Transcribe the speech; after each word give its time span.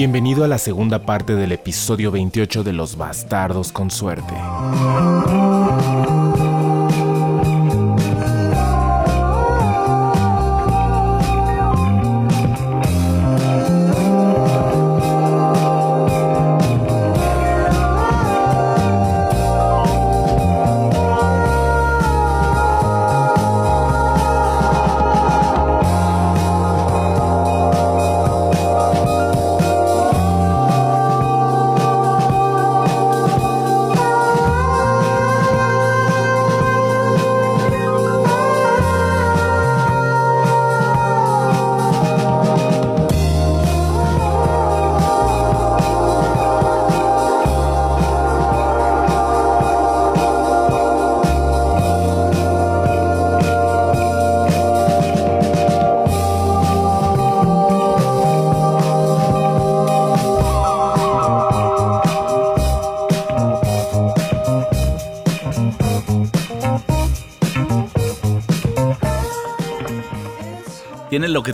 Bienvenido 0.00 0.44
a 0.44 0.48
la 0.48 0.56
segunda 0.56 1.04
parte 1.04 1.34
del 1.34 1.52
episodio 1.52 2.10
28 2.10 2.64
de 2.64 2.72
Los 2.72 2.96
Bastardos 2.96 3.70
con 3.70 3.90
Suerte. 3.90 4.32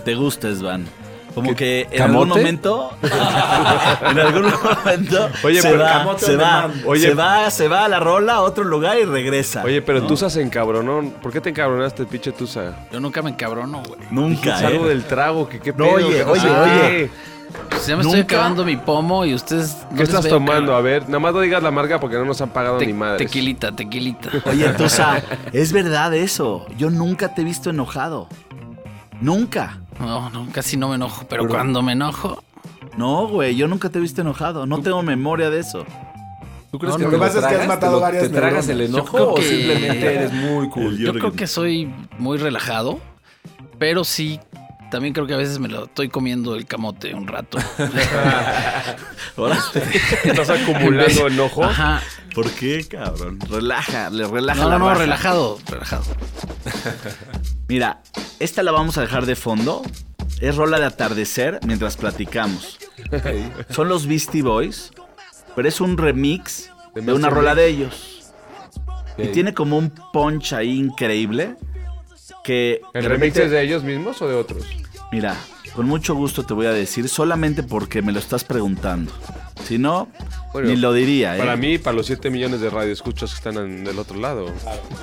Te 0.06 0.14
gusta, 0.14 0.54
Svan. 0.54 0.86
Como 1.34 1.54
que 1.56 1.82
en 1.90 1.98
¿Camote? 1.98 2.04
algún 2.06 2.28
momento. 2.28 2.90
en 4.10 4.18
algún 4.20 4.42
momento. 4.44 5.28
Oye, 5.44 5.60
se 5.60 5.68
pero 5.68 5.82
va, 5.82 5.90
camote 5.92 6.24
se 6.26 6.36
va. 6.36 6.70
Oye. 6.86 7.00
se 7.08 7.14
va, 7.14 7.50
se 7.50 7.66
va 7.68 7.84
a 7.84 7.88
la 7.88 7.98
rola 8.00 8.34
a 8.36 8.40
otro 8.40 8.62
lugar 8.64 8.96
y 8.98 9.04
regresa. 9.04 9.62
Oye, 9.64 9.82
pero 9.82 10.00
¿no? 10.00 10.06
Tusa 10.06 10.30
se 10.30 10.40
encabronó. 10.40 11.10
¿Por 11.20 11.32
qué 11.32 11.40
te 11.40 11.50
encabronaste, 11.50 12.06
pinche 12.06 12.30
Tusa? 12.32 12.86
Yo 12.92 13.00
nunca 13.00 13.20
me 13.20 13.30
encabrono, 13.30 13.82
güey. 13.86 14.00
Nunca, 14.12 14.56
Es 14.58 14.62
algo 14.64 14.86
¿eh? 14.86 14.90
del 14.90 15.04
trago, 15.04 15.48
que 15.48 15.58
qué 15.60 15.72
No, 15.72 15.78
pedo. 15.84 15.94
oye, 15.96 16.18
que 16.18 16.24
no 16.24 16.30
oye, 16.30 16.40
sé 16.40 16.48
oye. 16.48 17.10
Pues 17.68 17.86
ya 17.86 17.96
me 17.96 18.02
estoy 18.02 18.20
¿Nunca? 18.20 18.36
acabando 18.36 18.64
mi 18.64 18.76
pomo 18.76 19.24
y 19.26 19.34
ustedes. 19.34 19.76
no 19.90 19.96
¿Qué 19.96 20.02
estás 20.04 20.26
tomando? 20.28 20.74
A 20.74 20.80
ver, 20.80 21.02
nada 21.06 21.18
más 21.18 21.34
no 21.34 21.40
digas 21.40 21.62
la 21.62 21.70
marca 21.70 21.98
porque 22.00 22.16
no 22.16 22.24
nos 22.24 22.40
han 22.40 22.50
pagado 22.50 22.78
Te- 22.78 22.86
ni 22.86 22.92
madres. 22.94 23.18
tequilita, 23.26 23.72
tequilita. 23.72 24.30
Oye, 24.46 24.68
Tusa, 24.70 25.20
es 25.52 25.72
verdad 25.72 26.14
eso. 26.14 26.64
Yo 26.78 26.88
nunca 26.88 27.34
te 27.34 27.42
he 27.42 27.44
visto 27.44 27.68
enojado. 27.70 28.28
Nunca. 29.20 29.80
No, 30.00 30.30
no, 30.30 30.48
casi 30.52 30.76
no 30.76 30.88
me 30.88 30.96
enojo, 30.96 31.26
pero 31.28 31.46
cuando 31.48 31.82
me 31.82 31.92
enojo. 31.92 32.42
No, 32.96 33.28
güey, 33.28 33.56
yo 33.56 33.68
nunca 33.68 33.88
te 33.90 33.98
he 33.98 34.00
visto 34.00 34.20
enojado. 34.22 34.66
No 34.66 34.80
tengo 34.80 35.02
memoria 35.02 35.50
de 35.50 35.60
eso. 35.60 35.84
¿Tú 36.70 36.78
crees 36.78 36.92
No, 36.94 36.98
que 36.98 37.04
no, 37.04 37.10
te 37.10 37.16
lo 37.16 37.22
que 37.22 37.26
pasa 37.26 37.38
es 37.38 37.40
que 37.40 37.46
has 37.46 37.50
tragas? 37.52 37.68
matado 37.68 37.92
¿Te 37.92 37.96
lo- 37.96 38.00
varias 38.02 38.22
¿Te 38.24 38.28
tragas 38.30 38.66
neuronas. 38.66 38.68
el 38.68 38.78
Yo 38.78 38.98
enojo 38.98 39.12
creo 39.16 39.30
o 39.30 39.34
que- 39.36 39.42
simplemente 39.48 40.14
eres 40.14 40.32
muy 40.32 40.68
cool? 40.70 40.98
Yo 40.98 41.12
creo 41.12 41.32
que 41.32 41.46
soy 41.46 41.92
muy 42.18 42.38
relajado, 42.38 42.98
pero 43.78 44.04
sí. 44.04 44.40
También 44.90 45.12
creo 45.14 45.26
que 45.26 45.34
a 45.34 45.36
veces 45.36 45.58
me 45.58 45.66
lo 45.68 45.86
estoy 45.86 46.08
comiendo 46.08 46.54
el 46.54 46.64
camote 46.64 47.12
un 47.12 47.26
rato. 47.26 47.58
Ahora, 49.36 49.58
Estás 50.24 50.48
acumulando 50.48 51.26
enojo. 51.26 51.64
Ajá. 51.64 52.00
¿Por 52.34 52.48
qué, 52.52 52.86
cabrón? 52.88 53.40
Relaja, 53.50 54.10
le 54.10 54.26
relaja 54.28 54.62
No, 54.62 54.70
la 54.70 54.78
no, 54.78 54.88
no, 54.90 54.94
relajado, 54.94 55.58
relajado. 55.68 56.04
Mira, 57.68 58.02
esta 58.38 58.62
la 58.62 58.72
vamos 58.72 58.96
a 58.98 59.00
dejar 59.00 59.26
de 59.26 59.36
fondo. 59.36 59.82
Es 60.40 60.56
rola 60.56 60.78
de 60.78 60.86
atardecer 60.86 61.60
mientras 61.66 61.96
platicamos. 61.96 62.78
Son 63.70 63.88
los 63.88 64.06
Beastie 64.06 64.42
Boys, 64.42 64.92
pero 65.54 65.66
es 65.66 65.80
un 65.80 65.96
remix 65.96 66.70
De 66.94 67.00
de 67.00 67.12
una 67.12 67.30
rola 67.30 67.54
de 67.54 67.66
ellos. 67.66 68.32
Y 69.18 69.28
tiene 69.28 69.54
como 69.54 69.78
un 69.78 69.90
punch 70.12 70.52
ahí 70.52 70.78
increíble 70.78 71.56
que... 72.44 72.82
¿El 72.92 73.06
remix 73.06 73.36
es 73.38 73.50
de 73.50 73.62
ellos 73.62 73.82
mismos 73.82 74.20
o 74.20 74.28
de 74.28 74.34
otros? 74.34 74.64
Mira, 75.10 75.34
con 75.74 75.86
mucho 75.86 76.14
gusto 76.14 76.44
te 76.44 76.52
voy 76.52 76.66
a 76.66 76.72
decir, 76.72 77.08
solamente 77.08 77.62
porque 77.62 78.02
me 78.02 78.12
lo 78.12 78.18
estás 78.18 78.44
preguntando. 78.44 79.12
Si 79.64 79.78
no, 79.78 80.08
Bueno, 80.52 80.68
ni 80.68 80.76
lo 80.76 80.92
diría. 80.92 81.34
¿eh? 81.36 81.38
Para 81.38 81.56
mí 81.56 81.78
para 81.78 81.96
los 81.96 82.06
7 82.06 82.30
millones 82.30 82.60
de 82.60 82.70
radioescuchas 82.70 83.30
que 83.30 83.36
están 83.36 83.56
en- 83.56 83.84
del 83.84 83.98
otro 83.98 84.16
lado. 84.18 84.46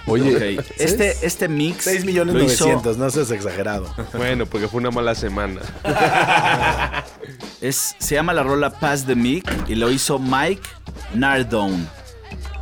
Oye, 0.07 0.59
Este, 0.77 1.15
este 1.25 1.47
mix 1.49 1.83
6 1.83 2.05
millones 2.05 2.33
lo 2.35 2.43
hizo- 2.43 2.65
900, 2.65 2.97
no 2.97 3.09
seas 3.09 3.31
exagerado. 3.31 3.93
Bueno, 4.15 4.45
porque 4.45 4.67
fue 4.67 4.79
una 4.79 4.91
mala 4.91 5.15
semana. 5.15 5.59
Es, 7.61 7.95
se 7.97 8.15
llama 8.15 8.33
la 8.33 8.43
rola 8.43 8.69
Pass 8.71 9.05
the 9.05 9.15
Mic 9.15 9.45
y 9.67 9.75
lo 9.75 9.89
hizo 9.91 10.19
Mike 10.19 10.61
Nardone. 11.13 11.85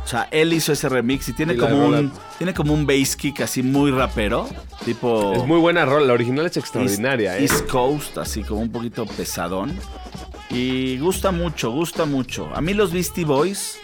O 0.04 0.06
sea, 0.12 0.28
él 0.30 0.52
hizo 0.52 0.72
ese 0.72 0.88
remix 0.88 1.28
y 1.28 1.32
tiene 1.32 1.54
Y 1.54 1.56
como 1.56 1.76
rola- 1.86 2.00
un 2.00 2.12
tiene 2.38 2.52
como 2.54 2.74
un 2.74 2.86
bass 2.86 3.14
kick 3.16 3.40
así 3.40 3.62
muy 3.62 3.90
rapero, 3.92 4.48
tipo 4.84 5.32
Es 5.32 5.46
muy 5.46 5.58
buena 5.60 5.84
rola. 5.84 6.06
La 6.06 6.12
original 6.12 6.44
es 6.46 6.56
extraordinaria, 6.56 7.38
East, 7.38 7.52
¿eh? 7.52 7.56
East 7.58 7.70
Coast, 7.70 8.18
así 8.18 8.42
como 8.42 8.60
un 8.62 8.72
poquito 8.72 9.06
pesadón. 9.06 9.78
Y 10.52 10.98
gusta 10.98 11.30
mucho, 11.32 11.70
gusta 11.70 12.04
mucho. 12.04 12.50
A 12.54 12.60
mí 12.60 12.74
los 12.74 12.92
Beastie 12.92 13.24
Boys 13.24 13.78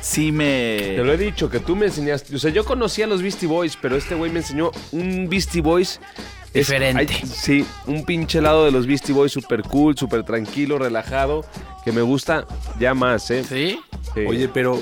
sí 0.00 0.32
me 0.32 0.94
Te 0.96 1.04
lo 1.04 1.12
he 1.12 1.16
dicho, 1.16 1.48
que 1.48 1.60
tú 1.60 1.76
me 1.76 1.86
enseñaste. 1.86 2.34
O 2.34 2.38
sea, 2.38 2.50
yo 2.50 2.64
conocía 2.64 3.04
a 3.04 3.08
los 3.08 3.22
Beastie 3.22 3.46
Boys, 3.48 3.78
pero 3.80 3.96
este 3.96 4.14
güey 4.16 4.30
me 4.32 4.40
enseñó 4.40 4.70
un 4.92 5.28
Beastie 5.28 5.60
Boys. 5.62 6.00
es- 6.54 6.66
Diferente. 6.66 7.12
hay- 7.14 7.26
sí, 7.26 7.64
un 7.86 8.04
pinche 8.06 8.40
lado 8.40 8.64
de 8.64 8.70
los 8.72 8.86
Beastie 8.86 9.14
Boys 9.14 9.30
súper 9.30 9.62
cool, 9.62 9.96
súper 9.98 10.24
tranquilo, 10.24 10.78
relajado, 10.78 11.44
que 11.84 11.92
me 11.92 12.00
gusta 12.00 12.46
ya 12.80 12.94
más, 12.94 13.30
¿eh? 13.30 13.44
¿Sí? 13.46 13.78
Sí. 14.14 14.20
oye, 14.26 14.48
pero 14.48 14.80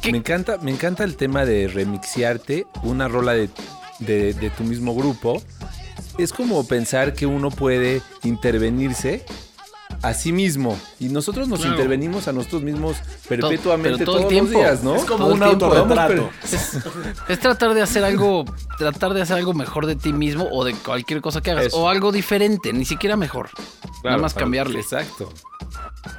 ¿Qué? 0.00 0.12
me 0.12 0.18
encanta, 0.18 0.58
me 0.58 0.70
encanta 0.70 1.02
el 1.04 1.16
tema 1.16 1.44
de 1.44 1.66
remixiarte 1.66 2.66
una 2.84 3.08
rola 3.08 3.32
de, 3.34 3.50
de- 3.98 4.32
de 4.32 4.50
tu 4.50 4.62
mismo 4.62 4.94
grupo. 4.94 5.42
Es 6.18 6.32
como 6.32 6.66
pensar 6.68 7.14
que 7.14 7.26
uno 7.26 7.50
puede 7.50 8.00
intervenirse 8.22 9.24
a 10.02 10.14
sí 10.14 10.32
mismo. 10.32 10.78
Y 10.98 11.06
nosotros 11.08 11.48
nos 11.48 11.60
Claro. 11.60 11.74
intervenimos 11.76 12.26
a 12.28 12.32
nosotros 12.32 12.62
mismos 12.62 12.96
perpetuamente 13.28 14.04
todo 14.04 14.16
el 14.16 14.20
todos 14.22 14.28
tiempo. 14.28 14.52
los 14.52 14.60
días, 14.60 14.82
¿no? 14.82 14.96
Es 14.96 15.04
como 15.04 15.18
Todo 15.26 15.34
el 15.34 15.42
un 15.42 15.48
tiempo. 15.48 15.66
autorretrato. 15.66 16.30
Pero- 16.42 17.24
Es 17.28 17.40
tratar 17.40 17.74
de 17.74 17.82
hacer 17.82 18.04
algo, 18.04 18.44
tratar 18.78 19.14
de 19.14 19.22
hacer 19.22 19.36
algo 19.36 19.54
mejor 19.54 19.86
de 19.86 19.96
ti 19.96 20.12
mismo 20.12 20.48
o 20.50 20.64
de 20.64 20.74
cualquier 20.74 21.20
cosa 21.20 21.40
que 21.40 21.50
hagas. 21.52 21.66
Eso. 21.66 21.78
O 21.78 21.88
algo 21.88 22.10
diferente, 22.12 22.72
ni 22.72 22.84
siquiera 22.84 23.16
mejor. 23.16 23.50
Nada 24.04 24.18
más 24.18 24.34
para- 24.34 24.44
cambiarle. 24.44 24.80
Exacto. 24.80 25.32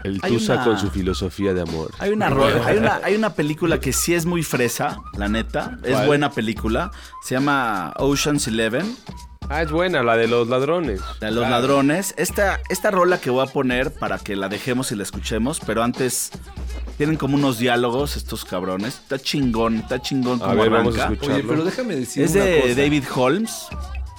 El 0.05 0.21
Tusa 0.21 0.53
una- 0.55 0.63
con 0.63 0.79
su 0.79 0.89
filosofía 0.89 1.53
de 1.53 1.61
amor. 1.61 1.91
Hay 1.99 2.11
una, 2.11 2.27
hay, 2.27 2.77
una, 2.77 3.01
hay 3.03 3.15
una 3.15 3.33
película 3.33 3.79
que 3.81 3.91
sí 3.91 4.13
es 4.13 4.25
muy 4.25 4.41
fresa, 4.43 5.01
la 5.17 5.27
neta. 5.27 5.77
Es 5.83 6.05
buena 6.05 6.31
película. 6.31 6.91
Se 7.21 7.35
llama 7.35 7.93
Ocean's 7.97 8.47
Eleven, 8.47 8.95
Ah, 9.49 9.61
es 9.61 9.71
buena, 9.71 10.03
la 10.03 10.17
de 10.17 10.27
los 10.27 10.47
ladrones. 10.47 11.01
la 11.19 11.27
de 11.27 11.33
los 11.33 11.49
ladrones. 11.49 12.13
Esta, 12.17 12.59
esta 12.69 12.91
rola 12.91 13.19
que 13.19 13.29
voy 13.29 13.45
a 13.47 13.51
poner 13.51 13.93
para 13.93 14.17
que 14.17 14.35
la 14.35 14.49
dejemos 14.49 14.91
y 14.91 14.95
la 14.95 15.03
escuchemos, 15.03 15.59
pero 15.65 15.83
antes 15.83 16.31
tienen 16.97 17.17
como 17.17 17.35
unos 17.35 17.59
diálogos 17.59 18.15
estos 18.15 18.45
cabrones. 18.45 18.95
Está 18.95 19.19
chingón, 19.19 19.77
está 19.77 20.01
chingón 20.01 20.41
A 20.41 20.45
como 20.45 20.61
ver, 20.61 20.69
vamos 20.69 20.97
a. 20.97 21.09
Oye, 21.09 21.43
pero 21.47 21.63
déjame 21.63 21.95
decir 21.95 22.23
Es 22.23 22.31
una 22.35 22.45
de 22.45 22.61
cosa. 22.61 22.75
David 22.75 23.03
Holmes. 23.15 23.67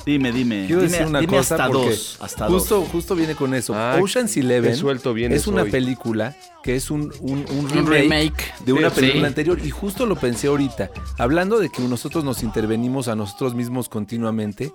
Dime, 0.05 0.33
dime. 0.33 0.67
Quiero 0.67 0.83
dime, 0.83 0.93
decir 0.93 1.07
una 1.07 1.21
dime 1.21 1.37
cosa 1.39 1.55
hasta 1.55 1.69
porque 1.69 1.91
dos. 1.91 2.19
Hasta 2.21 2.47
justo, 2.49 2.81
dos. 2.81 2.89
justo 2.91 3.15
viene 3.15 3.35
con 3.35 3.55
eso. 3.55 3.75
Ah, 3.75 3.99
Ocean's 4.03 4.37
Eleven 4.37 4.77
suelto 4.77 5.17
es 5.17 5.47
una 5.47 5.63
hoy. 5.63 5.71
película 5.71 6.37
que 6.63 6.77
es 6.77 6.91
un, 6.91 7.13
un, 7.21 7.45
un 7.51 7.69
remake, 7.69 7.79
Un 7.79 7.87
remake. 7.91 8.55
de 8.65 8.73
una 8.73 8.91
Sí. 8.91 8.97
película 9.01 9.27
anterior 9.29 9.59
y 9.65 9.71
justo 9.71 10.07
lo 10.07 10.17
pensé 10.17 10.49
ahorita. 10.49 10.91
Hablando 11.19 11.59
de 11.59 11.71
que 11.71 11.83
nosotros 11.83 12.23
nos 12.25 12.43
intervenimos 12.43 13.09
a 13.09 13.17
nosotros 13.17 13.55
mismos 13.55 13.89
continuamente, 13.89 14.73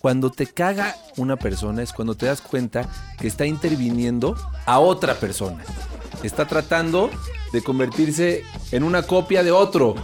cuando 0.00 0.30
te 0.30 0.46
caga 0.46 0.94
una 1.16 1.36
persona 1.36 1.82
es 1.82 1.92
cuando 1.92 2.14
te 2.16 2.26
das 2.26 2.40
cuenta 2.40 2.88
que 3.18 3.26
está 3.28 3.46
interviniendo 3.46 4.36
a 4.66 4.78
otra 4.78 5.14
persona. 5.14 5.64
Está 6.22 6.46
tratando 6.46 7.10
de 7.52 7.62
convertirse 7.62 8.44
en 8.72 8.82
una 8.82 9.02
copia 9.02 9.42
de 9.42 9.50
otro. 9.52 9.94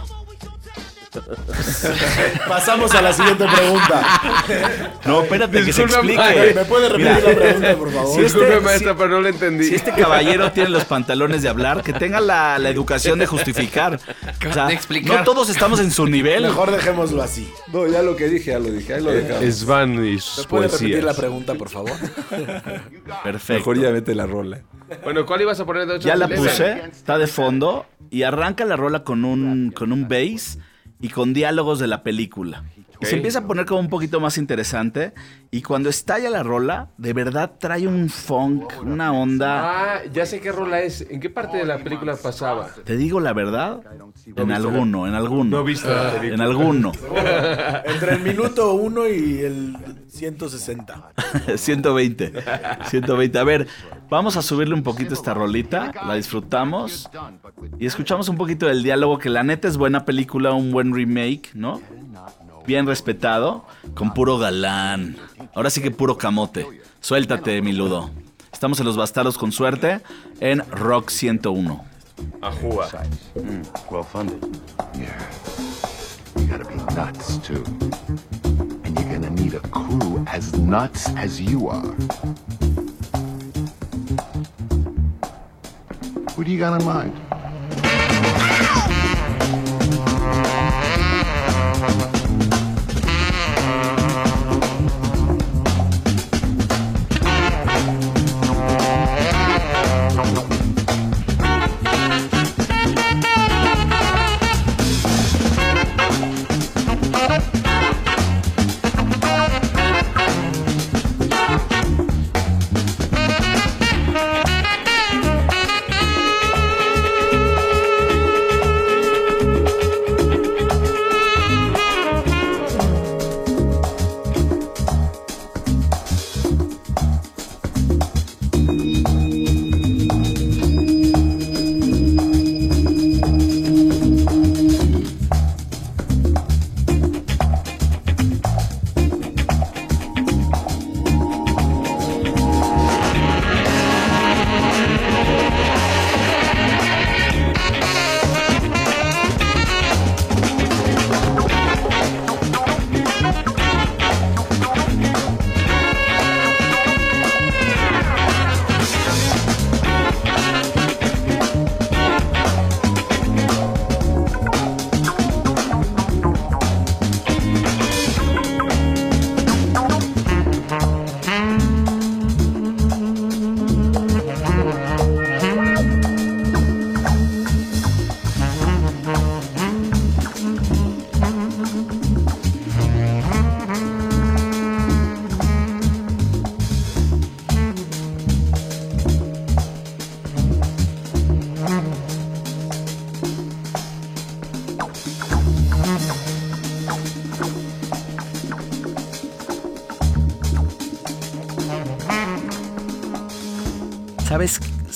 Pasamos 2.47 2.93
a 2.93 3.01
la 3.01 3.13
siguiente 3.13 3.45
pregunta. 3.45 4.21
No, 5.05 5.21
espérate, 5.23 5.63
que 5.63 5.73
se 5.73 5.83
explique. 5.83 6.53
¿Me 6.55 6.65
puede 6.65 6.89
repetir 6.89 7.15
Mira. 7.15 7.29
la 7.29 7.35
pregunta, 7.35 7.75
por 7.77 7.91
favor? 7.91 8.15
Sí, 8.15 8.21
este- 8.25 8.59
maestra, 8.59 8.95
pero 8.95 9.09
no 9.09 9.21
lo 9.21 9.27
entendí. 9.27 9.65
Si 9.65 9.75
este 9.75 9.91
caballero 9.91 10.51
tiene 10.51 10.69
los 10.69 10.85
pantalones 10.85 11.41
de 11.41 11.49
hablar, 11.49 11.83
que 11.83 11.93
tenga 11.93 12.19
la, 12.19 12.57
la 12.59 12.69
educación 12.69 13.19
de 13.19 13.25
justificar. 13.27 13.99
O 14.49 14.53
sea, 14.53 14.67
De 14.67 14.73
explicar. 14.73 15.19
No 15.19 15.23
todos 15.23 15.49
estamos 15.49 15.79
en 15.79 15.91
su 15.91 16.07
nivel. 16.07 16.43
Mejor 16.43 16.71
dejémoslo 16.71 17.21
así. 17.21 17.51
No, 17.71 17.87
ya 17.87 18.01
lo 18.01 18.15
que 18.15 18.27
dije, 18.27 18.51
ya 18.51 18.59
lo 18.59 18.69
dije, 18.71 18.95
ahí 18.95 19.03
lo 19.03 19.11
dejamos. 19.11 19.55
Svan 19.55 19.93
y 20.05 20.15
¿Me 20.15 20.43
puede 20.47 20.67
repetir 20.67 21.03
la 21.03 21.13
pregunta, 21.13 21.55
por 21.55 21.69
favor? 21.69 21.93
Perfecto. 23.23 23.53
Mejor 23.71 23.79
ya 23.79 23.91
vete 23.91 24.15
la 24.15 24.25
rola. 24.25 24.61
Bueno, 25.03 25.25
¿cuál 25.25 25.41
ibas 25.41 25.59
a 25.59 25.65
poner 25.65 25.87
de 25.87 25.93
8 25.95 26.07
Ya 26.07 26.15
la 26.15 26.27
puse, 26.27 26.83
está 26.91 27.17
de 27.17 27.27
fondo 27.27 27.85
y 28.11 28.23
arranca 28.23 28.65
la 28.65 28.75
rola 28.75 29.03
con 29.03 29.25
un, 29.25 29.71
con 29.71 29.91
un 29.91 30.07
bass 30.07 30.59
y 31.01 31.09
con 31.09 31.33
diálogos 31.33 31.79
de 31.79 31.87
la 31.87 32.03
película. 32.03 32.63
Se 33.01 33.15
empieza 33.15 33.39
a 33.39 33.47
poner 33.47 33.65
como 33.65 33.79
un 33.79 33.89
poquito 33.89 34.19
más 34.19 34.37
interesante 34.37 35.13
y 35.51 35.61
cuando 35.61 35.89
estalla 35.89 36.29
la 36.29 36.43
rola, 36.43 36.89
de 36.97 37.13
verdad 37.13 37.53
trae 37.59 37.87
un 37.87 38.09
funk, 38.09 38.73
una 38.81 39.11
onda. 39.13 39.95
Ah, 39.95 40.01
ya 40.11 40.25
sé 40.25 40.39
qué 40.39 40.51
rola 40.51 40.81
es. 40.81 41.05
¿En 41.09 41.19
qué 41.19 41.29
parte 41.29 41.57
de 41.57 41.65
la 41.65 41.77
película 41.77 42.15
pasaba? 42.15 42.69
Te 42.83 42.97
digo 42.97 43.19
la 43.19 43.33
verdad, 43.33 43.81
en 44.35 44.51
alguno, 44.51 45.07
en 45.07 45.13
alguno. 45.13 45.57
No 45.57 45.63
viste 45.63 45.89
la 45.89 46.11
película. 46.11 46.33
En 46.33 46.41
alguno. 46.41 46.91
Entre 47.85 48.13
el 48.13 48.21
minuto 48.21 48.73
1 48.73 49.07
y 49.07 49.39
el 49.39 49.77
160. 50.07 51.11
120. 51.55 52.33
120. 52.89 53.39
A 53.39 53.43
ver, 53.43 53.67
vamos 54.09 54.37
a 54.37 54.41
subirle 54.41 54.73
un 54.73 54.83
poquito 54.83 55.13
esta 55.13 55.33
rolita, 55.33 55.91
la 56.05 56.15
disfrutamos 56.15 57.09
y 57.79 57.85
escuchamos 57.85 58.29
un 58.29 58.37
poquito 58.37 58.67
del 58.67 58.83
diálogo 58.83 59.17
que 59.17 59.29
la 59.29 59.43
neta 59.43 59.67
es 59.67 59.77
buena 59.77 60.05
película, 60.05 60.53
un 60.53 60.71
buen 60.71 60.93
remake, 60.93 61.51
¿no? 61.53 61.81
Bien 62.67 62.87
respetado, 62.87 63.65
con 63.93 64.13
puro 64.13 64.37
galán. 64.37 65.17
Ahora 65.53 65.69
sí 65.69 65.81
que 65.81 65.91
puro 65.91 66.17
camote. 66.17 66.65
Suéltate, 66.99 67.61
mi 67.61 67.73
ludo. 67.73 68.09
Estamos 68.51 68.79
en 68.79 68.85
Los 68.85 68.97
Bastardos 68.97 69.37
con 69.37 69.51
suerte 69.51 70.01
en 70.39 70.63
Rock 70.71 71.09
101. 71.09 71.85
Ajúa. 72.41 72.87
Well 73.91 74.03
funded. 74.03 74.41
Yeah. 74.95 75.15
You 76.37 76.47
gotta 76.47 76.63
be 76.63 76.75
nuts, 76.95 77.37
too. 77.39 77.63
And 78.83 78.97
you're 78.97 79.11
gonna 79.13 79.29
need 79.29 79.53
a 79.53 79.59
crew 79.69 80.25
as 80.27 80.53
nuts 80.57 81.09
as 81.15 81.39
you 81.39 81.67
are. 81.69 81.93
Who 86.35 86.43
do 86.43 86.51
you 86.51 86.59
got 86.59 86.81
in 86.81 86.85
mind? 86.87 87.13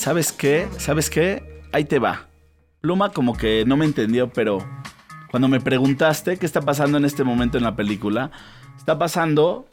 ¿Sabes, 0.09 0.25
¿Sabes 0.25 0.31
qué? 0.31 0.67
¿Sabes 0.79 1.09
qué? 1.11 1.61
Ahí 1.71 1.85
te 1.85 1.99
va. 1.99 2.29
Pluma 2.81 3.11
como 3.11 3.37
que 3.37 3.63
no 3.67 3.77
me 3.77 3.85
entendió, 3.85 4.27
pero 4.33 4.57
cuando 5.29 5.47
me 5.47 5.61
preguntaste 5.61 6.37
qué 6.37 6.47
está 6.47 6.61
pasando 6.61 6.97
en 6.97 7.05
este 7.05 7.23
momento 7.23 7.59
en 7.59 7.63
la 7.63 7.75
película, 7.75 8.31
está 8.75 8.97
pasando 8.97 9.67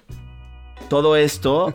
todo 0.91 1.17
esto 1.17 1.75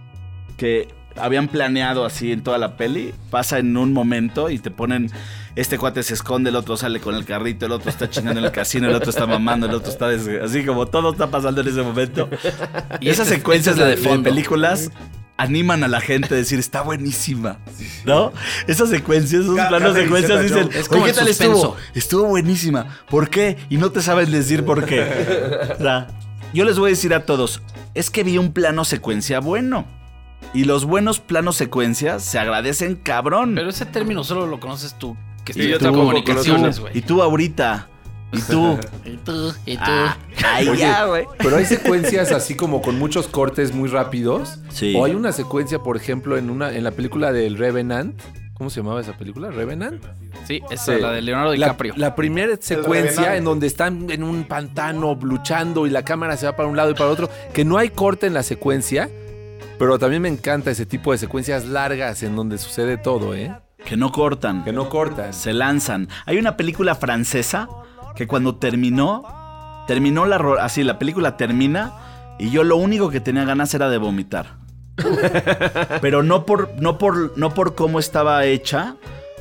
que 0.58 0.88
habían 1.16 1.48
planeado 1.48 2.04
así 2.04 2.30
en 2.30 2.42
toda 2.42 2.58
la 2.58 2.76
peli, 2.76 3.14
pasa 3.30 3.58
en 3.58 3.74
un 3.74 3.94
momento 3.94 4.50
y 4.50 4.58
te 4.58 4.70
ponen, 4.70 5.10
este 5.56 5.78
cuate 5.78 6.02
se 6.02 6.12
esconde, 6.12 6.50
el 6.50 6.56
otro 6.56 6.76
sale 6.76 7.00
con 7.00 7.14
el 7.14 7.24
carrito, 7.24 7.64
el 7.64 7.72
otro 7.72 7.88
está 7.88 8.10
chingando 8.10 8.38
en 8.40 8.44
el 8.44 8.52
casino, 8.52 8.86
el 8.86 8.96
otro 8.96 9.08
está 9.08 9.26
mamando, 9.26 9.66
el 9.66 9.74
otro 9.74 9.90
está 9.90 10.08
así 10.44 10.66
como 10.66 10.84
todo 10.88 11.12
está 11.12 11.30
pasando 11.30 11.62
en 11.62 11.68
ese 11.68 11.80
momento. 11.80 12.28
Y 13.00 13.08
esas 13.08 13.30
Esta 13.30 13.70
es- 13.70 13.78
la 13.78 13.86
de 13.86 13.96
de 13.96 14.18
películas 14.18 14.90
animan 15.36 15.82
a 15.82 15.88
la 15.88 16.00
gente 16.00 16.34
a 16.34 16.36
decir, 16.36 16.58
está 16.58 16.82
buenísima, 16.82 17.58
¿no? 18.04 18.32
Esas 18.68 18.88
secuencias, 18.90 19.42
esos 19.42 19.56
Cada- 19.56 19.68
planos 19.68 19.92
cada 19.92 20.04
secuencias 20.04 20.42
dice 20.42 20.54
dicen. 20.64 20.80
Es 20.80 20.88
como 20.88 21.02
"Oye, 21.02 21.12
¿qué 21.12 21.18
tal 21.18 21.28
estuvo? 21.28 21.76
Estuvo 21.94 22.24
buenísima. 22.28 22.98
¿Por 23.10 23.28
qué? 23.30 23.56
Y 23.68 23.76
no 23.78 23.90
te 23.90 24.00
sabes 24.00 24.30
decir 24.30 24.64
por 24.64 24.84
qué. 24.84 25.04
O 25.78 25.82
sea, 25.82 26.06
yo 26.52 26.64
les 26.64 26.78
voy 26.78 26.88
a 26.88 26.90
decir 26.90 27.12
a 27.14 27.26
todos, 27.26 27.62
es 27.94 28.10
que 28.10 28.22
vi 28.22 28.38
un 28.38 28.52
plano 28.52 28.84
secuencia 28.84 29.40
bueno. 29.40 29.86
Y 30.52 30.64
los 30.64 30.84
buenos 30.84 31.18
planos 31.18 31.56
secuencias 31.56 32.22
se 32.22 32.38
agradecen 32.38 32.94
cabrón. 32.94 33.54
Pero 33.56 33.70
ese 33.70 33.86
término 33.86 34.22
solo 34.22 34.46
lo 34.46 34.60
conoces 34.60 34.96
tú, 34.98 35.16
que 35.44 35.52
tampoco 35.78 36.04
comunicaciones, 36.06 36.78
y 36.78 36.80
güey. 36.80 37.02
tú 37.02 37.22
ahorita. 37.22 37.88
Y 38.34 38.42
tú. 38.42 38.78
Y 39.04 39.16
tú, 39.18 39.52
y 39.66 39.76
tú. 39.76 39.82
Ah, 39.86 40.16
ay, 40.44 40.68
Oye, 40.68 40.80
ya, 40.80 41.04
güey. 41.06 41.26
Pero 41.38 41.56
hay 41.56 41.64
secuencias 41.66 42.32
así 42.32 42.54
como 42.56 42.80
con 42.82 42.98
muchos 42.98 43.28
cortes 43.28 43.74
muy 43.74 43.88
rápidos. 43.88 44.58
Sí. 44.70 44.94
O 44.96 45.04
hay 45.04 45.14
una 45.14 45.32
secuencia, 45.32 45.78
por 45.80 45.96
ejemplo, 45.96 46.36
en 46.38 46.50
una 46.50 46.72
en 46.74 46.84
la 46.84 46.90
película 46.90 47.32
del 47.32 47.56
Revenant. 47.58 48.20
¿Cómo 48.54 48.70
se 48.70 48.80
llamaba 48.80 49.00
esa 49.00 49.16
película? 49.18 49.50
¿Revenant? 49.50 50.02
Sí, 50.46 50.60
esa 50.70 50.92
es 50.92 50.98
Sí. 50.98 51.02
la 51.02 51.10
de 51.10 51.22
Leonardo 51.22 51.50
La, 51.56 51.66
DiCaprio. 51.66 51.94
la 51.96 52.14
primera 52.14 52.56
secuencia 52.60 53.36
en 53.36 53.44
donde 53.44 53.66
están 53.66 54.08
en 54.10 54.22
un 54.22 54.44
pantano 54.44 55.18
luchando 55.20 55.86
y 55.86 55.90
la 55.90 56.04
cámara 56.04 56.36
se 56.36 56.46
va 56.46 56.54
para 56.54 56.68
un 56.68 56.76
lado 56.76 56.90
y 56.90 56.94
para 56.94 57.10
otro, 57.10 57.28
que 57.52 57.64
no 57.64 57.78
hay 57.78 57.88
corte 57.90 58.26
en 58.28 58.32
la 58.34 58.44
secuencia, 58.44 59.10
pero 59.78 59.98
también 59.98 60.22
me 60.22 60.28
encanta 60.28 60.70
ese 60.70 60.86
tipo 60.86 61.10
de 61.10 61.18
secuencias 61.18 61.64
largas 61.66 62.22
en 62.22 62.36
donde 62.36 62.58
sucede 62.58 62.96
todo, 62.96 63.34
¿eh? 63.34 63.52
Que 63.84 63.96
no 63.96 64.12
cortan. 64.12 64.62
Que 64.64 64.72
no 64.72 64.88
cortan. 64.88 65.34
se 65.34 65.52
lanzan. 65.52 66.08
Hay 66.24 66.38
una 66.38 66.56
película 66.56 66.94
francesa 66.94 67.68
que 68.16 68.26
cuando 68.26 68.56
terminó, 68.56 69.22
terminó 69.86 70.26
la 70.26 70.38
ro- 70.38 70.60
así, 70.60 70.82
la 70.84 70.98
película 70.98 71.36
termina 71.36 71.92
y 72.38 72.50
yo 72.50 72.64
lo 72.64 72.76
único 72.76 73.10
que 73.10 73.20
tenía 73.20 73.44
ganas 73.44 73.74
era 73.74 73.88
de 73.88 73.98
vomitar. 73.98 74.56
Pero 76.00 76.22
no 76.22 76.46
por, 76.46 76.70
no 76.80 76.98
por, 76.98 77.36
no 77.36 77.52
por 77.54 77.74
cómo 77.74 77.98
estaba 77.98 78.44
hecha, 78.44 78.96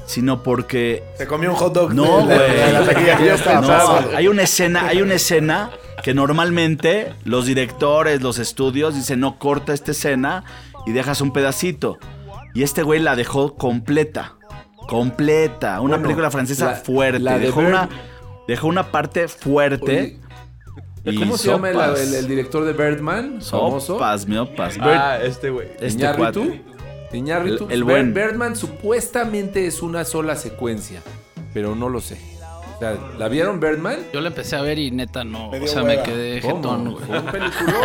sino 0.06 0.44
porque 0.44 1.04
Se 1.18 1.28
comió 1.28 1.50
un 1.52 1.56
hot 1.56 1.74
dog. 1.74 1.94
no, 1.94 2.26
güey. 2.26 2.38
taquilla 2.86 3.18
que 3.18 3.26
ya 3.26 3.36
estaba 3.36 3.62
No, 3.62 4.18
hay 4.18 4.28
una 4.28 4.44
escena, 4.44 4.88
hay 4.88 5.02
una 5.02 5.14
escena 5.16 5.70
que 6.04 6.14
normalmente 6.14 7.14
los 7.24 7.46
directores, 7.46 8.22
los 8.22 8.40
estudios 8.40 8.96
dicen, 8.96 9.20
no 9.20 9.38
corta 9.40 9.74
esta 9.74 9.92
escena 9.92 10.44
y 10.86 10.92
dejas 10.92 11.22
un 11.22 11.32
pedacito. 11.32 11.98
Y 12.54 12.64
este 12.64 12.84
güey 12.84 13.00
la 13.00 13.16
dejó 13.16 13.56
completa. 13.56 14.34
Completa. 14.88 15.80
Una 15.80 15.92
Bueno, 15.96 16.04
película 16.04 16.30
francesa 16.32 16.66
la- 16.66 16.76
fuerte. 16.76 17.20
la 17.20 17.34
de 17.40 17.46
dejó, 17.46 17.62
Bird- 17.62 17.68
una, 17.70 17.90
dejó 18.48 18.68
una 18.68 18.92
parte 18.92 19.28
fuerte. 19.28 20.20
y 21.06 21.20
¿Cómo 21.20 21.38
se 21.38 21.50
llama 21.50 21.70
el, 21.70 21.78
el- 21.98 22.14
el 22.16 22.28
director 22.28 22.64
de 22.66 22.74
Birdman? 22.74 23.42
Famoso. 23.42 23.94
Sopas, 23.94 24.26
miopas. 24.28 24.78
Ah, 24.80 25.20
este 25.22 25.50
güey. 25.50 25.68
Este 25.80 25.88
Iñárritu. 25.88 26.56
Iñárritu, 27.12 27.66
El- 27.66 27.72
el 27.74 27.84
buen. 27.84 28.14
Birdman 28.14 28.56
supuestamente 28.56 29.68
es 29.68 29.82
una 29.84 30.04
sola 30.06 30.36
secuencia, 30.36 31.02
pero 31.54 31.76
no 31.76 31.88
lo 31.90 32.02
sé. 32.02 32.18
Sea, 32.84 32.98
¿la 33.18 33.30
vieron 33.30 33.62
Birdman? 33.62 33.98
Yo 34.12 34.20
la 34.20 34.28
empecé 34.28 34.58
a 34.58 34.62
ver 34.62 34.78
y 34.78 34.92
neta 34.92 35.24
no. 35.24 35.50
O 35.52 35.68
sea, 35.68 35.84
hueva. 35.84 36.02
me 36.02 36.04
quedé 36.04 36.42
jetón, 36.42 36.92
güey. 36.92 37.06
Fue 37.06 37.18
un 37.20 37.26
peliculón. 37.28 37.82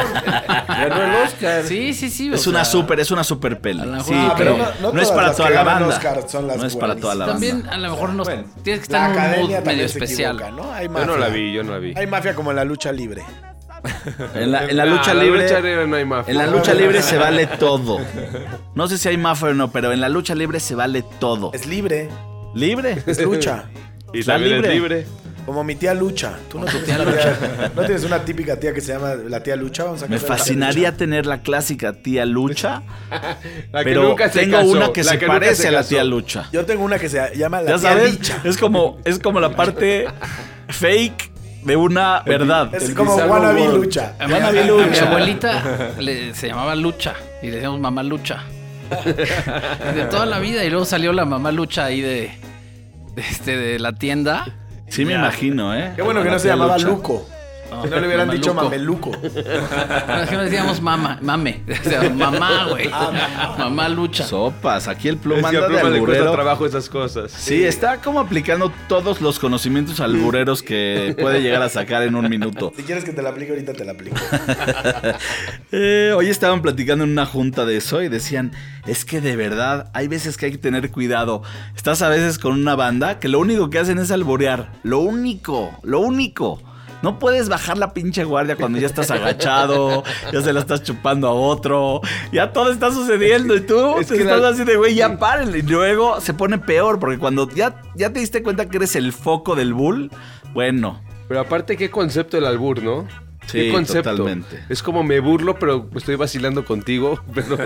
Ganó 0.67 1.03
el 1.05 1.15
Oscar. 1.25 1.63
Sí, 1.65 1.95
sí, 1.95 2.11
sí. 2.11 2.33
Es 2.33 2.47
una 2.49 2.65
sea, 2.65 2.73
super, 2.73 2.99
es 2.99 3.11
una 3.13 3.23
super 3.23 3.61
peli. 3.61 3.83
Sí, 4.05 4.13
Ah, 4.15 4.35
pero 4.37 4.57
no, 4.57 4.65
no- 4.83 4.93
no 4.93 5.01
es 5.01 5.11
para 5.13 5.33
toda 5.35 5.51
la 5.51 5.63
banda. 5.63 5.87
Oscar 5.89 6.25
son 6.29 6.47
las 6.49 6.57
no 6.57 6.67
es 6.67 6.75
para 6.75 6.97
toda 6.97 7.15
la 7.15 7.27
banda. 7.27 7.33
También 7.49 7.69
a 7.69 7.79
lo 7.79 7.91
mejor 7.93 8.11
no 8.11 8.25
Bueno, 8.25 8.45
tienes 8.65 8.87
que 8.89 8.93
La 8.93 9.07
estar 9.09 9.35
en 9.35 9.45
un 9.45 9.51
mood 9.53 9.65
medio 9.65 9.85
especial. 9.85 10.37
equivoca, 10.41 10.63
¿no? 10.63 10.73
Hay 10.73 10.89
Yo 10.89 11.07
no 11.07 11.17
la 11.17 11.29
vi, 11.29 11.53
yo 11.53 11.63
no 11.63 11.73
la 11.73 11.79
vi. 11.79 11.93
Hay 11.97 12.07
mafia 12.09 12.35
como 12.35 12.51
en 12.51 12.57
la 12.57 12.65
lucha 12.65 12.91
libre. 12.91 13.23
En 14.35 14.51
la, 14.51 14.65
en 14.65 14.77
la 14.77 14.85
Nah, 14.85 14.93
lucha 14.97 15.15
la 15.15 15.23
libre. 15.23 15.43
lucha 15.45 15.61
libre 15.61 15.87
no 15.87 15.95
hay 15.97 16.05
mafia. 16.05 16.33
En 16.33 16.39
la 16.39 16.47
lucha 16.49 16.75
libre 16.75 17.03
se 17.03 17.17
vale 17.19 17.47
todo. 17.61 18.01
No 18.75 18.89
sé 18.89 18.99
si 18.99 19.09
hay 19.09 19.17
mafia 19.17 19.51
o 19.51 19.55
no, 19.55 19.71
pero 19.71 19.93
en 19.93 20.01
la 20.01 20.09
lucha 20.09 20.35
libre 20.35 20.59
se 20.59 20.75
vale 20.75 21.05
todo. 21.21 21.53
Es 21.55 21.67
libre, 21.69 22.09
¿Libre? 22.57 23.01
es 23.07 23.21
lucha. 23.23 23.67
Y 24.13 24.23
La 24.23 24.35
también 24.35 24.55
libre. 24.57 24.69
es 24.69 24.75
libre. 24.75 25.07
Como 25.47 25.65
mi 25.65 25.77
tía 25.77 25.95
Lucha. 25.95 26.39
¿Tú 26.51 26.59
no 26.59 26.67
tienes, 26.67 26.91
una 27.01 27.13
tía, 27.13 27.71
¿no 27.75 27.83
tienes 27.83 28.05
una 28.05 28.19
típica 28.23 28.61
tía 28.61 28.75
que 28.75 28.83
se 28.83 28.93
llama 28.93 29.15
la 29.15 29.43
tía 29.43 29.57
Lucha? 29.57 29.85
Vamos 29.85 30.03
a 30.03 30.07
Me 30.07 30.17
la 30.17 30.23
fascinaría 30.23 30.89
Lucha. 30.89 30.99
tener 30.99 31.25
la 31.25 31.41
clásica 31.41 31.95
tía 31.95 32.27
Lucha, 32.27 32.83
La 33.73 33.79
que 33.79 33.85
pero 33.85 34.03
nunca 34.03 34.29
se 34.31 34.41
tengo 34.41 34.59
casó, 34.59 34.69
una 34.71 34.93
que 34.93 35.03
la 35.05 35.13
se 35.13 35.19
que 35.19 35.27
nunca 35.27 35.39
parece 35.41 35.63
se 35.63 35.69
a 35.69 35.71
la 35.71 35.85
tía 35.85 36.05
Lucha. 36.05 36.49
Yo 36.53 36.67
tengo 36.67 36.85
una 36.85 36.99
que 36.99 37.09
se 37.09 37.35
llama 37.35 37.63
la 37.63 37.71
Ya 37.71 37.79
tía 37.79 37.89
sabes, 37.91 38.13
Licha. 38.13 38.43
es 38.45 38.59
como, 38.59 38.99
es 39.07 39.19
como 39.21 39.41
la 39.41 39.57
parte 39.57 40.07
fake 40.69 41.31
de 41.65 41.77
una 41.77 42.21
verdad. 42.27 42.75
Es 42.75 42.91
como 42.91 43.15
wannabe. 43.17 43.69
Lucha. 43.73 44.17
A 44.19 44.27
mi, 44.27 44.33
Van 44.35 44.43
a 44.43 44.49
a 44.49 44.51
ver 44.51 44.65
mi- 44.65 44.71
lucha. 44.71 45.09
abuelita 45.09 45.93
le- 45.99 46.35
se 46.35 46.49
llamaba 46.49 46.75
Lucha 46.75 47.15
y 47.43 47.47
le 47.47 47.53
decíamos 47.57 47.81
mamá 47.81 48.03
Lucha. 48.03 48.43
de 49.95 50.05
toda 50.11 50.27
la 50.27 50.39
vida 50.39 50.63
y 50.65 50.69
luego 50.71 50.85
salió 50.85 51.13
la 51.15 51.25
mamá 51.25 51.53
Lucha 51.53 51.87
ahí 51.87 52.01
de, 52.03 52.31
de, 53.19 53.25
este, 53.29 53.57
de 53.57 53.79
la 53.81 53.93
tienda. 53.93 54.47
Sí 54.89 55.05
me 55.05 55.15
imagino, 55.15 55.75
¿eh? 55.75 55.93
Qué 55.97 56.03
bueno 56.03 56.23
que 56.23 56.31
no 56.31 56.39
se 56.39 56.49
llamaba 56.49 56.79
Lucha. 56.79 56.89
Luco. 56.89 57.29
Si 57.83 57.89
no 57.91 58.01
le 58.01 58.07
hubieran 58.07 58.31
dicho 58.31 58.55
Mameluco. 58.55 59.13
No, 60.09 60.23
es 60.23 60.31
que 60.31 60.37
no 60.37 60.43
decíamos 60.43 60.81
mamá, 60.81 61.19
mame. 61.23 61.63
O 61.69 61.89
sea, 61.89 62.09
mamá, 62.15 62.67
güey. 62.71 62.89
mamá 63.59 63.89
Lucha. 63.89 64.25
Sopas, 64.25 64.89
aquí 64.89 65.09
el 65.09 65.17
Es 65.17 65.21
pluma 65.21 65.51
que 65.51 65.59
a 65.59 65.65
anda 65.67 65.77
de 65.79 65.91
le 65.91 65.97
alburero. 65.99 66.33
trabajo 66.33 66.67
esas 66.67 66.89
cosas. 66.89 67.31
Sí, 67.31 67.65
está 67.65 67.99
como 67.99 68.21
aplicando 68.21 68.73
todos 68.89 69.21
los 69.21 69.39
conocimientos 69.39 70.01
albureros 70.01 70.63
que 70.63 71.15
puede 71.21 71.41
llegar 71.43 71.63
a 71.63 71.69
sacar 71.69 72.03
en 72.03 72.15
un 72.15 72.29
minuto. 72.29 72.73
Si 72.77 72.83
quieres 72.83 73.05
que 73.05 73.13
te 73.13 73.23
la 73.23 73.31
aplique 73.31 73.51
ahorita, 73.53 73.73
te 73.75 73.85
la 73.85 73.93
aplico. 73.93 74.17
Eh, 75.71 76.13
hoy 76.17 76.29
estaban 76.29 76.63
platicando 76.63 77.05
en 77.05 77.11
una 77.11 77.27
junta 77.27 77.67
de 77.67 77.77
eso 77.77 78.03
y 78.03 78.09
decían, 78.09 78.53
es 78.87 79.05
que 79.05 79.21
de 79.21 79.37
verdad 79.37 79.91
hay 79.93 80.09
veces 80.09 80.37
que 80.37 80.47
hay 80.47 80.53
que 80.53 80.59
tener 80.59 80.91
cuidado. 80.91 81.43
Estás 81.77 82.01
a 82.03 82.09
veces 82.09 82.39
con 82.39 82.53
una 82.53 82.75
banda 82.75 83.19
que 83.19 83.29
lo 83.29 83.39
único 83.39 83.69
que 83.71 83.79
hacen 83.79 83.99
es 83.99 84.11
alborear. 84.11 84.73
Lo 84.83 85.01
único, 85.01 85.71
lo 85.83 86.01
único. 86.01 86.63
No 87.03 87.19
puedes 87.19 87.49
bajar 87.49 87.79
la 87.79 87.93
pinche 87.95 88.25
guardia 88.25 88.57
cuando 88.57 88.79
ya 88.79 88.87
estás 88.87 89.11
agachado, 89.11 90.03
ya 90.33 90.43
se 90.43 90.53
la 90.53 90.61
estás 90.61 90.83
chupando 90.83 91.29
a 91.29 91.33
otro, 91.33 92.01
ya 92.33 92.53
todo 92.53 92.73
está 92.73 92.91
sucediendo 92.91 93.55
y 93.55 93.61
tú 93.61 93.99
Es 93.99 94.09
te 94.09 94.17
que 94.17 94.23
estás 94.23 94.41
la- 94.41 94.49
así 94.49 94.65
de, 94.65 94.77
güey, 94.77 94.95
ya 94.95 95.17
párenle. 95.19 95.59
Y 95.59 95.63
luego 95.63 96.21
se 96.21 96.35
pone 96.35 96.59
peor 96.59 96.99
porque 96.99 97.19
cuando 97.19 97.49
ya, 97.51 97.81
ya 97.95 98.13
te 98.13 98.19
diste 98.21 98.43
cuenta 98.43 98.69
que 98.69 98.79
eres 98.79 98.97
el 98.97 99.13
foco 99.13 99.55
del 99.55 99.75
bull, 99.75 100.11
bueno, 100.53 101.01
Pero 101.29 101.41
aparte, 101.41 101.77
qué 101.77 101.91
concepto 101.91 102.37
el 102.39 102.47
albur, 102.47 102.83
¿no? 102.83 103.07
Sí, 103.51 103.59
qué 103.59 103.73
concepto. 103.73 104.11
totalmente. 104.11 104.63
Es 104.69 104.83
como 104.83 105.03
me 105.03 105.21
burlo, 105.21 105.59
pero 105.59 105.89
estoy 105.97 106.17
vacilando 106.17 106.65
contigo. 106.65 107.21
Pero... 107.35 107.57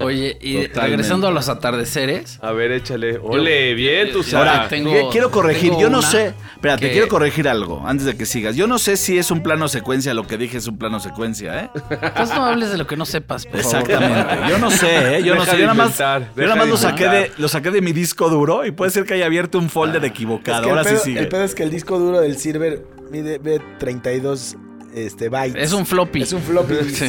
Oye, 0.00 0.36
y 0.40 0.54
Totalmente. 0.54 0.80
regresando 0.80 1.28
a 1.28 1.30
los 1.30 1.48
atardeceres. 1.48 2.38
A 2.42 2.52
ver, 2.52 2.72
échale. 2.72 3.18
Ole, 3.22 3.74
bien, 3.74 4.10
tú 4.12 4.22
sabes. 4.22 4.48
Ahora, 4.52 4.68
tengo- 4.68 4.90
que- 4.90 5.08
quiero 5.12 5.30
corregir, 5.30 5.70
tengo 5.70 5.80
yo 5.82 5.90
no 5.90 6.02
sé. 6.02 6.34
Espérate, 6.54 6.86
que- 6.86 6.92
quiero 6.92 7.08
corregir 7.08 7.48
algo 7.48 7.82
antes 7.86 8.06
de 8.06 8.16
que 8.16 8.26
sigas. 8.26 8.56
Yo 8.56 8.66
no 8.66 8.78
sé 8.78 8.96
si 8.96 9.18
es 9.18 9.30
un 9.30 9.42
plano 9.42 9.68
secuencia, 9.68 10.14
lo 10.14 10.26
que 10.26 10.38
dije 10.38 10.58
es 10.58 10.66
un 10.66 10.78
plano 10.78 11.00
secuencia, 11.00 11.64
¿eh? 11.64 11.70
Entonces 11.90 12.34
no 12.34 12.46
hables 12.46 12.70
de 12.70 12.78
lo 12.78 12.86
que 12.86 12.96
no 12.96 13.04
sepas, 13.06 13.46
por 13.46 13.60
favor. 13.60 13.90
Exactamente. 13.90 14.48
Yo 14.48 14.58
no 14.58 14.70
sé, 14.70 15.16
¿eh? 15.18 15.22
Yo 15.22 15.34
no 15.34 15.40
Deja 15.42 15.52
sé. 15.52 15.56
de 15.58 15.62
Yo 15.62 15.66
nada 15.68 15.84
más, 15.84 15.98
yo 15.98 16.04
nada 16.42 16.56
más 16.56 16.64
de 16.66 16.70
lo, 16.70 16.76
saqué 16.76 17.08
de, 17.08 17.32
lo 17.38 17.48
saqué 17.48 17.70
de 17.70 17.80
mi 17.82 17.92
disco 17.92 18.28
duro 18.30 18.64
y 18.64 18.70
puede 18.70 18.90
ser 18.90 19.04
que 19.04 19.14
haya 19.14 19.26
abierto 19.26 19.58
un 19.58 19.68
folder 19.68 20.04
Es 20.04 20.10
equivocado. 20.10 20.62
que 20.64 20.70
Ahora 20.70 20.82
pedo, 20.84 20.96
sí 20.98 21.04
sigue. 21.04 21.20
el 21.20 21.28
pedo 21.28 21.44
es 21.44 21.54
que 21.54 21.62
el 21.62 21.70
disco 21.70 21.98
duro 21.98 22.20
del 22.20 22.36
Silver 22.38 22.84
mide, 23.10 23.38
mide 23.38 23.60
32 23.78 24.56
este, 24.96 25.28
bytes. 25.28 25.62
Es 25.62 25.72
un 25.72 25.86
floppy. 25.86 26.22
Es 26.22 26.32
un 26.32 26.42
floppy. 26.42 26.74
Sí. 26.88 27.04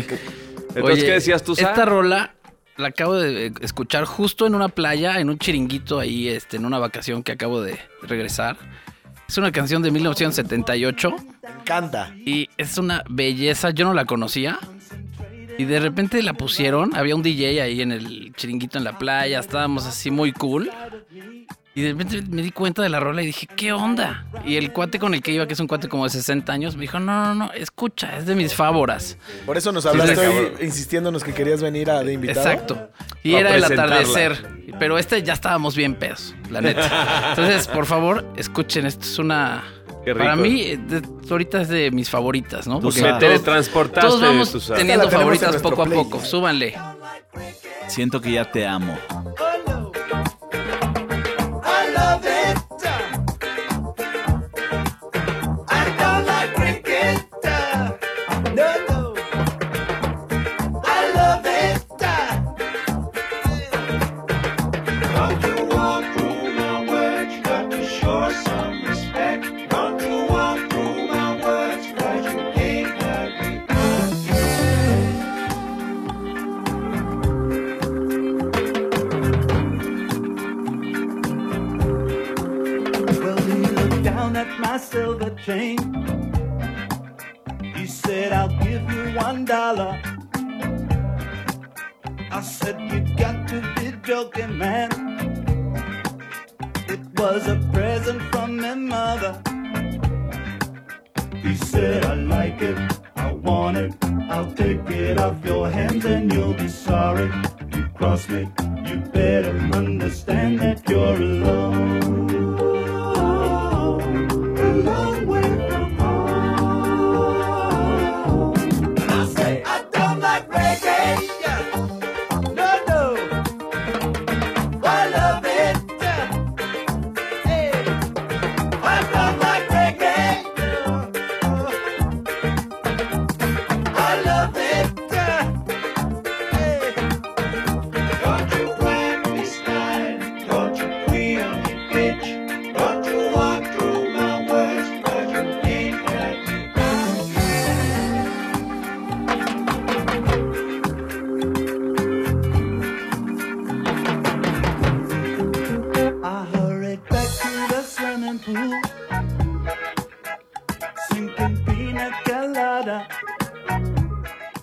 Entonces, 0.75 0.84
Oye, 0.84 1.06
¿qué 1.06 1.12
decías 1.13 1.44
tú? 1.44 1.53
Esta 1.53 1.86
rola 1.86 2.36
la 2.75 2.89
acabo 2.89 3.15
de 3.15 3.51
escuchar 3.62 4.06
justo 4.06 4.46
en 4.46 4.53
una 4.53 4.70
playa, 4.70 5.20
en 5.20 5.29
un 5.29 5.39
chiringuito 5.39 6.00
ahí, 6.00 6.27
este, 6.27 6.58
en 6.58 6.65
una 6.65 6.77
vacación 6.77 7.24
que 7.24 7.32
acabo 7.32 7.62
de 7.62 7.79
regresar. 8.03 8.58
Es 9.27 9.38
una 9.39 9.51
canción 9.51 9.82
de 9.82 9.89
1978 9.91 11.12
Me 11.41 11.50
encanta. 11.62 12.13
y 12.24 12.48
es 12.58 12.77
una 12.77 13.03
belleza. 13.10 13.72
Yo 13.72 13.86
no 13.86 13.94
la 13.96 14.06
conocía. 14.06 14.60
Y 15.58 15.65
de 15.65 15.79
repente 15.79 16.22
la 16.22 16.34
pusieron. 16.34 16.96
Había 16.96 17.15
un 17.15 17.24
DJ 17.24 17.62
ahí 17.62 17.82
en 17.82 17.91
el 17.91 18.34
chiringuito 18.36 18.77
en 18.77 18.84
la 18.84 19.00
playa. 19.00 19.39
Estábamos 19.39 19.86
así 19.88 20.12
muy 20.12 20.32
cool. 20.32 20.70
Y 21.78 21.84
de 21.84 21.90
repente 21.92 22.24
me 22.32 22.42
di 22.42 22.50
cuenta 22.50 22.82
de 22.82 22.90
la 22.90 23.00
rola 23.00 23.22
y 23.22 23.28
dije, 23.28 23.46
¿qué 23.56 23.72
onda? 23.72 24.26
Y 24.44 24.56
el 24.56 24.74
cuate 24.74 24.98
con 24.98 25.14
el 25.14 25.22
que 25.22 25.32
iba, 25.32 25.46
que 25.46 25.54
es 25.54 25.60
un 25.60 25.68
cuate 25.68 25.88
como 25.88 26.06
de 26.06 26.10
60 26.10 26.52
años, 26.52 26.76
me 26.76 26.82
dijo, 26.82 27.00
no, 27.00 27.24
no, 27.26 27.36
no, 27.36 27.52
escucha, 27.54 28.18
es 28.18 28.26
de 28.26 28.34
mis 28.34 28.56
favoras. 28.56 29.20
Por 29.46 29.58
eso 29.58 29.72
nos 29.72 29.84
Sí, 29.84 29.90
hablaste 29.90 30.14
está 30.14 30.28
hoy 30.28 30.66
insistiéndonos 30.66 31.24
que 31.24 31.36
querías 31.36 31.62
venir 31.62 31.92
a 31.92 32.04
de 32.04 32.14
invitado. 32.14 32.40
Exacto. 32.50 32.90
Y 33.22 33.36
A 33.36 33.42
era 33.42 33.56
el 33.56 33.64
atardecer. 33.64 34.58
Pero 34.80 34.98
este 34.98 35.22
ya 35.22 35.34
estábamos 35.34 35.76
bien 35.76 35.94
pedos, 35.94 36.34
la 36.50 36.62
neta. 36.62 37.28
Entonces, 37.30 37.68
por 37.68 37.86
favor, 37.86 38.26
escuchen, 38.38 38.88
esto 38.88 39.04
es 39.04 39.20
una... 39.20 39.64
Qué 40.04 40.14
rico. 40.16 40.24
Para 40.26 40.36
mí, 40.36 40.78
de- 40.78 41.04
ahorita 41.30 41.62
es 41.62 41.68
de 41.70 41.92
mis 41.92 42.10
favoritas, 42.10 42.66
¿no? 42.66 42.80
Porque. 42.80 43.04
Me 43.04 43.14
teletransportaste, 43.20 44.08
todos 44.08 44.20
vamos 44.20 44.72
teniendo 44.76 45.12
favoritas 45.12 45.62
poco 45.62 45.84
a 45.84 45.86
poco. 45.86 46.26
Súbanle. 46.26 46.74
Siento 47.88 48.20
que 48.20 48.32
ya 48.32 48.50
te 48.50 48.66
amo. 48.66 48.98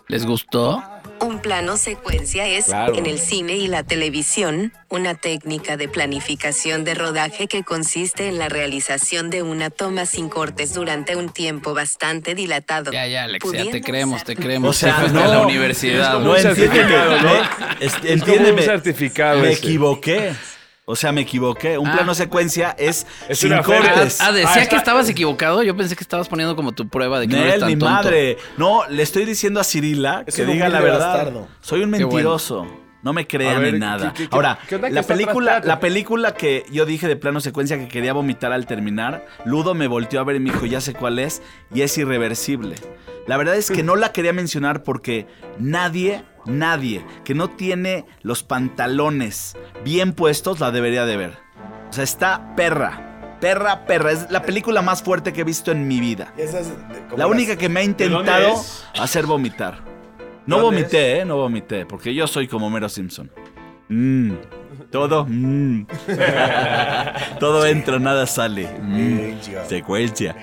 ¿Les 0.08 0.24
gustó? 0.26 0.82
Un 1.20 1.40
plano 1.40 1.76
secuencia 1.76 2.46
es, 2.46 2.66
Claro. 2.66 2.94
en 2.96 3.06
el 3.06 3.18
cine 3.18 3.54
y 3.56 3.66
la 3.66 3.82
televisión, 3.82 4.72
una 4.90 5.14
técnica 5.14 5.76
de 5.76 5.88
planificación 5.88 6.84
de 6.84 6.94
rodaje 6.94 7.46
que 7.46 7.62
consiste 7.62 8.28
en 8.28 8.38
la 8.38 8.48
realización 8.48 9.30
de 9.30 9.42
una 9.42 9.70
toma 9.70 10.06
sin 10.06 10.28
cortes 10.28 10.74
durante 10.74 11.16
un 11.16 11.30
tiempo 11.30 11.72
bastante 11.72 12.34
dilatado. 12.34 12.92
Ya, 12.92 13.06
ya, 13.06 13.24
Alex, 13.24 13.44
ya 13.52 13.70
te 13.70 13.80
creemos, 13.80 14.22
te 14.24 14.36
creemos. 14.36 14.70
O 14.70 14.72
sea, 14.78 15.08
no. 15.12 15.20
a 15.22 15.28
la 15.28 15.40
universidad. 15.42 16.04
Es 16.06 16.10
No 16.12 16.18
un 16.18 16.24
güey. 16.28 16.46
entiende 16.46 16.70
que 16.70 16.82
no, 16.84 17.22
¿no? 17.22 17.34
es- 17.80 17.80
Es 17.80 17.94
como 17.94 18.08
entiéndeme, 18.12 18.60
un 18.60 18.66
certificado 18.66 19.40
Me 19.40 19.52
ese. 19.52 19.58
equivoqué. 19.66 20.32
O 20.86 20.96
sea, 20.96 21.12
me 21.12 21.22
equivoqué. 21.22 21.78
Un 21.78 21.88
Ah. 21.88 21.92
plano 21.94 22.14
secuencia 22.14 22.74
es, 22.78 23.06
Es 23.28 23.38
sin 23.38 23.56
cortes. 23.62 24.20
Ah, 24.20 24.32
decía 24.32 24.62
Ah, 24.64 24.68
que 24.68 24.76
estabas 24.76 25.08
equivocado. 25.08 25.62
Yo 25.62 25.74
pensé 25.76 25.96
que 25.96 26.02
estabas 26.04 26.28
poniendo 26.28 26.54
como 26.56 26.72
tu 26.72 26.88
prueba 26.88 27.20
de 27.20 27.26
que 27.28 27.34
no 27.36 27.40
eres 27.40 27.52
Nel, 27.52 27.60
tan 27.60 27.68
mi 27.70 27.76
tonto. 27.76 27.94
madre. 27.94 28.36
No, 28.58 28.82
le 28.90 29.02
estoy 29.02 29.24
diciendo 29.24 29.60
a 29.60 29.64
Cirila 29.64 30.24
Es 30.26 30.34
que 30.36 30.44
diga 30.44 30.68
la 30.68 30.80
verdad. 30.80 31.14
bastardo. 31.14 31.48
Soy 31.60 31.82
un 31.82 31.90
bueno. 31.90 32.06
mentiroso. 32.08 32.66
No 33.02 33.12
me 33.12 33.26
crean 33.26 33.60
ver, 33.60 33.74
en 33.74 33.80
nada. 33.80 34.12
¿qué- 34.14 34.24
qué- 34.24 34.28
qué- 34.30 34.34
Ahora, 34.36 34.58
qué 34.66 34.78
la 34.78 35.02
película, 35.02 35.60
la 35.62 35.78
película 35.78 36.32
que 36.34 36.64
yo 36.70 36.86
dije 36.86 37.06
de 37.06 37.16
plano 37.16 37.38
secuencia 37.40 37.78
que 37.78 37.86
quería 37.88 38.14
vomitar 38.14 38.50
al 38.52 38.64
terminar, 38.66 39.26
Ludo 39.44 39.74
me 39.74 39.86
volteó 39.88 40.20
a 40.20 40.24
ver 40.24 40.36
y 40.36 40.40
me 40.40 40.50
dijo, 40.52 40.64
ya 40.64 40.80
sé 40.80 40.94
cuál 40.94 41.18
es, 41.18 41.42
y 41.74 41.82
es 41.82 41.96
irreversible. 41.98 42.76
La 43.26 43.36
verdad 43.36 43.56
es 43.56 43.70
que 43.70 43.82
no 43.82 43.96
la 43.96 44.12
quería 44.12 44.32
mencionar 44.32 44.82
porque 44.82 45.26
nadie, 45.58 46.24
nadie 46.46 47.04
que 47.24 47.34
no 47.34 47.48
tiene 47.50 48.04
los 48.22 48.42
pantalones 48.42 49.56
bien 49.84 50.12
puestos 50.12 50.60
la 50.60 50.70
debería 50.70 51.04
de 51.06 51.16
ver. 51.16 51.38
O 51.90 51.92
sea, 51.92 52.04
está 52.04 52.54
perra. 52.56 53.36
Perra, 53.40 53.84
perra. 53.86 54.12
Es 54.12 54.30
la 54.30 54.42
película 54.42 54.80
más 54.82 55.02
fuerte 55.02 55.32
que 55.32 55.42
he 55.42 55.44
visto 55.44 55.70
en 55.70 55.86
mi 55.86 56.00
vida. 56.00 56.32
De- 56.36 56.44
como 57.08 57.18
La 57.18 57.24
las- 57.24 57.28
única 57.28 57.56
que 57.56 57.68
me 57.68 57.80
ha 57.80 57.84
intentado 57.84 58.54
es? 58.54 58.84
hacer 58.98 59.26
vomitar. 59.26 59.82
No 60.46 60.58
¿Dónde 60.60 60.78
vomité, 60.82 61.18
¿eh? 61.20 61.24
No 61.24 61.36
vomité, 61.36 61.86
porque 61.86 62.14
yo 62.14 62.26
soy 62.26 62.48
como 62.48 62.68
Mero 62.70 62.88
Simpson. 62.88 63.30
Mm, 63.88 64.32
todo, 64.90 65.26
mm. 65.28 65.86
todo 67.40 67.66
entra, 67.66 67.98
nada 67.98 68.26
sale. 68.26 68.68
Mm, 68.80 69.38
secuencia. 69.68 70.34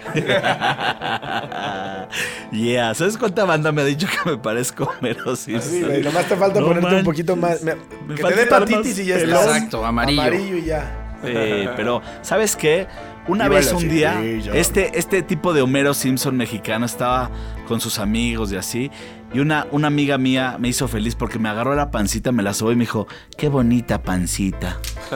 yeah, 2.52 2.94
¿sabes 2.94 3.18
cuánta 3.18 3.46
banda 3.46 3.72
me 3.72 3.82
ha 3.82 3.86
dicho 3.86 4.08
que 4.08 4.30
me 4.30 4.38
parezco 4.38 4.84
a 4.92 5.02
Mero 5.02 5.36
Simpson? 5.36 5.72
Sí, 5.72 5.82
güey, 5.84 6.02
nomás 6.02 6.26
te 6.26 6.36
falta 6.36 6.60
No 6.60 6.68
ponerte 6.68 6.96
un 6.96 7.04
poquito 7.04 7.36
más. 7.36 7.64
me- 7.64 7.76
Me 8.08 8.16
que 8.16 8.24
te 8.24 8.46
dé 8.46 8.50
más 8.50 8.98
y 8.98 9.06
ya 9.06 9.18
estás. 9.18 9.46
Exacto, 9.48 9.86
amarillo. 9.86 10.22
Amarillo 10.22 10.58
y 10.58 10.66
ya. 10.66 10.98
Sí, 11.24 11.70
pero 11.76 12.02
¿sabes 12.22 12.56
qué? 12.56 12.88
Una 13.28 13.46
Iba 13.46 13.56
vez 13.56 13.72
un 13.72 13.88
día, 13.88 14.20
este, 14.54 14.98
este 14.98 15.22
tipo 15.22 15.54
de 15.54 15.62
Homero 15.62 15.94
Simpson 15.94 16.36
mexicano 16.36 16.88
estaba 16.88 17.30
con 17.68 17.80
sus 17.80 18.00
amigos 18.00 18.52
y 18.52 18.56
así, 18.58 18.92
y 19.34 19.40
una, 19.40 19.66
una 19.72 19.88
amiga 19.88 20.18
mía 20.18 20.58
me 20.60 20.68
hizo 20.68 20.88
feliz 20.88 21.16
porque 21.16 21.40
me 21.40 21.50
agarró 21.50 21.74
la 21.76 21.90
pancita, 21.92 22.32
me 22.32 22.44
la 22.44 22.54
sobó 22.54 22.72
y 22.72 22.76
me 22.76 22.82
dijo, 22.82 23.08
qué 23.38 23.48
bonita 23.50 24.02
pancita. 24.02 24.78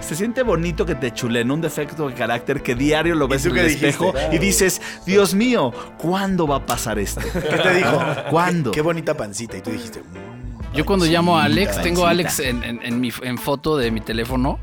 Se 0.00 0.14
siente 0.14 0.42
bonito 0.42 0.84
que 0.84 0.94
te 0.94 1.12
chulen 1.12 1.50
un 1.50 1.60
defecto 1.62 2.08
de 2.08 2.14
carácter 2.14 2.62
que 2.62 2.74
diario 2.74 3.14
lo 3.14 3.26
ves 3.26 3.46
en 3.46 3.56
el 3.56 3.64
dijiste? 3.68 3.88
espejo 3.88 4.12
y 4.32 4.38
dices, 4.38 4.82
Dios 5.06 5.34
mío, 5.34 5.72
¿cuándo 5.96 6.46
va 6.46 6.56
a 6.56 6.66
pasar 6.66 6.98
esto? 6.98 7.22
¿Qué 7.32 7.40
te 7.40 7.74
dijo? 7.74 7.98
¿Cuándo? 8.30 8.70
Qué, 8.70 8.76
qué 8.76 8.82
bonita 8.82 9.16
pancita. 9.16 9.56
Y 9.56 9.62
tú 9.62 9.70
dijiste. 9.70 10.00
"Mm, 10.00 10.74
Yo 10.76 10.84
cuando 10.84 11.06
llamo 11.06 11.38
a 11.38 11.44
Alex, 11.44 11.68
Pancita, 11.76 11.82
tengo 11.82 12.06
a 12.06 12.10
Alex 12.10 12.36
pancita. 12.36 12.48
en, 12.50 12.64
en- 12.64 12.80
en 12.84 13.00
mi, 13.00 13.10
en 13.22 13.38
foto 13.38 13.78
de 13.78 13.90
mi 13.90 14.00
teléfono, 14.02 14.58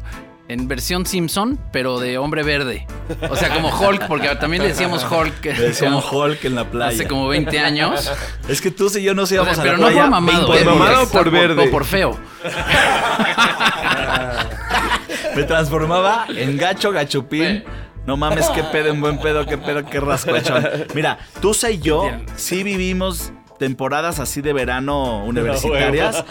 en 0.52 0.68
versión 0.68 1.06
Simpson, 1.06 1.58
pero 1.72 2.00
de 2.00 2.18
hombre 2.18 2.44
verde. 2.44 2.86
O 3.30 3.36
sea, 3.38 3.54
como 3.54 3.70
Hulk, 3.70 4.08
porque 4.08 4.28
también 4.36 4.64
le 4.64 4.70
decíamos 4.70 5.06
Hulk. 5.10 5.46
Le 5.46 5.54
decíamos 5.54 6.12
Hulk 6.12 6.44
en 6.44 6.56
la 6.56 6.70
playa. 6.70 6.94
Hace 6.94 7.08
como 7.08 7.30
20 7.30 7.58
años. 7.60 8.12
Es 8.50 8.60
que 8.60 8.70
tú 8.70 8.92
y 8.94 9.02
yo 9.02 9.14
nos 9.14 9.24
O 9.24 9.28
sea, 9.28 9.36
íbamos 9.36 9.58
a 9.58 9.64
pero 9.64 9.78
la 9.78 9.80
no 9.80 9.88
playa 9.88 10.02
por 10.02 10.10
mamado. 10.10 10.52
20 10.52 10.62
¿eh? 10.62 10.66
¿Por 10.66 10.80
mamado 10.80 11.04
o 11.04 11.10
por 11.10 11.32
verde? 11.32 11.68
O 11.68 11.72
por 11.72 11.86
feo. 11.86 12.20
Me 15.36 15.44
transformaba 15.44 16.26
en 16.36 16.58
gacho 16.58 16.92
gachupín. 16.92 17.64
No 18.06 18.18
mames, 18.18 18.50
qué 18.50 18.64
pedo, 18.64 18.90
en 18.90 19.00
buen 19.00 19.20
pedo, 19.20 19.46
qué 19.46 19.58
pedo, 19.58 19.86
qué 19.86 20.02
rascuachón. 20.02 20.68
Mira, 20.94 21.20
Tusa 21.40 21.72
y 21.72 21.80
yo 21.80 22.10
sí 22.36 22.64
vivimos 22.64 23.32
temporadas 23.58 24.20
así 24.20 24.42
de 24.42 24.52
verano 24.52 25.24
universitarias. 25.26 26.26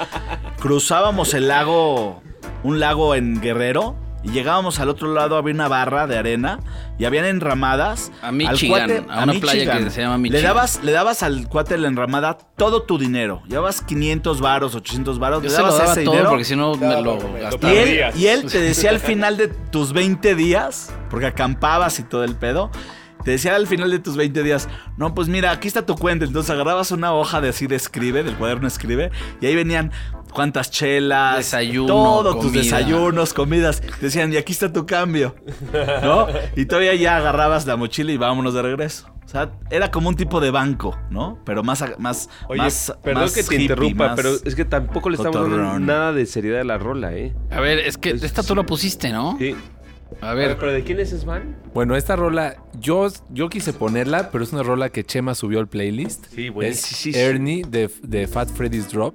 Cruzábamos 0.60 1.32
el 1.32 1.48
lago, 1.48 2.22
un 2.64 2.80
lago 2.80 3.14
en 3.14 3.40
Guerrero. 3.40 4.09
Y 4.22 4.32
llegábamos 4.32 4.78
al 4.80 4.90
otro 4.90 5.12
lado, 5.14 5.36
había 5.36 5.54
una 5.54 5.66
barra 5.68 6.06
de 6.06 6.18
arena 6.18 6.60
y 6.98 7.06
habían 7.06 7.24
enramadas. 7.24 8.12
A 8.22 8.28
Al 8.28 8.34
Michigan, 8.34 9.06
a 9.08 9.24
una 9.24 9.32
playa 9.34 9.78
que 9.78 9.90
se 9.90 10.02
llama 10.02 10.16
Le 10.16 10.22
Michigan. 10.22 10.42
dabas, 10.42 10.80
le 10.84 10.92
dabas 10.92 11.22
al 11.22 11.48
cuate 11.48 11.74
de 11.74 11.80
la 11.80 11.88
enramada 11.88 12.36
todo 12.56 12.82
tu 12.82 12.98
dinero. 12.98 13.42
Llevabas 13.48 13.80
500 13.80 14.40
varos, 14.40 14.74
800 14.74 15.18
varos. 15.18 15.42
Yo 15.42 15.48
le 15.48 15.54
se 15.54 15.60
lo 15.62 15.66
dabas 15.68 15.78
daba 15.78 15.92
ese 15.92 16.02
todo 16.04 16.12
dinero. 16.14 16.30
porque 16.30 16.44
si 16.44 16.54
no 16.56 16.74
me 16.74 16.86
lo 17.02 17.18
Claro, 17.18 17.34
Y 17.38 17.40
gastaba. 17.40 17.72
él, 17.72 17.88
Días. 17.90 18.16
y 18.16 18.26
él 18.26 18.44
te 18.50 18.60
decía 18.60 18.90
al 18.90 19.00
final 19.00 19.36
de 19.38 19.48
tus 19.48 19.92
20 19.94 20.34
días, 20.34 20.92
porque 21.08 21.26
acampabas 21.26 21.98
y 21.98 22.02
todo 22.02 22.22
el 22.24 22.34
pedo, 22.36 22.70
te 23.24 23.32
decía 23.32 23.54
al 23.54 23.66
final 23.66 23.90
de 23.90 23.98
tus 23.98 24.16
20 24.16 24.42
días, 24.42 24.68
no, 24.96 25.14
pues 25.14 25.28
mira, 25.28 25.50
aquí 25.50 25.68
está 25.68 25.84
tu 25.86 25.94
cuenta. 25.94 26.24
Entonces 26.26 26.50
agarrabas 26.50 26.90
una 26.90 27.12
hoja 27.14 27.40
de 27.40 27.50
así 27.50 27.66
de 27.66 27.76
escribe, 27.76 28.22
del 28.22 28.34
cuaderno 28.36 28.66
escribe, 28.68 29.10
y 29.40 29.46
ahí 29.46 29.54
venían 29.54 29.92
cuántas 30.30 30.70
chelas, 30.70 31.36
Desayuno, 31.36 31.86
todos 31.86 32.40
tus 32.40 32.52
desayunos, 32.52 33.34
comidas. 33.34 33.82
Decían, 34.00 34.32
y 34.32 34.36
aquí 34.36 34.52
está 34.52 34.72
tu 34.72 34.86
cambio, 34.86 35.34
¿no? 36.02 36.26
Y 36.56 36.66
todavía 36.66 36.94
ya 36.94 37.16
agarrabas 37.16 37.66
la 37.66 37.76
mochila 37.76 38.12
y 38.12 38.16
vámonos 38.16 38.54
de 38.54 38.62
regreso. 38.62 39.10
O 39.24 39.28
sea, 39.28 39.52
era 39.70 39.92
como 39.92 40.08
un 40.08 40.16
tipo 40.16 40.40
de 40.40 40.50
banco, 40.50 40.98
¿no? 41.08 41.38
Pero 41.44 41.62
más, 41.62 41.84
más, 41.98 42.28
Oye, 42.48 42.62
más 42.62 42.92
perdón 43.00 43.22
más 43.22 43.32
que 43.32 43.44
te 43.44 43.54
hippie, 43.54 43.62
interrumpa, 43.62 44.14
pero 44.16 44.30
es 44.44 44.54
que 44.56 44.64
tampoco 44.64 45.08
le 45.08 45.16
estamos 45.16 45.48
dando 45.48 45.78
nada 45.78 46.12
de 46.12 46.26
seriedad 46.26 46.62
a 46.62 46.64
la 46.64 46.78
rola, 46.78 47.12
¿eh? 47.14 47.32
A 47.50 47.60
ver, 47.60 47.78
es 47.78 47.96
que 47.96 48.10
esta 48.10 48.42
tú 48.42 48.56
la 48.56 48.64
pusiste, 48.64 49.10
¿no? 49.12 49.36
Sí. 49.38 49.54
A 50.20 50.34
ver, 50.34 50.58
¿pero 50.58 50.72
de 50.72 50.82
quién 50.82 50.98
es 50.98 51.10
Svan? 51.10 51.56
Bueno, 51.72 51.94
esta 51.94 52.16
rola, 52.16 52.56
yo, 52.80 53.06
yo 53.30 53.48
quise 53.48 53.72
ponerla, 53.72 54.30
pero 54.30 54.42
es 54.42 54.52
una 54.52 54.62
rola 54.64 54.88
que 54.88 55.04
Chema 55.04 55.36
subió 55.36 55.60
al 55.60 55.68
playlist. 55.68 56.26
Sí, 56.34 56.48
güey. 56.48 56.70
Es 56.70 56.80
Sí, 56.80 56.94
sí, 56.94 57.12
sí. 57.12 57.18
Ernie 57.18 57.62
de, 57.66 57.88
de 58.02 58.26
Fat 58.26 58.48
Freddy's 58.48 58.90
Drop. 58.90 59.14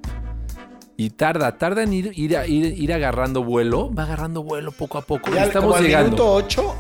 Y 0.98 1.10
tarda, 1.12 1.58
tarda 1.58 1.84
en 1.84 1.94
ir, 1.94 2.12
ir, 2.16 2.38
ir, 2.48 2.66
ir 2.80 2.94
agarrando 2.94 3.44
vuelo. 3.44 3.94
Va 3.94 4.04
agarrando 4.04 4.44
vuelo 4.44 4.72
poco 4.72 4.98
a 4.98 5.02
poco. 5.02 5.30
Ya 5.32 5.44
Estamos 5.46 5.66
como 5.68 5.76
al 5.76 5.84
llegando. 5.84 6.06
minuto 6.12 6.34
8, 6.34 6.76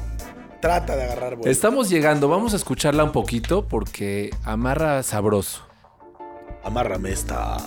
trata 0.62 0.96
de 0.96 1.04
agarrar 1.04 1.36
vuelo. 1.36 1.52
Estamos 1.52 1.90
llegando. 1.90 2.30
Vamos 2.30 2.54
a 2.54 2.56
escucharla 2.56 3.04
un 3.04 3.12
poquito 3.12 3.68
porque 3.68 4.30
amarra 4.46 5.04
sabroso. 5.04 5.64
Amárrame 6.64 7.12
esta. 7.12 7.58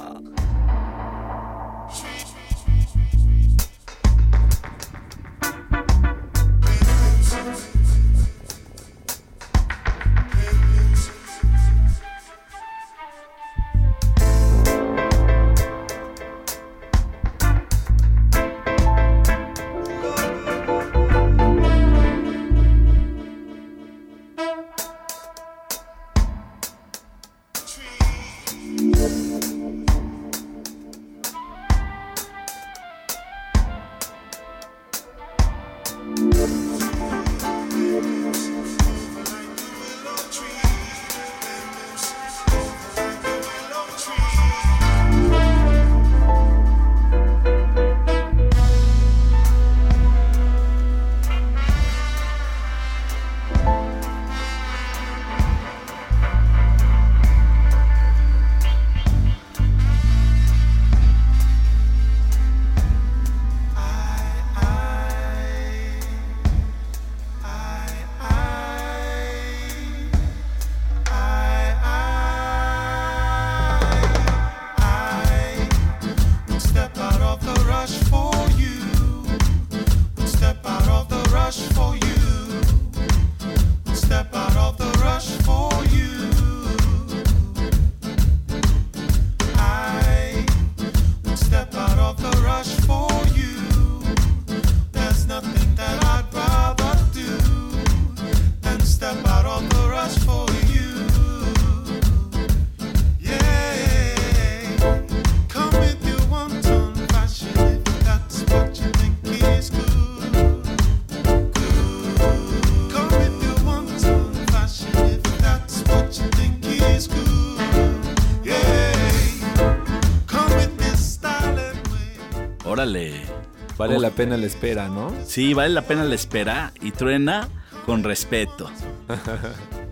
Vale 123.78 123.98
la 123.98 124.10
pena 124.10 124.36
la 124.36 124.46
espera, 124.46 124.88
¿no? 124.88 125.12
Sí, 125.24 125.54
vale 125.54 125.70
la 125.70 125.82
pena 125.82 126.04
la 126.04 126.14
espera 126.14 126.72
y 126.80 126.90
truena 126.90 127.48
con 127.86 128.04
respeto. 128.04 128.70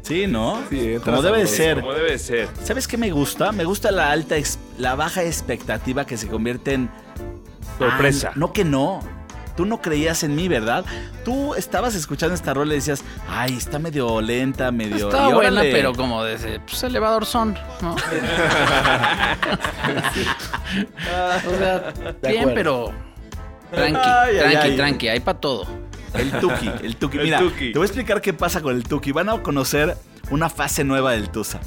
Sí, 0.02 0.28
¿no? 0.28 0.62
Sí, 0.70 0.98
Como 1.04 1.20
debe 1.20 1.38
de 1.38 1.46
ser. 1.48 1.80
Como 1.80 1.92
debe 1.92 2.16
ser. 2.16 2.48
¿Sabes 2.62 2.86
qué 2.86 2.96
me 2.96 3.10
gusta? 3.10 3.50
Me 3.50 3.64
gusta 3.64 3.90
la 3.90 4.12
alta, 4.12 4.36
la 4.78 4.94
baja 4.94 5.24
expectativa 5.24 6.06
que 6.06 6.16
se 6.16 6.28
convierte 6.28 6.74
en 6.74 6.88
Sorpresa. 7.76 8.28
Ah, 8.30 8.34
no 8.36 8.52
que 8.52 8.64
no. 8.64 9.00
Tú 9.56 9.64
no 9.64 9.80
creías 9.80 10.22
en 10.22 10.34
mí, 10.36 10.48
¿verdad? 10.48 10.84
Tú 11.24 11.54
estabas 11.54 11.94
escuchando 11.94 12.34
esta 12.34 12.52
rola 12.54 12.72
y 12.74 12.76
decías, 12.76 13.02
ay, 13.28 13.56
está 13.56 13.78
medio 13.78 14.20
lenta, 14.20 14.70
medio. 14.70 15.08
Estaba 15.08 15.30
y 15.30 15.32
buena, 15.32 15.60
órale. 15.60 15.72
pero 15.72 15.94
como 15.94 16.22
de 16.24 16.34
ese, 16.34 16.60
pues 16.60 16.82
elevador 16.82 17.24
son, 17.24 17.56
¿no? 17.80 17.94
o 21.46 21.58
sea, 21.58 21.92
bien, 22.22 22.40
acuerdo. 22.50 22.54
pero 22.54 22.92
tranqui, 23.72 23.98
Ay, 24.08 24.38
tranqui, 24.38 24.56
ay. 24.56 24.76
tranqui, 24.76 25.08
hay 25.08 25.20
para 25.20 25.40
todo. 25.40 25.66
El 26.14 26.30
Tuki, 26.32 26.70
el 26.82 26.96
Tuki. 26.96 27.18
El 27.18 27.24
Mira, 27.24 27.38
Tuki. 27.40 27.72
te 27.72 27.78
voy 27.78 27.84
a 27.84 27.88
explicar 27.88 28.20
qué 28.22 28.32
pasa 28.32 28.60
con 28.62 28.74
el 28.74 28.84
Tuki. 28.84 29.12
Van 29.12 29.28
a 29.28 29.42
conocer 29.42 29.96
una 30.30 30.48
fase 30.48 30.82
nueva 30.84 31.12
del 31.12 31.28
Tusa. 31.30 31.60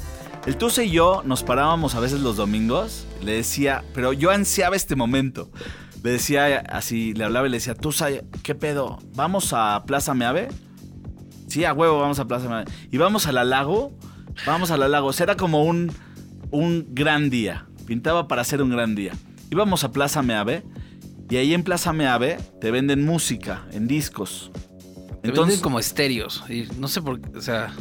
El 0.46 0.56
Tusa 0.56 0.82
y 0.82 0.90
yo 0.90 1.22
nos 1.24 1.42
parábamos 1.44 1.94
a 1.94 2.00
veces 2.00 2.20
los 2.20 2.36
domingos. 2.36 3.06
Le 3.22 3.32
decía, 3.32 3.84
pero 3.94 4.12
yo 4.12 4.30
ansiaba 4.30 4.74
este 4.74 4.96
momento. 4.96 5.50
Le 6.02 6.12
decía 6.12 6.58
así, 6.70 7.12
le 7.12 7.24
hablaba 7.24 7.46
y 7.46 7.50
le 7.50 7.58
decía, 7.58 7.74
Tusa, 7.74 8.08
¿qué 8.42 8.54
pedo? 8.54 8.98
¿Vamos 9.14 9.52
a 9.52 9.84
Plaza 9.86 10.14
Meave? 10.14 10.48
Sí, 11.46 11.64
a 11.64 11.72
huevo, 11.72 12.00
vamos 12.00 12.18
a 12.18 12.26
Plaza 12.26 12.48
Meave. 12.48 12.64
Y 12.90 12.96
vamos 12.96 13.26
a 13.26 13.32
la 13.32 13.44
lago. 13.44 13.92
Vamos 14.46 14.70
a 14.70 14.76
la 14.76 14.88
lago. 14.88 15.08
O 15.08 15.12
sea, 15.12 15.24
era 15.24 15.36
como 15.36 15.64
un, 15.64 15.92
un 16.50 16.86
gran 16.90 17.28
día. 17.28 17.66
Pintaba 17.86 18.28
para 18.28 18.44
ser 18.44 18.62
un 18.62 18.70
gran 18.70 18.94
día. 18.94 19.12
Íbamos 19.50 19.84
a 19.84 19.92
Plaza 19.92 20.22
Meave. 20.22 20.62
Y 21.28 21.36
ahí 21.36 21.52
en 21.54 21.62
Plaza 21.64 21.92
Meave 21.92 22.38
te 22.60 22.70
venden 22.70 23.04
música 23.04 23.66
en 23.72 23.86
discos. 23.86 24.50
Te 25.22 25.28
Entonces, 25.28 25.56
venden 25.56 25.60
como 25.62 25.78
estéreos. 25.78 26.42
Y 26.48 26.66
no 26.78 26.88
sé 26.88 27.02
por 27.02 27.20
qué, 27.20 27.36
o 27.36 27.42
sea. 27.42 27.74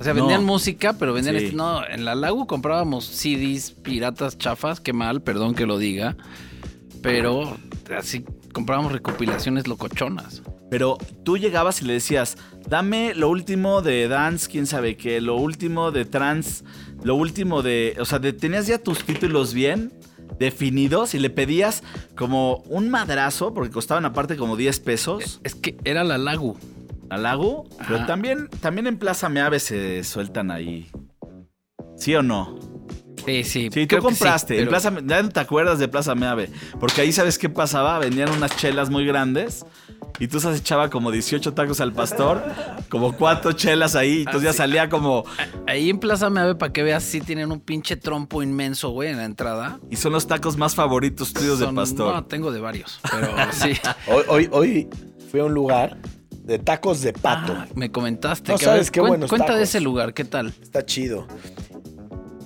O 0.00 0.04
sea, 0.04 0.12
No. 0.12 0.20
vendían 0.22 0.44
música, 0.44 0.94
pero 0.94 1.12
vendían. 1.12 1.38
Sí. 1.38 1.44
este- 1.44 1.56
no, 1.56 1.86
en 1.86 2.04
la 2.04 2.14
Lago 2.14 2.46
comprábamos 2.46 3.04
CDs 3.06 3.70
piratas 3.70 4.36
chafas, 4.36 4.80
qué 4.80 4.92
mal, 4.92 5.22
perdón 5.22 5.54
que 5.54 5.66
lo 5.66 5.78
diga. 5.78 6.16
Pero 7.02 7.56
así 7.96 8.24
comprábamos 8.52 8.92
recopilaciones 8.92 9.66
locochonas. 9.66 10.42
Pero 10.70 10.96
tú 11.24 11.36
llegabas 11.36 11.82
y 11.82 11.84
le 11.84 11.94
decías, 11.94 12.38
dame 12.68 13.14
lo 13.14 13.28
último 13.28 13.82
de 13.82 14.08
dance, 14.08 14.48
quién 14.50 14.66
sabe 14.66 14.96
qué, 14.96 15.20
lo 15.20 15.36
último 15.36 15.90
de 15.90 16.04
trans, 16.06 16.64
lo 17.02 17.14
último 17.14 17.62
de... 17.62 17.96
O 18.00 18.04
sea, 18.06 18.18
de- 18.18 18.32
tenías 18.32 18.66
ya 18.66 18.78
tus 18.78 19.04
títulos 19.04 19.52
bien 19.52 19.92
definidos 20.38 21.14
y 21.14 21.18
le 21.18 21.28
pedías 21.28 21.82
como 22.16 22.62
un 22.68 22.88
madrazo, 22.88 23.52
porque 23.52 23.70
costaban 23.70 24.06
aparte 24.06 24.36
como 24.36 24.56
10 24.56 24.80
pesos 24.80 25.40
Es 25.44 25.54
que 25.54 25.76
era 25.84 26.04
la 26.04 26.16
Lago. 26.16 26.56
al 27.10 27.24
lago. 27.24 27.64
Pero 27.86 28.06
también, 28.06 28.48
también 28.60 28.86
en 28.86 28.96
Plaza 28.96 29.28
Meave 29.28 29.60
se 29.60 30.02
sueltan 30.04 30.50
ahí. 30.50 30.90
¿Sí 31.96 32.14
o 32.14 32.22
no? 32.22 32.58
Sí, 33.24 33.44
sí. 33.44 33.68
Sí, 33.72 33.86
tú 33.86 33.98
compraste. 33.98 34.60
en 34.60 34.68
Plaza, 34.68 34.92
ya 35.04 35.22
no 35.22 35.28
te 35.28 35.40
acuerdas 35.40 35.78
de 35.78 35.88
Plaza 35.88 36.14
Meave. 36.14 36.50
Porque 36.80 37.00
ahí, 37.02 37.12
¿sabes 37.12 37.38
qué 37.38 37.48
pasaba? 37.48 37.98
Vendían 37.98 38.30
unas 38.30 38.56
chelas 38.56 38.90
muy 38.90 39.04
grandes. 39.06 39.64
Y 40.18 40.28
tú 40.28 40.40
se 40.40 40.54
echaba 40.54 40.90
como 40.90 41.10
18 41.10 41.54
tacos 41.54 41.80
al 41.80 41.92
pastor. 41.92 42.42
Como 42.88 43.12
cuatro 43.16 43.52
chelas 43.52 43.94
ahí. 43.96 44.18
Y 44.18 44.20
entonces 44.20 44.42
ya 44.42 44.52
salía 44.52 44.88
como. 44.88 45.24
Ahí 45.66 45.88
en 45.90 45.98
Plaza 45.98 46.30
Meave, 46.30 46.54
para 46.56 46.72
que 46.72 46.82
veas, 46.82 47.02
sí 47.02 47.20
tienen 47.20 47.50
un 47.52 47.60
pinche 47.60 47.96
trompo 47.96 48.42
inmenso, 48.42 48.90
güey, 48.90 49.10
en 49.10 49.16
la 49.16 49.24
entrada. 49.24 49.80
Y 49.90 49.96
son 49.96 50.12
los 50.12 50.26
tacos 50.26 50.56
más 50.56 50.74
favoritos 50.74 51.32
tuyos 51.32 51.58
de 51.58 51.66
Son- 51.66 51.74
pastor. 51.74 52.14
No, 52.14 52.24
tengo 52.24 52.52
de 52.52 52.60
varios, 52.60 53.00
pero 53.10 53.28
sí. 53.52 53.72
Hoy, 54.08 54.24
hoy, 54.28 54.48
hoy 54.52 54.88
fui 55.30 55.40
a 55.40 55.44
un 55.44 55.54
lugar 55.54 55.96
de 56.30 56.58
tacos 56.58 57.00
de 57.00 57.12
pato. 57.12 57.54
Ah, 57.56 57.66
me 57.74 57.90
comentaste. 57.90 58.52
No 58.52 58.58
que, 58.58 58.64
a 58.66 58.68
ver, 58.68 58.76
sabes 58.78 58.90
qué 58.90 59.00
cuen- 59.00 59.08
buenos 59.08 59.30
Cuenta 59.30 59.54
de 59.56 59.62
ese 59.62 59.80
lugar, 59.80 60.12
¿qué 60.12 60.24
tal? 60.24 60.52
Está 60.62 60.84
chido. 60.84 61.26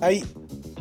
Hay 0.00 0.24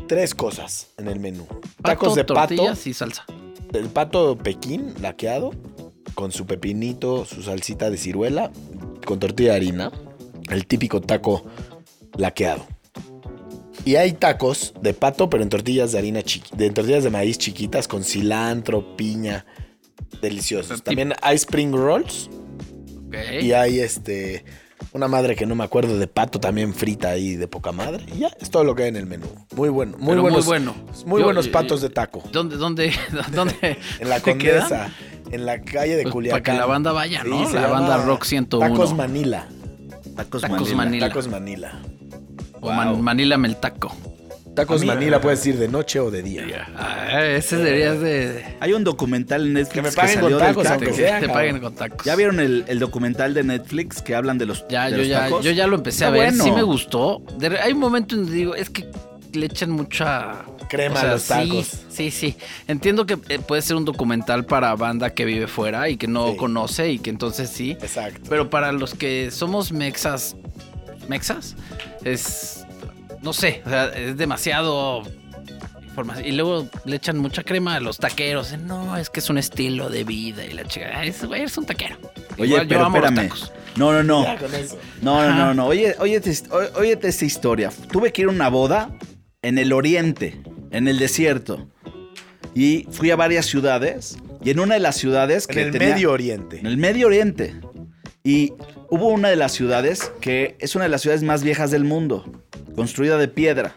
tres 0.07 0.33
cosas 0.35 0.87
en 0.97 1.07
el 1.07 1.19
menú. 1.19 1.45
Pato, 1.47 1.63
Tacos 1.83 2.15
de 2.15 2.25
pato, 2.25 2.53
y 2.85 2.93
salsa. 2.93 3.25
el 3.73 3.87
pato 3.89 4.37
pequín 4.37 4.93
laqueado, 5.01 5.51
con 6.13 6.31
su 6.31 6.45
pepinito, 6.45 7.25
su 7.25 7.43
salsita 7.43 7.89
de 7.89 7.97
ciruela, 7.97 8.51
con 9.05 9.19
tortilla 9.19 9.51
de 9.51 9.55
harina, 9.57 9.91
el 10.49 10.65
típico 10.65 11.01
taco 11.01 11.43
laqueado. 12.17 12.65
Y 13.83 13.97
hay 13.97 14.13
tacos 14.13 14.73
de 14.81 14.93
pato, 14.93 15.29
pero 15.29 15.43
en 15.43 15.49
tortillas 15.49 15.91
de 15.91 15.99
harina 15.99 16.21
chiqui- 16.21 16.55
de 16.55 16.65
en 16.67 16.73
tortillas 16.73 17.03
de 17.03 17.09
maíz 17.11 17.37
chiquitas 17.37 17.87
con 17.87 18.03
cilantro, 18.03 18.95
piña, 18.95 19.45
deliciosos. 20.21 20.79
Tip- 20.79 20.85
También 20.85 21.13
hay 21.21 21.35
spring 21.35 21.71
rolls 21.73 22.29
y 23.41 23.51
hay 23.51 23.79
este 23.79 24.43
una 24.95 25.07
madre 25.09 25.35
que 25.35 25.45
no 25.45 25.55
me 25.55 25.63
acuerdo 25.65 25.99
de 25.99 26.07
pato 26.07 26.39
también 26.39 26.73
frita 26.73 27.09
ahí 27.09 27.35
de 27.35 27.47
poca 27.49 27.71
madre. 27.73 28.05
Y 28.15 28.19
ya, 28.19 28.29
es 28.39 28.49
todo 28.49 28.63
lo 28.63 28.73
que 28.75 28.83
hay 28.83 28.89
en 28.89 28.95
el 28.95 29.05
menú. 29.05 29.27
Muy 29.55 29.67
bueno, 29.69 29.97
muy 29.97 30.09
Pero 30.11 30.21
buenos. 30.21 30.45
muy 30.45 30.47
bueno. 30.47 30.75
Muy 31.05 31.19
Yo- 31.19 31.25
buenos 31.25 31.45
yo- 31.47 31.51
patos 31.51 31.81
de 31.81 31.89
taco. 31.89 32.23
¿Dónde, 32.31 32.55
dónde, 32.55 32.93
dónde? 33.33 33.77
En 33.99 34.09
la. 34.09 34.21
Condesa, 34.21 34.89
en 35.31 35.45
la 35.45 35.61
calle 35.61 35.97
de 35.97 36.03
Pues, 36.03 36.13
Culiacán. 36.13 36.41
para 36.43 36.53
que 36.53 36.59
la 36.59 36.65
banda 36.65 36.91
vaya, 36.93 37.23
¿no? 37.25 37.51
La 37.51 37.67
banda 37.67 37.97
Rock 38.05 38.23
101. 38.23 38.69
Tacos 38.73 38.93
Manila. 38.95 39.47
Tacos, 40.15 40.41
Tacos 40.41 40.59
Manila. 40.59 40.75
Manila. 40.77 41.07
Tacos 41.09 41.27
Manila. 41.27 41.79
O 42.61 42.71
Man- 42.71 43.01
Manila 43.01 43.37
Meltaco. 43.37 43.93
Tacos 44.55 44.81
mí- 44.81 44.87
Manila 44.87 45.19
puedes 45.21 45.45
ir 45.45 45.57
de 45.57 45.67
noche 45.67 45.99
o 45.99 46.09
de 46.11 46.23
día. 46.23 46.67
Ah, 46.75 47.21
ese 47.23 47.57
deberías 47.57 47.99
de... 47.99 48.43
Hay 48.61 48.73
un 48.73 48.83
documental 48.83 49.45
en 49.47 49.53
Netflix 49.53 49.73
Que 49.73 49.81
que, 49.81 49.81
me 49.81 49.91
paguen 49.91 50.15
salió 50.21 50.37
con 50.37 50.47
tacos, 50.47 50.63
taco. 50.63 50.73
aunque 50.75 50.87
que 50.91 50.93
sea, 50.93 51.19
te 51.19 51.27
paguen 51.29 51.59
con 51.59 51.75
tacos. 51.75 52.05
¿Ya 52.05 52.15
vieron 52.15 52.39
el, 52.39 52.63
el 52.67 52.79
documental 52.79 53.33
de 53.33 53.43
Netflix 53.43 54.01
que 54.01 54.15
hablan 54.15 54.37
de 54.37 54.45
los, 54.45 54.65
Ya, 54.69 54.85
de 54.85 54.91
yo 54.91 54.97
los 54.99 55.07
ya, 55.07 55.19
tacos? 55.25 55.43
yo 55.45 55.51
ya 55.51 55.67
lo 55.67 55.75
empecé 55.75 56.05
a 56.05 56.09
ver. 56.09 56.29
bueno. 56.29 56.43
Sí 56.43 56.51
me 56.51 56.63
gustó. 56.63 57.21
De- 57.37 57.59
hay 57.59 57.73
un 57.73 57.79
momento 57.79 58.15
donde 58.15 58.31
digo, 58.31 58.55
es 58.55 58.69
que 58.69 58.87
le 59.33 59.45
echan 59.47 59.71
mucha... 59.71 60.45
Crema 60.69 61.01
a 61.01 61.05
los 61.11 61.25
tacos. 61.25 61.71
Sí, 61.89 62.09
sí. 62.09 62.35
Entiendo 62.67 63.05
que 63.05 63.19
eh, 63.29 63.37
puede 63.39 63.61
ser 63.61 63.75
un 63.75 63.85
documental 63.85 64.45
para 64.45 64.73
banda 64.75 65.11
que 65.11 65.23
vive 65.25 65.45
fuera 65.47 65.89
y 65.89 65.97
que 65.97 66.07
no 66.07 66.31
Sí. 66.31 66.37
conoce 66.37 66.91
y 66.91 66.97
que 66.99 67.11
entonces 67.11 67.49
sí. 67.49 67.71
Exacto. 67.73 68.21
Pero 68.29 68.49
para 68.49 68.71
los 68.71 68.95
que 68.95 69.29
somos 69.31 69.71
mexas, 69.71 70.35
mexas, 71.07 71.55
es, 72.03 72.64
no 73.25 73.33
sé, 73.33 73.61
o 73.65 73.69
sea, 73.69 73.87
es 73.89 74.15
demasiado 74.15 75.03
información. 75.83 76.25
Y 76.25 76.31
luego 76.31 76.67
le 76.85 76.95
echan 76.95 77.17
mucha 77.17 77.43
crema 77.43 77.75
a 77.75 77.79
los 77.81 77.97
taqueros. 77.97 78.57
No, 78.59 78.95
es 78.97 79.09
que 79.09 79.19
es 79.19 79.29
un 79.29 79.37
estilo 79.37 79.89
de 79.89 80.03
vida 80.05 80.45
y 80.45 80.53
la 80.53 80.63
chica, 80.65 80.91
"Ay, 80.93 81.09
ese 81.09 81.25
güey 81.25 81.41
es 81.43 81.57
un 81.57 81.65
taquero. 81.65 81.97
Oye, 82.37 82.47
Igual 82.47 82.61
yo 82.63 82.69
pero 82.69 82.85
amo 82.85 82.97
los 82.99 83.05
espérame. 83.09 83.27
tacos. 83.29 83.51
No, 83.75 83.91
no, 83.91 84.03
no. 84.03 84.23
Ya. 84.23 84.37
No, 85.01 85.21
no, 85.27 85.35
no, 85.35 85.53
no. 85.53 85.65
Oye, 85.67 85.95
ó- 85.99 86.03
óyete 86.79 87.07
esta 87.09 87.25
historia. 87.25 87.71
Tuve 87.91 88.13
que 88.13 88.21
ir 88.21 88.27
a 88.27 88.31
una 88.31 88.47
boda 88.49 88.89
en 89.41 89.57
el 89.57 89.73
oriente, 89.73 90.41
en 90.71 90.87
el 90.87 90.97
desierto. 90.99 91.67
Y 92.53 92.87
fui 92.91 93.11
a 93.11 93.15
varias 93.17 93.45
ciudades. 93.47 94.17
Y 94.43 94.51
en 94.51 94.59
una 94.59 94.75
de 94.75 94.79
las 94.79 94.95
ciudades 94.95 95.45
En 95.49 95.55
que 95.55 95.61
el 95.63 95.71
tenía- 95.71 95.89
Medio 95.95 96.11
Oriente. 96.11 96.59
En 96.59 96.67
el 96.67 96.77
Medio 96.77 97.07
Oriente. 97.07 97.55
Y 98.23 98.53
hubo 98.89 99.09
una 99.09 99.29
de 99.29 99.35
las 99.35 99.51
ciudades 99.51 100.11
que 100.21 100.55
es 100.59 100.75
una 100.75 100.85
de 100.85 100.89
las 100.89 101.01
ciudades 101.01 101.21
más 101.23 101.43
viejas 101.43 101.69
del 101.71 101.83
mundo, 101.83 102.25
construida 102.75 103.17
de 103.17 103.27
piedra. 103.27 103.75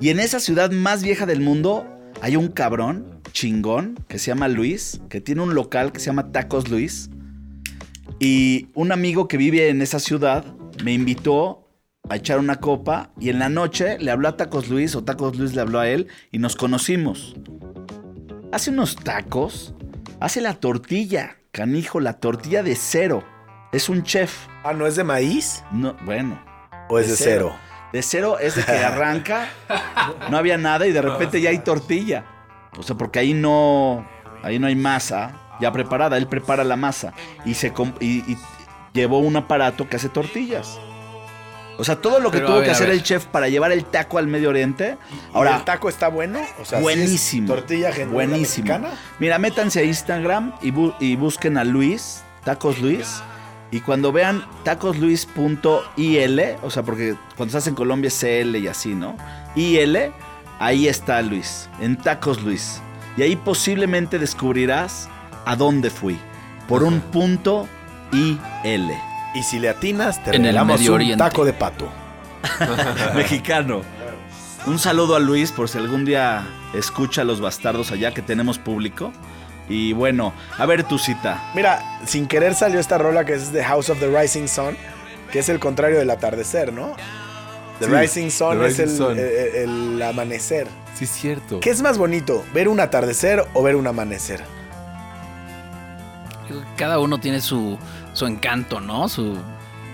Y 0.00 0.08
en 0.08 0.20
esa 0.20 0.40
ciudad 0.40 0.70
más 0.70 1.02
vieja 1.02 1.26
del 1.26 1.40
mundo 1.40 1.86
hay 2.22 2.36
un 2.36 2.48
cabrón 2.48 3.20
chingón 3.32 3.98
que 4.08 4.18
se 4.18 4.28
llama 4.28 4.48
Luis, 4.48 5.00
que 5.08 5.20
tiene 5.20 5.42
un 5.42 5.54
local 5.54 5.92
que 5.92 6.00
se 6.00 6.06
llama 6.06 6.32
Tacos 6.32 6.68
Luis. 6.68 7.10
Y 8.18 8.68
un 8.74 8.92
amigo 8.92 9.28
que 9.28 9.36
vive 9.36 9.68
en 9.68 9.82
esa 9.82 9.98
ciudad 9.98 10.44
me 10.84 10.92
invitó 10.92 11.68
a 12.08 12.16
echar 12.16 12.38
una 12.38 12.56
copa 12.56 13.12
y 13.20 13.28
en 13.30 13.38
la 13.38 13.48
noche 13.48 13.98
le 13.98 14.10
habló 14.10 14.28
a 14.28 14.36
Tacos 14.36 14.68
Luis 14.68 14.94
o 14.96 15.04
Tacos 15.04 15.38
Luis 15.38 15.54
le 15.54 15.60
habló 15.60 15.78
a 15.78 15.88
él 15.88 16.08
y 16.32 16.38
nos 16.38 16.56
conocimos. 16.56 17.36
Hace 18.52 18.70
unos 18.70 18.96
tacos, 18.96 19.74
hace 20.18 20.40
la 20.40 20.54
tortilla, 20.54 21.36
canijo, 21.52 22.00
la 22.00 22.14
tortilla 22.14 22.62
de 22.62 22.74
cero. 22.74 23.22
Es 23.72 23.88
un 23.88 24.02
chef. 24.02 24.48
Ah, 24.64 24.72
¿no 24.72 24.86
es 24.86 24.96
de 24.96 25.04
maíz? 25.04 25.62
No, 25.72 25.96
bueno, 26.04 26.42
¿O 26.88 26.98
es 26.98 27.06
De 27.06 27.12
de 27.12 27.16
cero. 27.16 27.52
cero? 27.52 27.69
De 27.92 28.02
cero 28.02 28.38
es 28.40 28.54
de 28.56 28.64
que 28.64 28.72
arranca, 28.72 29.48
no 30.30 30.36
había 30.36 30.56
nada 30.58 30.86
y 30.86 30.92
de 30.92 31.02
repente 31.02 31.40
ya 31.40 31.50
hay 31.50 31.58
tortilla. 31.58 32.24
O 32.78 32.82
sea, 32.82 32.96
porque 32.96 33.18
ahí 33.18 33.34
no, 33.34 34.06
ahí 34.42 34.58
no 34.58 34.66
hay 34.68 34.76
masa 34.76 35.32
ya 35.60 35.72
preparada. 35.72 36.16
Él 36.16 36.26
prepara 36.28 36.62
la 36.64 36.76
masa 36.76 37.12
y 37.44 37.54
se 37.54 37.72
y, 38.00 38.06
y 38.32 38.38
llevó 38.92 39.18
un 39.18 39.36
aparato 39.36 39.88
que 39.88 39.96
hace 39.96 40.08
tortillas. 40.08 40.78
O 41.78 41.84
sea, 41.84 41.96
todo 41.96 42.20
lo 42.20 42.30
que 42.30 42.36
Pero, 42.38 42.48
tuvo 42.48 42.56
ver, 42.58 42.66
que 42.66 42.70
hacer 42.72 42.90
el 42.90 43.02
chef 43.02 43.24
para 43.24 43.48
llevar 43.48 43.72
el 43.72 43.86
taco 43.86 44.18
al 44.18 44.26
Medio 44.26 44.50
Oriente. 44.50 44.98
Ahora, 45.32 45.56
¿el 45.56 45.64
taco 45.64 45.88
está 45.88 46.08
bueno? 46.08 46.38
O 46.60 46.64
sea, 46.66 46.66
¿sí 46.66 46.74
es 46.76 46.82
buenísimo. 46.82 47.46
tortilla 47.48 47.90
buenísimo. 48.06 48.66
mexicana? 48.66 48.90
Mira, 49.18 49.38
métanse 49.38 49.80
a 49.80 49.84
Instagram 49.84 50.52
y, 50.60 50.72
bu- 50.72 50.94
y 51.00 51.16
busquen 51.16 51.56
a 51.56 51.64
Luis, 51.64 52.22
Tacos 52.44 52.78
Luis. 52.80 53.22
Y 53.72 53.80
cuando 53.80 54.10
vean 54.12 54.44
tacosluis.il, 54.64 56.42
o 56.62 56.70
sea, 56.70 56.82
porque 56.82 57.14
cuando 57.36 57.50
estás 57.50 57.66
en 57.66 57.74
Colombia 57.74 58.08
es 58.08 58.18
CL 58.18 58.56
y 58.56 58.66
así, 58.66 58.94
¿no? 58.94 59.16
IL, 59.54 60.12
ahí 60.58 60.88
está 60.88 61.22
Luis, 61.22 61.68
en 61.80 61.96
Tacos 61.96 62.42
Luis. 62.42 62.80
Y 63.16 63.22
ahí 63.22 63.36
posiblemente 63.36 64.18
descubrirás 64.18 65.08
a 65.44 65.56
dónde 65.56 65.90
fui. 65.90 66.18
Por 66.68 66.82
un 66.82 67.00
punto 67.00 67.68
y 68.12 68.38
L. 68.64 68.96
Y 69.34 69.42
si 69.42 69.58
le 69.58 69.68
atinas, 69.68 70.22
te 70.22 70.30
En 70.30 70.36
el 70.36 70.52
regalamos 70.52 70.80
un 70.80 70.94
Oriente. 70.94 71.18
taco 71.24 71.44
de 71.44 71.52
pato. 71.52 71.88
Mexicano. 73.14 73.82
Un 74.66 74.78
saludo 74.78 75.16
a 75.16 75.20
Luis 75.20 75.52
por 75.52 75.68
si 75.68 75.78
algún 75.78 76.04
día 76.04 76.46
escucha 76.74 77.22
a 77.22 77.24
los 77.24 77.40
bastardos 77.40 77.92
allá 77.92 78.12
que 78.12 78.22
tenemos 78.22 78.58
público. 78.58 79.12
Y 79.70 79.92
bueno, 79.94 80.34
a 80.58 80.66
ver 80.66 80.82
tu 80.84 80.98
cita. 80.98 81.40
Mira, 81.54 82.00
sin 82.04 82.26
querer 82.26 82.54
salió 82.54 82.78
esta 82.80 82.98
rola 82.98 83.24
que 83.24 83.34
es 83.34 83.52
The 83.52 83.62
House 83.64 83.88
of 83.88 83.98
the 84.00 84.08
Rising 84.08 84.48
Sun, 84.48 84.76
que 85.32 85.38
es 85.38 85.48
el 85.48 85.58
contrario 85.60 85.98
del 85.98 86.10
atardecer, 86.10 86.72
¿no? 86.72 86.96
The 87.78 87.86
Sí, 87.86 87.90
Rising 87.92 88.30
Sun 88.30 88.58
The 88.58 88.66
es 88.66 88.78
el, 88.80 88.90
Sun. 88.90 89.12
el- 89.18 89.96
el 89.96 90.02
amanecer. 90.02 90.66
Sí, 90.94 91.04
es 91.04 91.10
cierto. 91.10 91.60
¿Qué 91.60 91.70
es 91.70 91.80
más 91.82 91.96
bonito, 91.98 92.44
ver 92.52 92.68
un 92.68 92.80
atardecer 92.80 93.44
o 93.54 93.62
ver 93.62 93.76
un 93.76 93.86
amanecer? 93.86 94.42
Cada 96.76 96.98
uno 96.98 97.18
tiene 97.18 97.40
su, 97.40 97.78
su 98.12 98.26
encanto, 98.26 98.80
¿no? 98.80 99.08
Su, 99.08 99.38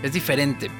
es 0.02 0.12
diferente. 0.12 0.70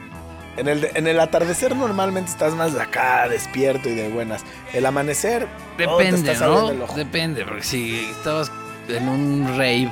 En 0.56 0.68
el, 0.68 0.88
en 0.94 1.06
el 1.06 1.20
atardecer 1.20 1.76
normalmente 1.76 2.30
estás 2.30 2.54
más 2.54 2.72
de 2.72 2.80
acá, 2.80 3.28
despierto 3.28 3.90
y 3.90 3.94
de 3.94 4.08
buenas. 4.08 4.42
El 4.72 4.86
amanecer, 4.86 5.44
oh, 5.44 5.76
te 5.76 5.82
Depende, 5.86 6.32
estás 6.32 6.48
¿no? 6.48 6.70
el 6.70 6.80
ojo. 6.80 6.96
Depende, 6.96 7.44
porque 7.44 7.62
si 7.62 8.06
estabas 8.16 8.50
en 8.88 9.08
un 9.08 9.46
rave 9.56 9.90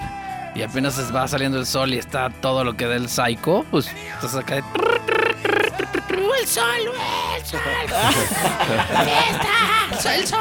y 0.55 0.63
apenas 0.63 1.15
va 1.15 1.27
saliendo 1.27 1.59
el 1.59 1.67
sol 1.67 1.93
y 1.95 1.99
está 1.99 2.31
todo 2.31 2.65
lo 2.65 2.77
que 2.77 2.87
da 2.87 2.97
el 2.97 3.09
psycho, 3.09 3.65
pues 3.71 3.89
estás 4.15 4.37
acá 4.37 4.57
de... 4.57 4.63
El 6.41 6.49
sol, 6.49 6.65
el 7.37 7.45
sol. 7.47 7.61
Fiesta, 9.91 10.15
el 10.15 10.27
sol. 10.27 10.39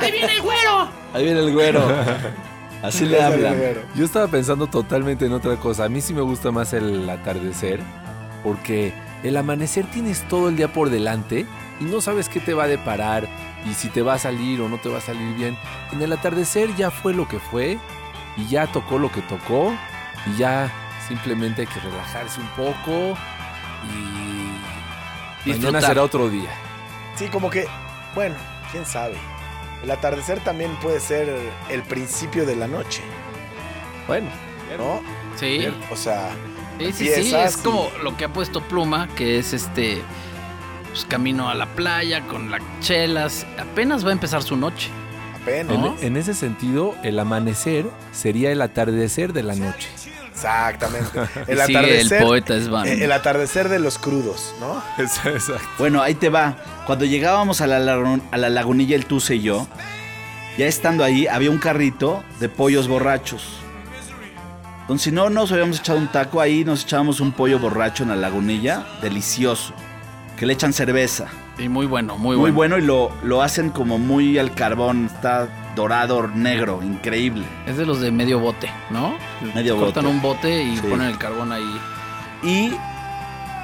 Ahí 0.00 0.12
viene 0.12 0.32
el 0.32 0.40
güero. 0.40 0.88
Ahí 1.12 1.24
viene 1.24 1.40
el 1.40 1.52
güero. 1.52 1.86
Así 2.82 3.04
le 3.04 3.22
hablan. 3.22 3.56
Yo 3.94 4.04
estaba 4.04 4.26
pensando 4.28 4.66
totalmente 4.66 5.26
en 5.26 5.32
otra 5.32 5.56
cosa. 5.56 5.84
A 5.84 5.88
mí 5.88 6.00
sí 6.00 6.14
me 6.14 6.22
gusta 6.22 6.50
más 6.50 6.72
el 6.72 7.08
atardecer 7.10 7.80
porque 8.42 8.92
el 9.22 9.36
amanecer 9.36 9.84
tienes 9.90 10.26
todo 10.28 10.48
el 10.48 10.56
día 10.56 10.72
por 10.72 10.88
delante 10.88 11.46
y 11.80 11.84
no 11.84 12.00
sabes 12.00 12.28
qué 12.28 12.40
te 12.40 12.54
va 12.54 12.64
a 12.64 12.68
deparar 12.68 13.28
y 13.70 13.74
si 13.74 13.88
te 13.88 14.02
va 14.02 14.14
a 14.14 14.18
salir 14.18 14.60
o 14.60 14.68
no 14.68 14.78
te 14.78 14.88
va 14.88 14.98
a 14.98 15.00
salir 15.00 15.34
bien. 15.34 15.56
En 15.92 16.00
el 16.02 16.12
atardecer 16.12 16.74
ya 16.76 16.90
fue 16.90 17.14
lo 17.14 17.26
que 17.28 17.38
fue 17.38 17.78
y 18.36 18.46
ya 18.46 18.66
tocó 18.66 18.98
lo 18.98 19.10
que 19.10 19.22
tocó 19.22 19.74
y 20.26 20.38
ya 20.38 20.70
simplemente 21.08 21.62
hay 21.62 21.66
que 21.68 21.80
relajarse 21.80 22.40
un 22.40 22.48
poco 22.48 23.16
y 25.44 25.50
mañana 25.50 25.80
será 25.80 26.02
otro 26.02 26.28
día. 26.28 26.50
Sí, 27.14 27.28
como 27.28 27.50
que, 27.50 27.66
bueno, 28.14 28.34
quién 28.72 28.84
sabe. 28.84 29.16
El 29.82 29.90
atardecer 29.90 30.40
también 30.40 30.74
puede 30.76 31.00
ser 31.00 31.28
el 31.68 31.82
principio 31.82 32.44
de 32.46 32.56
la 32.56 32.66
noche, 32.66 33.02
Bueno, 34.08 34.28
¿no? 34.78 35.00
Sí, 35.36 35.66
O 35.90 35.96
sea, 35.96 36.30
sí, 36.78 36.92
sí, 36.92 37.08
sí. 37.14 37.34
Es 37.34 37.58
y- 37.58 37.62
como 37.62 37.90
lo 38.02 38.16
que 38.16 38.24
ha 38.24 38.32
puesto 38.32 38.60
Pluma, 38.62 39.08
que 39.16 39.38
es 39.38 39.52
este... 39.52 40.02
Pues 40.96 41.04
camino 41.04 41.50
a 41.50 41.54
la 41.54 41.66
playa 41.66 42.22
con 42.26 42.50
las 42.50 42.62
chelas. 42.80 43.44
Apenas 43.58 44.02
va 44.02 44.08
a 44.08 44.12
empezar 44.12 44.42
su 44.42 44.56
noche. 44.56 44.88
apenas. 45.42 45.74
en, 45.74 45.80
¿No? 45.82 45.94
en 46.00 46.16
ese 46.16 46.32
sentido, 46.32 46.94
el 47.02 47.18
amanecer 47.18 47.84
sería 48.12 48.50
el 48.50 48.62
atardecer 48.62 49.34
de 49.34 49.42
la 49.42 49.54
noche. 49.56 49.90
Exactamente. 50.32 51.10
Y 51.46 51.50
El 51.52 51.58
sigue 51.60 51.76
atardecer. 51.78 52.18
el 52.22 52.24
poeta 52.26 52.58
Svan. 52.62 52.86
eh, 52.86 53.04
El 53.04 53.12
atardecer 53.12 53.68
de 53.68 53.78
los 53.78 53.98
crudos, 53.98 54.54
¿no? 54.58 54.82
Exacto. 55.02 55.58
Bueno, 55.78 56.00
ahí 56.00 56.14
te 56.14 56.30
va. 56.30 56.56
Cuando 56.86 57.04
llegábamos 57.04 57.60
a 57.60 57.66
la, 57.66 57.76
a 58.30 58.36
la 58.38 58.48
lagunilla, 58.48 58.96
el 58.96 59.04
Tuce 59.04 59.34
y 59.34 59.42
yo, 59.42 59.66
ya 60.56 60.66
estando 60.66 61.04
ahí, 61.04 61.26
había 61.26 61.50
un 61.50 61.58
carrito 61.58 62.24
de 62.40 62.48
pollos 62.48 62.88
borrachos. 62.88 63.46
Entonces, 64.80 65.04
si 65.04 65.12
no 65.12 65.28
nos 65.28 65.52
habíamos 65.52 65.78
echado 65.78 65.98
un 65.98 66.08
taco, 66.08 66.40
ahí 66.40 66.64
nos 66.64 66.84
echábamos 66.84 67.20
un 67.20 67.32
pollo 67.32 67.58
borracho 67.58 68.02
en 68.04 68.08
la 68.08 68.16
lagunilla, 68.16 68.86
delicioso. 69.02 69.74
Que 70.36 70.44
le 70.46 70.52
echan 70.52 70.72
cerveza. 70.72 71.26
Y 71.58 71.68
muy 71.70 71.86
bueno, 71.86 72.18
muy, 72.18 72.36
Muy, 72.36 72.50
bueno. 72.50 72.76
bueno. 72.76 72.78
y 72.78 72.82
lo, 72.82 73.10
lo 73.22 73.42
hacen 73.42 73.70
como 73.70 73.98
muy 73.98 74.38
al 74.38 74.54
carbón, 74.54 75.06
está 75.06 75.48
dorado, 75.74 76.28
negro, 76.28 76.82
increíble. 76.82 77.44
Es 77.66 77.76
de 77.78 77.86
los 77.86 78.00
de 78.00 78.10
medio 78.10 78.38
bote, 78.38 78.70
¿no? 78.90 79.16
Medio 79.54 79.76
Cortan 79.78 80.04
bote. 80.04 80.14
un 80.16 80.22
bote 80.22 80.62
y 80.62 80.76
Sí. 80.76 80.82
ponen 80.82 81.06
el 81.08 81.16
carbón 81.18 81.52
ahí. 81.52 81.80
Y 82.42 82.72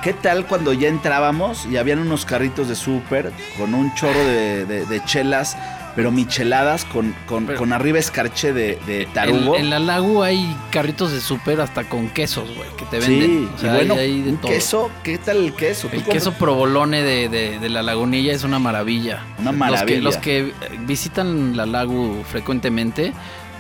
qué 0.03 0.15
tal 0.15 0.47
cuando 0.47 0.73
ya 0.73 0.89
entrábamos 0.89 1.67
y 1.67 1.77
habían 1.77 1.99
unos 1.99 2.25
carritos 2.25 2.69
de 2.69 2.75
súper 2.75 3.31
con 3.59 3.75
un 3.75 3.93
chorro 3.95 4.19
de, 4.25 4.65
de- 4.65 4.87
de 4.87 5.05
chelas, 5.05 5.57
pero 5.95 6.11
micheladas 6.11 6.85
con, 6.87 7.15
con, 7.27 7.47
Pero- 7.47 7.59
con 7.59 7.73
arriba 7.73 7.99
escarche 7.99 8.53
de, 8.53 8.79
de 8.87 9.03
En, 9.03 9.13
tarugo. 9.13 9.57
en 9.57 9.69
la 9.71 9.79
lagu 9.79 10.23
hay 10.23 10.57
carritos 10.71 11.13
de 11.13 11.21
súper 11.21 11.61
hasta 11.61 11.85
con 11.85 12.09
quesos, 12.09 12.49
güey, 12.57 12.69
que 12.79 12.85
te 12.87 13.03
sí, 13.03 13.11
venden. 13.19 13.51
O 13.55 13.59
sea, 13.59 13.73
y 13.73 13.77
bueno, 13.77 13.95
hay, 13.95 14.01
hay 14.01 14.23
de 14.23 14.31
un 14.31 14.37
todo. 14.39 14.51
queso, 14.53 14.91
¿qué 15.03 15.19
tal 15.19 15.37
el 15.39 15.53
queso? 15.55 15.89
¿Tú 15.89 15.97
El 15.97 16.03
compras- 16.05 16.15
queso 16.15 16.33
provolone 16.39 17.03
de, 17.03 17.29
de- 17.29 17.59
de 17.59 17.69
la 17.69 17.83
lagunilla 17.83 18.33
es 18.33 18.43
una 18.45 18.59
maravilla. 18.59 19.23
Una 19.39 19.51
Los 19.53 19.53
que, 19.53 19.59
maravilla. 19.59 20.01
los 20.01 20.17
que 20.17 20.53
visitan 20.87 21.57
la 21.57 21.67
lagu 21.67 22.23
frecuentemente 22.31 23.13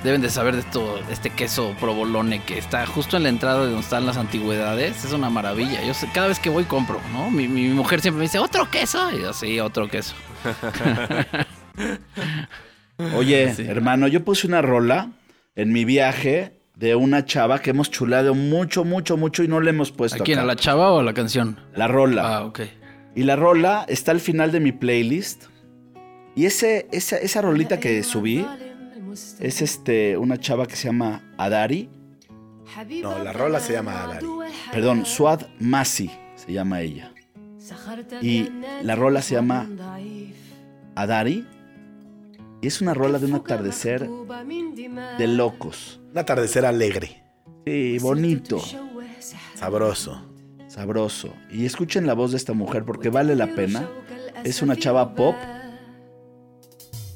deben 0.03 0.21
de 0.21 0.31
saber 0.31 0.55
de 0.55 0.62
esto, 0.62 0.99
este 1.12 1.31
queso 1.31 1.75
provolone 1.79 2.42
que 2.42 2.59
está 2.59 2.85
justo 2.87 3.16
en 3.16 3.23
la 3.23 3.29
entrada 3.29 3.61
de 3.61 3.66
donde 3.66 3.81
están 3.83 4.05
las 4.05 4.16
antigüedades. 4.16 5.05
Es 5.05 5.12
una 5.12 5.31
maravilla. 5.31 5.85
Yo 5.85 5.95
sé- 5.95 6.09
cada 6.12 6.27
vez 6.29 6.38
que 6.40 6.51
voy 6.51 6.64
compro, 6.64 7.01
¿no? 7.12 7.31
Mi, 7.31 7.47
mi 7.47 7.68
mujer 7.68 8.01
siempre 8.01 8.18
me 8.18 8.25
dice, 8.25 8.38
¿otro 8.40 8.68
queso? 8.71 9.11
Y 9.12 9.21
yo, 9.21 9.33
sí, 9.33 9.61
otro 9.61 9.88
queso. 9.88 10.14
Oye, 13.16 13.54
Sí. 13.56 13.62
hermano, 13.66 14.08
yo 14.08 14.24
puse 14.24 14.46
una 14.46 14.62
rola 14.62 15.11
en 15.56 15.72
mi 15.72 15.85
viaje 15.85 16.58
de 16.76 16.94
una 16.94 17.24
chava 17.24 17.61
que 17.61 17.70
hemos 17.70 17.90
chulado 17.90 18.35
mucho, 18.35 18.85
mucho, 18.85 19.16
mucho 19.16 19.42
y 19.42 19.48
no 19.48 19.61
le 19.61 19.70
hemos 19.70 19.90
¿A 19.90 19.94
puesto 19.94 20.24
quién? 20.24 20.38
¿A 20.38 20.44
la 20.44 20.56
chava 20.56 20.90
o 20.92 21.00
a 21.00 21.02
la 21.02 21.14
canción? 21.14 21.58
La 21.74 21.87
rola. 21.88 22.37
Ah, 22.37 22.44
ok. 22.44 22.61
Y 23.14 23.24
la 23.24 23.37
rola 23.37 23.85
está 23.88 24.11
al 24.12 24.20
final 24.20 24.52
de 24.52 24.61
mi 24.61 24.72
playlist. 24.72 25.44
Y 26.35 26.46
ese, 26.46 26.88
esa, 26.92 27.18
esa 27.18 27.42
rolita 27.42 27.78
que 27.78 28.02
subí 28.02 28.46
es 29.38 29.61
este, 29.61 30.16
una 30.16 30.38
chava 30.38 30.66
que 30.66 30.76
se 30.76 30.88
llama 30.88 31.22
Adari. 31.37 31.90
No, 33.02 33.18
la 33.18 33.35
rola 33.35 33.61
se 33.61 33.74
llama 33.74 34.02
Adari. 34.02 34.26
Perdón, 34.72 35.04
Suad 35.04 35.42
Masi 35.61 36.11
se 36.37 36.52
llama 36.54 36.80
ella. 36.80 37.12
Y 38.22 38.48
la 38.82 38.96
rola 38.96 39.20
se 39.20 39.35
llama 39.35 39.68
Adari. 40.94 41.46
Y 42.62 42.68
es 42.68 42.81
una 42.81 42.94
rola 42.94 43.18
de 43.18 43.27
un 43.27 43.35
atardecer 43.35 44.09
de 45.18 45.27
locos. 45.27 46.01
Un 46.12 46.18
atardecer 46.18 46.64
alegre, 46.64 47.25
Sí, 47.66 47.98
bonito, 47.98 48.62
sabroso. 49.55 50.25
sabroso. 50.68 51.35
Y 51.51 51.66
escuchen 51.66 52.07
la 52.07 52.14
voz 52.14 52.31
de 52.31 52.37
esta 52.37 52.53
mujer 52.53 52.85
porque 52.85 53.09
vale 53.09 53.35
la 53.35 53.48
pena. 53.48 53.88
Es 54.44 54.62
una 54.62 54.77
chava 54.77 55.14
pop. 55.14 55.35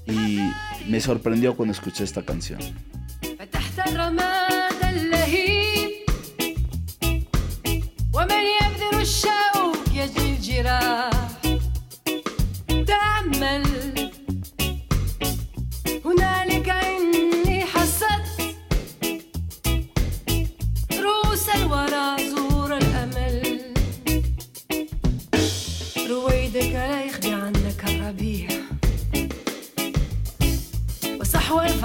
Y 0.04 0.40
me 0.88 1.00
sorprendió 1.00 1.56
cuando 1.56 1.72
escuché 1.72 2.02
esta 2.04 2.22
canción. 2.22 2.60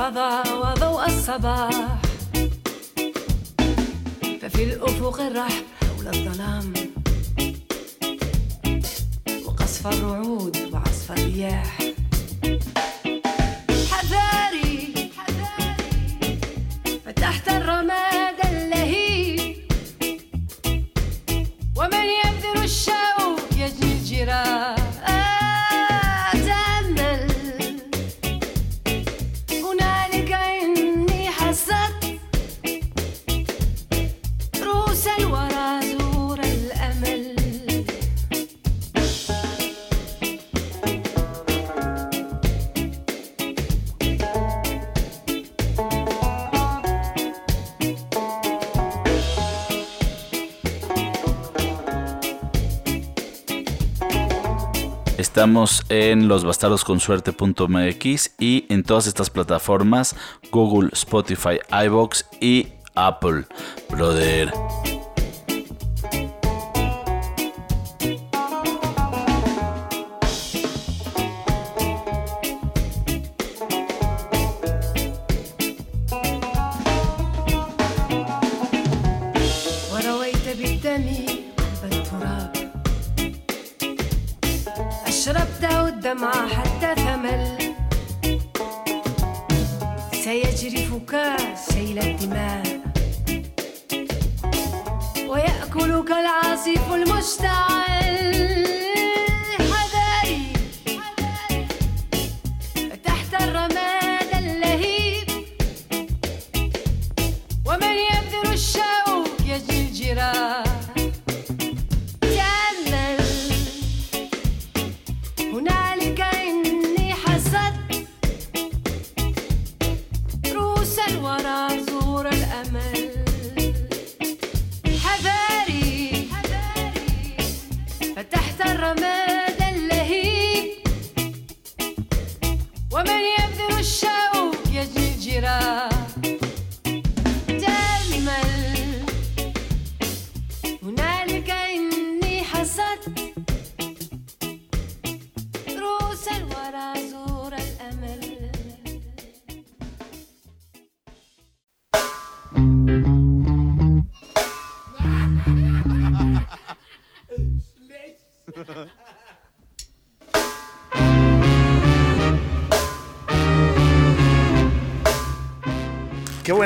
الفضاء 0.01 0.45
وضوء 0.57 1.05
الصباح. 1.05 2.01
ففي 4.41 4.63
الأفق 4.63 5.21
الرحب 5.21 5.65
حول 5.81 6.07
الظلام. 6.07 6.73
وقصف 9.45 9.87
الرعود 9.87 10.57
وعصف 10.73 11.11
الرياح. 11.11 11.90
Estamos 55.51 55.83
en 55.89 56.29
losbastardosconsuerte.mx 56.29 58.35
y 58.39 58.65
en 58.69 58.83
todas 58.83 59.05
estas 59.05 59.29
plataformas, 59.29 60.15
Google, 60.49 60.91
Spotify, 60.93 61.59
iBox 61.87 62.25
y 62.39 62.69
Apple. 62.95 63.43
Brother. 63.89 64.53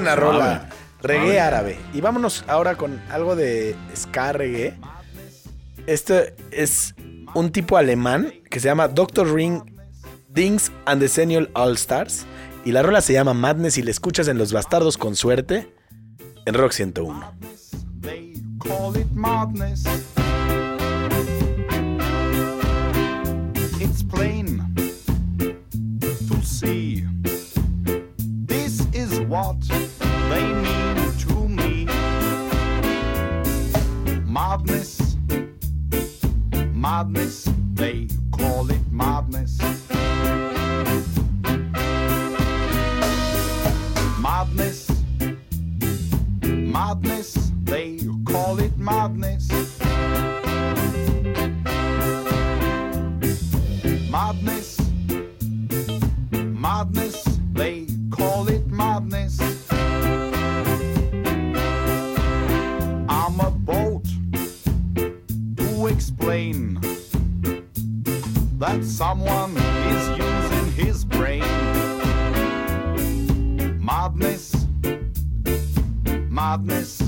buena 0.05 0.11
ah, 0.11 0.15
rola. 0.15 0.69
Reggae 1.01 1.39
ah, 1.39 1.47
árabe. 1.47 1.77
Y 1.93 2.01
vámonos 2.01 2.43
ahora 2.47 2.75
con 2.75 3.01
algo 3.09 3.35
de 3.35 3.75
ska 3.95 4.33
reggae. 4.33 4.77
Este 5.87 6.35
es 6.51 6.95
un 7.33 7.51
tipo 7.51 7.77
alemán 7.77 8.33
que 8.49 8.59
se 8.59 8.67
llama 8.67 8.87
Dr. 8.87 9.33
Ring 9.33 9.61
Dings 10.29 10.71
and 10.85 11.01
the 11.01 11.07
Senior 11.07 11.49
All 11.53 11.73
Stars. 11.73 12.25
Y 12.63 12.71
la 12.71 12.81
rola 12.81 13.01
se 13.01 13.13
llama 13.13 13.33
Madness 13.33 13.77
y 13.77 13.83
la 13.83 13.91
escuchas 13.91 14.27
en 14.27 14.37
Los 14.37 14.51
Bastardos 14.51 14.97
con 14.97 15.15
Suerte 15.15 15.71
en 16.45 16.53
Rock 16.53 16.71
101. 16.71 17.23
call 18.59 18.95
it 18.97 19.11
madness. 19.11 19.85
It's 23.79 24.01
plain 24.01 24.73
to 25.99 26.41
see. 26.43 27.05
This 28.47 28.87
is 28.91 29.19
what. 29.21 29.57
Madness. 36.85 37.47
mistake. 37.47 38.14
darkness. 76.55 77.04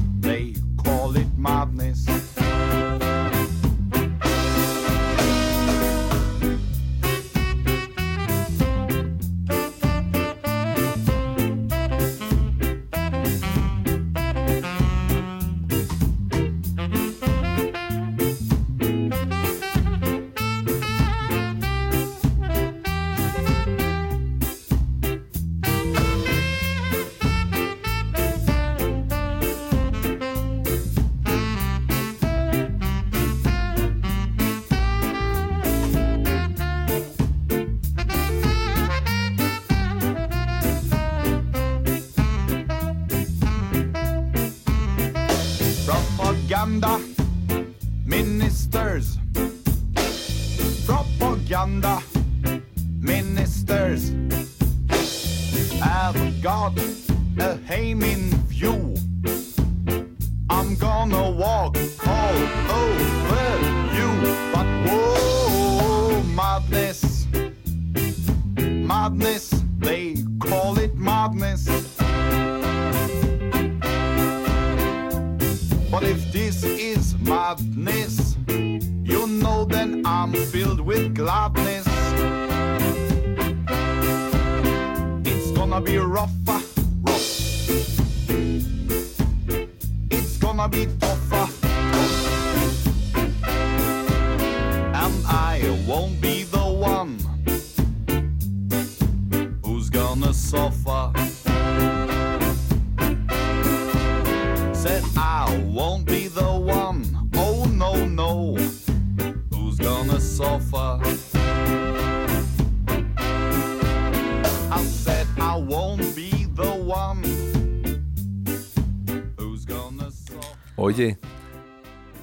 Oye, 120.75 121.17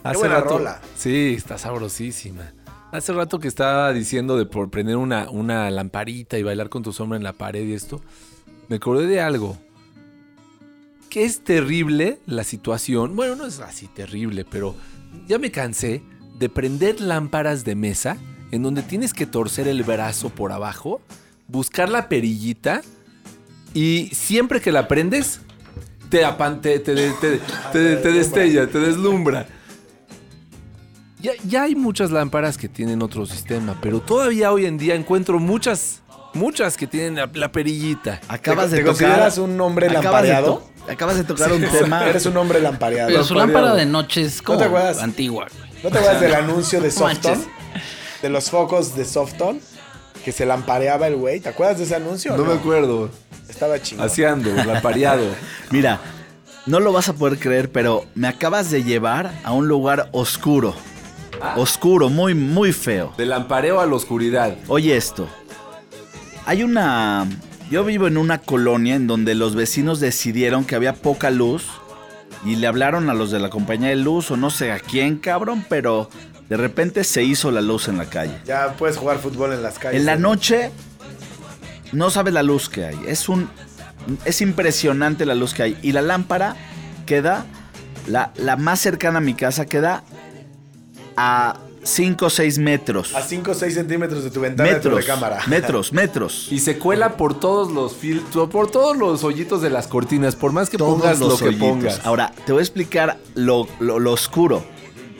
hace 0.02 0.28
rato. 0.28 0.58
Rola. 0.58 0.80
Sí, 0.96 1.34
está 1.36 1.58
sabrosísima. 1.58 2.52
Hace 2.92 3.12
rato 3.12 3.38
que 3.38 3.48
estaba 3.48 3.92
diciendo 3.92 4.36
de 4.38 4.46
por 4.46 4.70
prender 4.70 4.96
una, 4.96 5.28
una 5.28 5.70
lamparita 5.70 6.38
y 6.38 6.42
bailar 6.42 6.68
con 6.68 6.82
tu 6.82 6.92
sombra 6.92 7.16
en 7.16 7.24
la 7.24 7.32
pared 7.32 7.64
y 7.64 7.74
esto. 7.74 8.00
Me 8.68 8.76
acordé 8.76 9.06
de 9.06 9.20
algo 9.20 9.58
que 11.10 11.24
es 11.24 11.44
terrible 11.44 12.20
la 12.26 12.44
situación. 12.44 13.14
Bueno, 13.16 13.36
no 13.36 13.46
es 13.46 13.60
así 13.60 13.88
terrible, 13.88 14.44
pero 14.44 14.74
ya 15.26 15.38
me 15.38 15.50
cansé 15.50 16.02
de 16.38 16.48
prender 16.48 17.00
lámparas 17.00 17.64
de 17.64 17.74
mesa 17.74 18.16
en 18.50 18.62
donde 18.62 18.82
tienes 18.82 19.12
que 19.14 19.26
torcer 19.26 19.66
el 19.68 19.82
brazo 19.82 20.28
por 20.30 20.52
abajo, 20.52 21.00
buscar 21.48 21.88
la 21.88 22.08
perillita 22.08 22.82
y 23.72 24.10
siempre 24.14 24.60
que 24.60 24.70
la 24.72 24.86
prendes, 24.88 25.40
te, 26.08 26.24
apan- 26.24 26.60
te, 26.60 26.78
te, 26.78 26.94
te- 26.94 27.10
te- 27.12 27.38
te- 27.72 27.96
te 27.96 28.12
destella, 28.12 28.66
te 28.68 28.78
deslumbra. 28.78 29.46
Ya, 31.20 31.32
ya 31.46 31.62
hay 31.62 31.74
muchas 31.74 32.10
lámparas 32.10 32.58
que 32.58 32.68
tienen 32.68 33.02
otro 33.02 33.24
sistema, 33.26 33.78
pero 33.80 34.00
todavía 34.00 34.52
hoy 34.52 34.66
en 34.66 34.76
día 34.76 34.94
encuentro 34.94 35.38
muchas, 35.40 36.02
muchas 36.34 36.76
que 36.76 36.86
tienen 36.86 37.14
la, 37.16 37.30
la 37.32 37.50
perillita. 37.50 38.20
Acabas 38.28 38.70
¿Te 38.70 38.76
de 38.76 38.82
tocar. 38.82 38.92
consideras 38.98 39.38
un 39.38 39.58
hombre 39.60 39.86
acabas 39.86 40.02
de 40.22 40.28
lampareado? 40.28 40.54
to- 40.58 40.70
Acabas 40.92 41.16
de 41.16 41.24
tocar 41.24 41.50
un 41.50 41.62
tema. 41.62 42.06
Eres 42.06 42.26
un 42.26 42.36
hombre 42.36 42.60
lampareado. 42.60 43.08
Pero 43.08 43.24
su 43.24 43.34
lámpara 43.34 43.74
de 43.74 43.86
noche 43.86 44.20
es 44.20 44.42
como 44.42 44.58
te 44.58 44.64
acuerdas? 44.64 45.02
antigua. 45.02 45.46
¿No 45.84 45.90
te 45.90 45.98
acuerdas 45.98 46.20
del 46.22 46.34
anuncio 46.34 46.80
de 46.80 46.90
Softon? 46.90 47.44
De 48.22 48.30
los 48.30 48.50
focos 48.50 48.96
de 48.96 49.04
Softon. 49.04 49.60
Que 50.24 50.32
se 50.32 50.46
lampareaba 50.46 51.06
el 51.06 51.16
güey. 51.16 51.40
¿Te 51.40 51.50
acuerdas 51.50 51.76
de 51.76 51.84
ese 51.84 51.94
anuncio? 51.94 52.34
No 52.38 52.44
me 52.46 52.54
acuerdo. 52.54 53.10
Estaba 53.46 53.80
chingón. 53.80 54.06
Así 54.06 54.24
ando, 54.24 54.50
lampareado. 54.64 55.26
Mira, 55.70 56.00
no 56.64 56.80
lo 56.80 56.90
vas 56.94 57.10
a 57.10 57.12
poder 57.12 57.38
creer, 57.38 57.70
pero 57.70 58.06
me 58.14 58.28
acabas 58.28 58.70
de 58.70 58.82
llevar 58.82 59.38
a 59.44 59.52
un 59.52 59.68
lugar 59.68 60.08
oscuro. 60.12 60.74
Oscuro, 61.56 62.08
muy, 62.08 62.34
muy 62.34 62.72
feo. 62.72 63.12
De 63.18 63.26
lampareo 63.26 63.80
a 63.80 63.86
la 63.86 63.94
oscuridad. 63.94 64.56
Oye 64.68 64.96
esto. 64.96 65.28
Hay 66.46 66.62
una... 66.62 67.28
Yo 67.70 67.84
vivo 67.84 68.06
en 68.06 68.16
una 68.16 68.38
colonia 68.38 68.94
en 68.94 69.06
donde 69.06 69.34
los 69.34 69.54
vecinos 69.54 70.00
decidieron 70.00 70.64
que 70.64 70.76
había 70.76 70.94
poca 70.94 71.30
luz 71.30 71.66
y 72.44 72.56
le 72.56 72.66
hablaron 72.66 73.08
a 73.10 73.14
los 73.14 73.30
de 73.30 73.40
la 73.40 73.50
compañía 73.50 73.88
de 73.88 73.96
luz 73.96 74.30
o 74.30 74.36
no 74.36 74.50
sé 74.50 74.72
a 74.72 74.78
quién, 74.78 75.16
cabrón, 75.16 75.64
pero 75.68 76.10
de 76.48 76.56
repente 76.56 77.04
se 77.04 77.22
hizo 77.22 77.50
la 77.50 77.60
luz 77.60 77.88
en 77.88 77.98
la 77.98 78.06
calle. 78.06 78.38
Ya 78.44 78.74
puedes 78.76 78.96
jugar 78.96 79.18
fútbol 79.18 79.52
en 79.52 79.62
las 79.62 79.78
calles. 79.78 80.00
En 80.00 80.06
la 80.06 80.16
noche 80.16 80.70
no 81.92 82.10
sabes 82.10 82.34
la 82.34 82.42
luz 82.42 82.68
que 82.68 82.84
hay. 82.84 82.98
Es 83.06 83.28
un 83.28 83.48
es 84.26 84.42
impresionante 84.42 85.24
la 85.24 85.34
luz 85.34 85.54
que 85.54 85.62
hay 85.62 85.78
y 85.82 85.92
la 85.92 86.02
lámpara 86.02 86.56
queda 87.06 87.46
la, 88.06 88.32
la 88.36 88.56
más 88.56 88.80
cercana 88.80 89.18
a 89.18 89.20
mi 89.22 89.32
casa 89.32 89.64
queda 89.64 90.04
a 91.16 91.56
5 91.84 92.26
o 92.26 92.30
6 92.30 92.58
metros. 92.58 93.14
A 93.14 93.22
5 93.22 93.50
o 93.50 93.54
6 93.54 93.74
centímetros 93.74 94.24
de 94.24 94.30
tu 94.30 94.40
ventana 94.40 94.68
de 94.68 94.74
tu 94.76 94.88
Metros, 94.88 94.94
recámara. 95.06 95.38
metros, 95.46 95.92
metros. 95.92 96.48
Y 96.50 96.58
se 96.60 96.78
cuela 96.78 97.16
por 97.16 97.38
todos 97.38 97.70
los 97.70 97.94
filtros, 97.94 98.48
por 98.50 98.70
todos 98.70 98.96
los 98.96 99.22
hoyitos 99.22 99.62
de 99.62 99.70
las 99.70 99.86
cortinas, 99.86 100.34
por 100.36 100.52
más 100.52 100.70
que 100.70 100.78
Todos 100.78 101.00
pongas 101.00 101.20
lo 101.20 101.28
los 101.28 101.38
que 101.40 101.48
hoyitos. 101.48 101.68
pongas. 101.68 102.00
Ahora, 102.04 102.32
te 102.46 102.52
voy 102.52 102.60
a 102.60 102.62
explicar 102.62 103.18
lo, 103.34 103.68
lo- 103.80 103.98
lo 103.98 104.12
oscuro. 104.12 104.64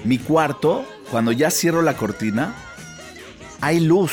Mi 0.04 0.18
cuarto, 0.18 0.84
cuando 1.10 1.32
ya 1.32 1.50
cierro 1.50 1.82
la 1.82 1.96
cortina, 1.96 2.54
hay 3.60 3.80
luz. 3.80 4.12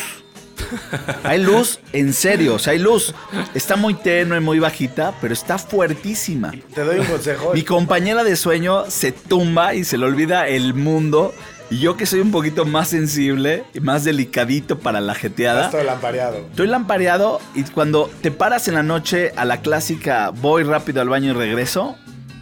Hay 1.23 1.43
luz, 1.43 1.79
en 1.91 2.13
serio, 2.13 2.55
o 2.55 2.59
sea, 2.59 2.73
hay 2.73 2.79
luz. 2.79 3.13
Está 3.53 3.75
muy 3.75 3.93
tenue, 3.95 4.39
muy 4.39 4.59
bajita, 4.59 5.13
pero 5.19 5.33
está 5.33 5.57
fuertísima. 5.57 6.51
Te 6.73 6.83
doy 6.83 6.99
un 6.99 7.05
consejo. 7.07 7.51
Mi 7.53 7.63
compañera 7.63 8.23
de 8.23 8.35
sueño 8.35 8.85
se 8.89 9.11
tumba 9.11 9.73
y 9.73 9.83
se 9.83 9.97
le 9.97 10.05
olvida 10.05 10.47
el 10.47 10.73
mundo. 10.73 11.33
Y 11.71 11.79
yo 11.79 11.95
que 11.95 12.05
soy 12.05 12.19
un 12.19 12.31
poquito 12.31 12.65
más 12.65 12.89
sensible 12.89 13.63
y 13.73 13.79
más 13.79 14.03
delicadito 14.03 14.77
para 14.79 14.99
la 14.99 15.15
jeteada. 15.15 15.69
Todo 15.71 15.83
lampareado. 15.85 16.37
Estoy 16.49 16.67
lampareado 16.67 17.39
y 17.55 17.63
cuando 17.63 18.11
te 18.21 18.29
paras 18.29 18.67
en 18.67 18.73
la 18.73 18.83
noche 18.83 19.31
a 19.37 19.45
la 19.45 19.61
clásica 19.61 20.31
voy 20.31 20.63
rápido 20.63 21.01
al 21.01 21.07
baño 21.07 21.31
y 21.31 21.33
regreso, 21.33 21.95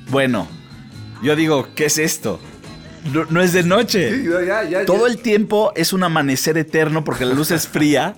bueno, 0.10 0.48
yo 1.22 1.36
digo, 1.36 1.68
¿qué 1.76 1.86
es 1.86 2.00
esto? 2.00 2.40
No, 3.14 3.26
no 3.30 3.40
es 3.42 3.54
de 3.54 3.62
noche. 3.62 4.24
Sí, 4.24 4.30
ya, 4.48 4.64
ya, 4.64 4.86
Todo 4.86 5.06
ya. 5.06 5.14
el 5.14 5.20
tiempo 5.20 5.74
es 5.76 5.94
un 5.94 6.02
amanecer 6.04 6.58
eterno 6.58 7.04
porque 7.04 7.24
la 7.26 7.36
luz 7.36 7.52
es 7.52 7.68
fría. 7.68 8.16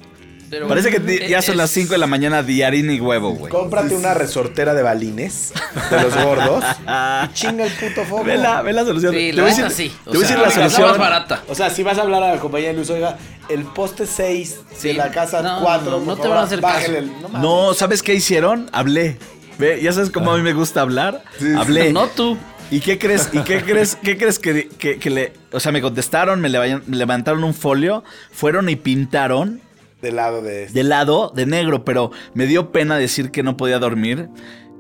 Pero- 0.52 0.68
Parece 0.68 0.90
que 0.92 1.28
ya 1.30 1.42
son 1.42 1.54
es- 1.54 1.58
las 1.58 1.72
5 1.72 1.94
de 1.94 1.98
la 1.98 2.06
mañana 2.08 2.44
de 2.44 2.64
harina 2.66 2.94
y 2.94 3.00
huevo, 3.00 3.32
güey. 3.32 3.52
Cómprate 3.52 3.96
una 3.96 4.14
resortera 4.14 4.74
de 4.76 4.84
balines 4.84 5.54
de 5.90 6.02
los 6.04 6.16
gordos 6.24 6.64
y 6.82 7.34
chinga 7.34 7.66
el 7.66 7.72
puto 7.72 8.04
foco. 8.04 8.24
Ve 8.26 8.38
la, 8.38 8.62
ve 8.62 8.74
la 8.74 8.84
solución. 8.86 9.14
Sí, 9.14 9.30
te 9.32 9.34
la 9.38 9.44
voy 9.44 9.52
a 9.52 9.56
neta 9.56 9.70
decir, 9.70 9.90
sí. 9.92 9.98
te 10.04 10.10
voy 10.12 10.24
a 10.24 10.28
sea, 10.28 10.36
decir 10.38 10.48
la 10.48 10.52
solución. 10.70 10.90
más 10.90 10.98
barata. 11.00 11.44
O 11.48 11.56
sea, 11.56 11.70
si 11.70 11.82
vas 11.84 11.98
a 11.98 12.02
hablar 12.02 12.22
a 12.22 12.36
la 12.36 12.40
compañía 12.40 12.68
de 12.68 12.74
luz, 12.76 12.90
oiga, 12.90 13.18
el 13.50 13.64
poste 13.64 14.06
6 14.06 14.58
de 14.70 14.76
Sí. 14.76 14.94
la 14.94 15.10
casa 15.10 15.42
No, 15.42 15.62
4, 15.64 16.00
no, 16.00 16.06
no 16.06 16.18
te 16.18 16.28
van 16.28 16.38
a 16.40 16.42
hacer 16.44 16.60
bájale 16.62 16.86
caso. 16.86 16.98
el- 16.98 17.42
no 17.42 17.74
¿sabes 17.74 18.04
qué 18.04 18.14
hicieron? 18.14 18.70
Hablé. 18.74 19.18
Ve, 19.58 19.80
ya 19.82 19.94
sabes 19.94 20.10
cómo 20.10 20.32
a 20.34 20.38
mí 20.38 20.44
me 20.44 20.54
gusta 20.54 20.82
hablar. 20.82 21.24
Hablé. 21.58 21.94
No 21.94 22.08
tú. 22.08 22.38
¿Y 22.72 22.80
qué 22.80 22.98
crees? 22.98 23.30
¿Y 23.34 23.40
qué 23.40 23.62
crees? 23.64 23.98
¿Qué 24.02 24.18
crees 24.18 24.40
que, 24.40 24.68
que- 24.70 24.98
que 24.98 25.10
le, 25.10 25.34
o 25.52 25.60
sea, 25.60 25.72
me 25.72 25.82
contestaron, 25.82 26.40
me 26.40 26.50
levantaron 26.50 27.44
un 27.44 27.54
folio, 27.54 28.04
fueron 28.32 28.70
y 28.70 28.76
pintaron 28.78 29.62
Del 30.02 30.16
lado 30.16 30.42
de 30.42 30.64
este. 30.64 30.74
de 30.80 30.84
lado 30.84 31.32
de 31.36 31.46
negro, 31.46 31.86
pero 31.86 32.12
me 32.34 32.46
dio 32.48 32.72
pena 32.72 32.98
decir 32.98 33.32
que 33.32 33.44
no 33.44 33.58
podía 33.58 33.80
dormir. 33.80 34.30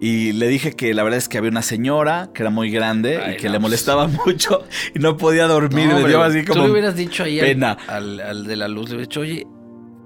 Y 0.03 0.31
le 0.31 0.47
dije 0.47 0.73
que 0.75 0.95
la 0.95 1.03
verdad 1.03 1.19
es 1.19 1.29
que 1.29 1.37
había 1.37 1.51
una 1.51 1.61
señora 1.61 2.29
que 2.33 2.41
era 2.41 2.49
muy 2.49 2.71
grande 2.71 3.17
Ay, 3.17 3.35
y 3.35 3.37
que 3.37 3.45
no, 3.47 3.51
le 3.53 3.59
pues. 3.59 3.61
molestaba 3.69 4.07
mucho 4.25 4.63
y 4.95 4.99
no 4.99 5.15
podía 5.15 5.45
dormir. 5.45 5.87
No, 5.89 5.99
me 5.99 6.07
dio 6.07 6.23
así 6.23 6.43
como 6.43 6.61
Tú 6.61 6.65
le 6.65 6.71
hubieras 6.71 6.95
dicho 6.95 7.23
ahí 7.23 7.39
al- 7.39 7.45
pena. 7.45 7.77
Al, 7.87 8.19
al 8.19 8.47
de 8.47 8.55
la 8.55 8.67
luz, 8.67 8.89
le 8.89 8.95
hubieras 8.95 9.09
dicho, 9.09 9.19
oye, 9.19 9.45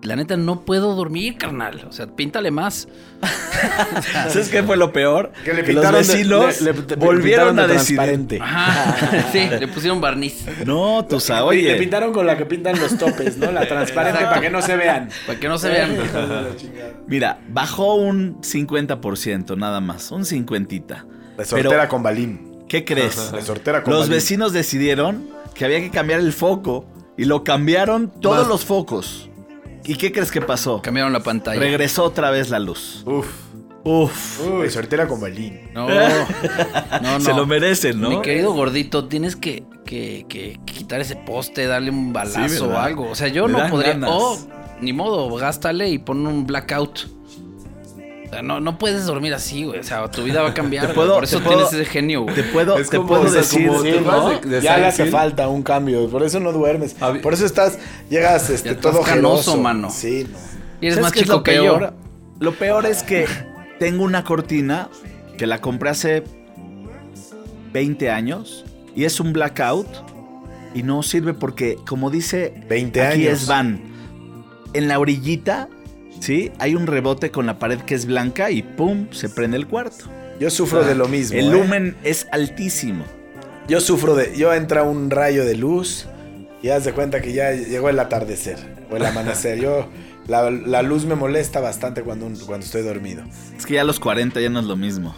la 0.06 0.16
neta 0.16 0.38
no 0.38 0.62
puedo 0.62 0.96
dormir, 0.96 1.38
carnal. 1.38 1.86
O 1.90 1.92
sea, 1.92 2.08
píntale 2.08 2.52
más. 2.52 2.88
¿Sabes 4.30 4.50
qué 4.50 4.64
fue 4.64 4.78
lo 4.78 4.92
peor? 4.92 5.32
Que 5.44 5.52
le 5.54 5.60
los 5.62 5.68
pintaron 5.68 6.02
de- 6.02 6.08
vecinos 6.08 6.62
le- 6.62 6.74
le- 6.74 6.80
le 6.88 6.96
volvieron 6.96 7.50
pintaron 7.50 7.56
de 7.56 7.62
a 7.62 7.68
decidir. 7.68 7.96
transparente. 7.98 8.40
Ajá. 8.42 9.26
Sí, 9.32 9.50
le 9.60 9.68
pusieron 9.68 10.00
barniz. 10.02 10.46
No, 10.66 11.06
tú 11.10 11.20
sabes, 11.20 11.60
Y 11.60 11.64
le 11.64 11.72
oye. 11.72 11.80
pintaron 11.80 12.14
con 12.14 12.26
la 12.26 12.38
que 12.38 12.46
pintan 12.46 12.80
los 12.80 12.98
topes, 12.98 13.38
¿no? 13.38 13.52
La 13.52 13.68
transparente 13.68 14.20
Exacto. 14.20 14.30
para 14.30 14.42
que 14.42 14.50
no 14.50 14.62
se 14.62 14.76
vean. 14.76 15.10
Para 15.26 15.40
que 15.40 15.48
no 15.48 15.58
se 15.58 15.70
vean. 15.70 15.96
Mira, 17.08 17.40
bajó 17.50 17.96
un 17.96 18.42
50% 18.42 19.58
nada 19.58 19.80
más, 19.82 20.12
un 20.12 20.26
50. 20.26 21.06
Resortera 21.38 21.70
Pero, 21.70 21.90
con 21.90 22.04
balín. 22.04 22.64
¿qué 22.68 22.86
crees? 22.86 23.32
Resortera 23.32 23.84
con 23.84 23.92
Los 23.94 24.04
balín. 24.04 24.14
vecinos 24.16 24.54
decidieron 24.54 25.28
que 25.54 25.66
había 25.66 25.80
que 25.80 25.90
cambiar 25.92 26.20
el 26.20 26.34
foco 26.34 26.86
y 27.18 27.26
lo 27.26 27.44
cambiaron 27.44 28.12
todos 28.22 28.40
Más- 28.40 28.48
los 28.48 28.66
focos. 28.66 29.30
¿Y 29.86 29.96
qué 29.96 30.12
crees 30.12 30.32
que 30.32 30.42
pasó? 30.42 30.82
Cambiaron 30.82 31.14
la 31.14 31.22
pantalla. 31.22 31.60
Regresó 31.60 32.04
otra 32.04 32.32
vez 32.32 32.50
la 32.50 32.60
luz. 32.60 33.04
Uf. 33.06 33.28
Uf. 33.84 34.40
Resortera 34.62 35.08
con 35.08 35.22
balín. 35.22 35.70
No, 35.74 35.88
no, 37.02 37.02
no. 37.02 37.20
Se 37.20 37.34
lo 37.34 37.46
merecen, 37.46 38.02
¿no? 38.02 38.10
Mi 38.10 38.22
querido 38.22 38.52
gordito, 38.54 39.06
tienes 39.08 39.36
que, 39.36 39.64
que- 39.86 40.26
que 40.28 40.60
quitar 40.66 41.02
ese 41.02 41.16
poste, 41.16 41.68
darle 41.68 41.92
un 41.92 42.12
balazo 42.12 42.48
Sí, 42.50 42.64
o 42.64 42.78
algo. 42.80 43.10
O 43.12 43.16
sea, 43.16 43.28
yo 43.28 43.48
Me 43.48 43.60
no 43.60 43.70
podría. 43.70 43.92
ganas. 43.94 44.10
Oh, 44.12 44.38
ni 44.82 44.92
modo, 44.92 45.34
gástale 45.36 45.88
y 45.90 46.00
pon 46.00 46.26
un 46.26 46.48
blackout. 46.48 47.08
Sea, 48.36 48.42
no, 48.44 48.60
no 48.60 48.78
puedes 48.78 49.06
dormir 49.06 49.34
así, 49.34 49.64
güey. 49.66 49.80
O 49.80 49.84
sea, 49.84 50.10
tu 50.10 50.24
vida 50.24 50.42
va 50.42 50.50
a 50.50 50.54
cambiar. 50.54 50.88
Te 50.88 50.94
güey. 50.94 50.96
puedo- 51.08 51.16
Por 51.16 51.24
eso 51.24 51.38
te 51.40 51.44
puedo- 51.44 51.58
tienes 51.68 51.74
ese 51.74 51.86
genio, 51.86 52.22
güey. 52.24 52.36
Te 52.36 52.44
puedo, 52.44 52.78
Es 52.78 52.90
te 52.90 52.98
como- 52.98 53.10
puedo 53.10 53.22
o 53.24 53.28
sea, 53.28 53.42
decir. 53.42 53.68
como- 53.68 53.82
Sí, 53.82 53.92
¿te 53.92 54.02
¿no? 54.02 54.12
acuerdas 54.12 54.42
de- 54.42 54.50
de 54.50 54.62
ya 54.62 54.78
le 54.78 54.86
hace 54.88 55.06
falta 55.08 55.48
un 55.48 55.64
cambio. 55.64 56.08
Por 56.10 56.24
eso 56.24 56.40
no 56.40 56.52
duermes. 56.52 56.96
Por 57.22 57.34
eso 57.34 57.46
estás, 57.46 57.78
llegas 58.10 58.50
este, 58.50 58.70
Ya 58.76 58.80
todo 58.80 59.02
canoso, 59.02 59.58
mano. 59.58 59.90
Sí, 59.90 60.28
no. 60.32 60.38
Y 60.82 60.86
eres 60.88 60.96
¿Sabes 60.96 61.02
más 61.02 61.12
chico 61.14 61.34
lo 61.34 61.44
que 61.44 61.52
peor? 61.54 61.82
yo. 61.82 61.92
Lo 62.40 62.54
peor 62.54 62.86
es 62.86 63.02
que 63.04 63.26
tengo 63.80 64.04
una 64.04 64.24
cortina 64.24 64.90
que 65.38 65.48
la 65.48 65.60
compré 65.62 65.90
hace 65.90 66.24
20 67.74 68.10
años 68.10 68.66
y 68.96 69.04
es 69.06 69.20
un 69.20 69.34
blackout 69.34 69.88
y 70.74 70.84
no 70.84 71.04
sirve 71.04 71.34
porque, 71.34 71.78
como 71.88 72.10
dice 72.10 72.54
20 72.70 73.02
aquí 73.02 73.28
años. 73.28 73.42
es 73.44 73.48
van, 73.48 73.82
en 74.74 74.88
la 74.88 75.00
orillita, 75.00 75.70
¿sí? 76.20 76.52
Hay 76.60 76.76
un 76.76 76.88
rebote 76.88 77.32
con 77.32 77.46
la 77.46 77.60
pared 77.60 77.80
que 77.80 77.96
es 77.96 78.06
blanca 78.06 78.52
y 78.52 78.62
¡pum! 78.62 79.08
se 79.12 79.30
prende 79.30 79.58
el 79.58 79.68
cuarto. 79.68 80.06
Yo 80.40 80.50
sufro 80.50 80.84
de 80.84 80.96
lo 80.96 81.08
mismo. 81.08 81.38
El 81.40 81.48
¿eh? 81.48 81.52
lumen 81.52 81.96
es 82.04 82.28
altísimo. 82.32 83.06
Yo 83.68 83.80
sufro 83.82 84.16
de. 84.16 84.36
Yo 84.38 84.54
entra 84.54 84.84
un 84.84 85.10
rayo 85.10 85.46
de 85.46 85.56
luz 85.56 86.08
y 86.62 86.70
haz 86.70 86.84
de 86.86 86.92
cuenta 86.94 87.22
que 87.22 87.34
ya 87.34 87.52
llegó 87.52 87.90
el 87.90 88.00
atardecer 88.00 88.58
o 88.92 88.98
el 88.98 89.06
amanecer. 89.06 89.60
Yo. 89.60 89.88
La, 90.28 90.50
la 90.50 90.82
luz 90.82 91.06
me 91.06 91.14
molesta 91.14 91.60
bastante 91.60 92.02
cuando, 92.02 92.26
cuando 92.48 92.66
estoy 92.66 92.82
dormido. 92.82 93.24
Es 93.56 93.64
que 93.68 93.76
ya 93.76 93.82
a 93.82 93.84
los 93.84 94.00
40 94.00 94.42
ya 94.42 94.50
no 94.50 94.60
es 94.60 94.66
lo 94.66 94.76
mismo. 94.76 95.16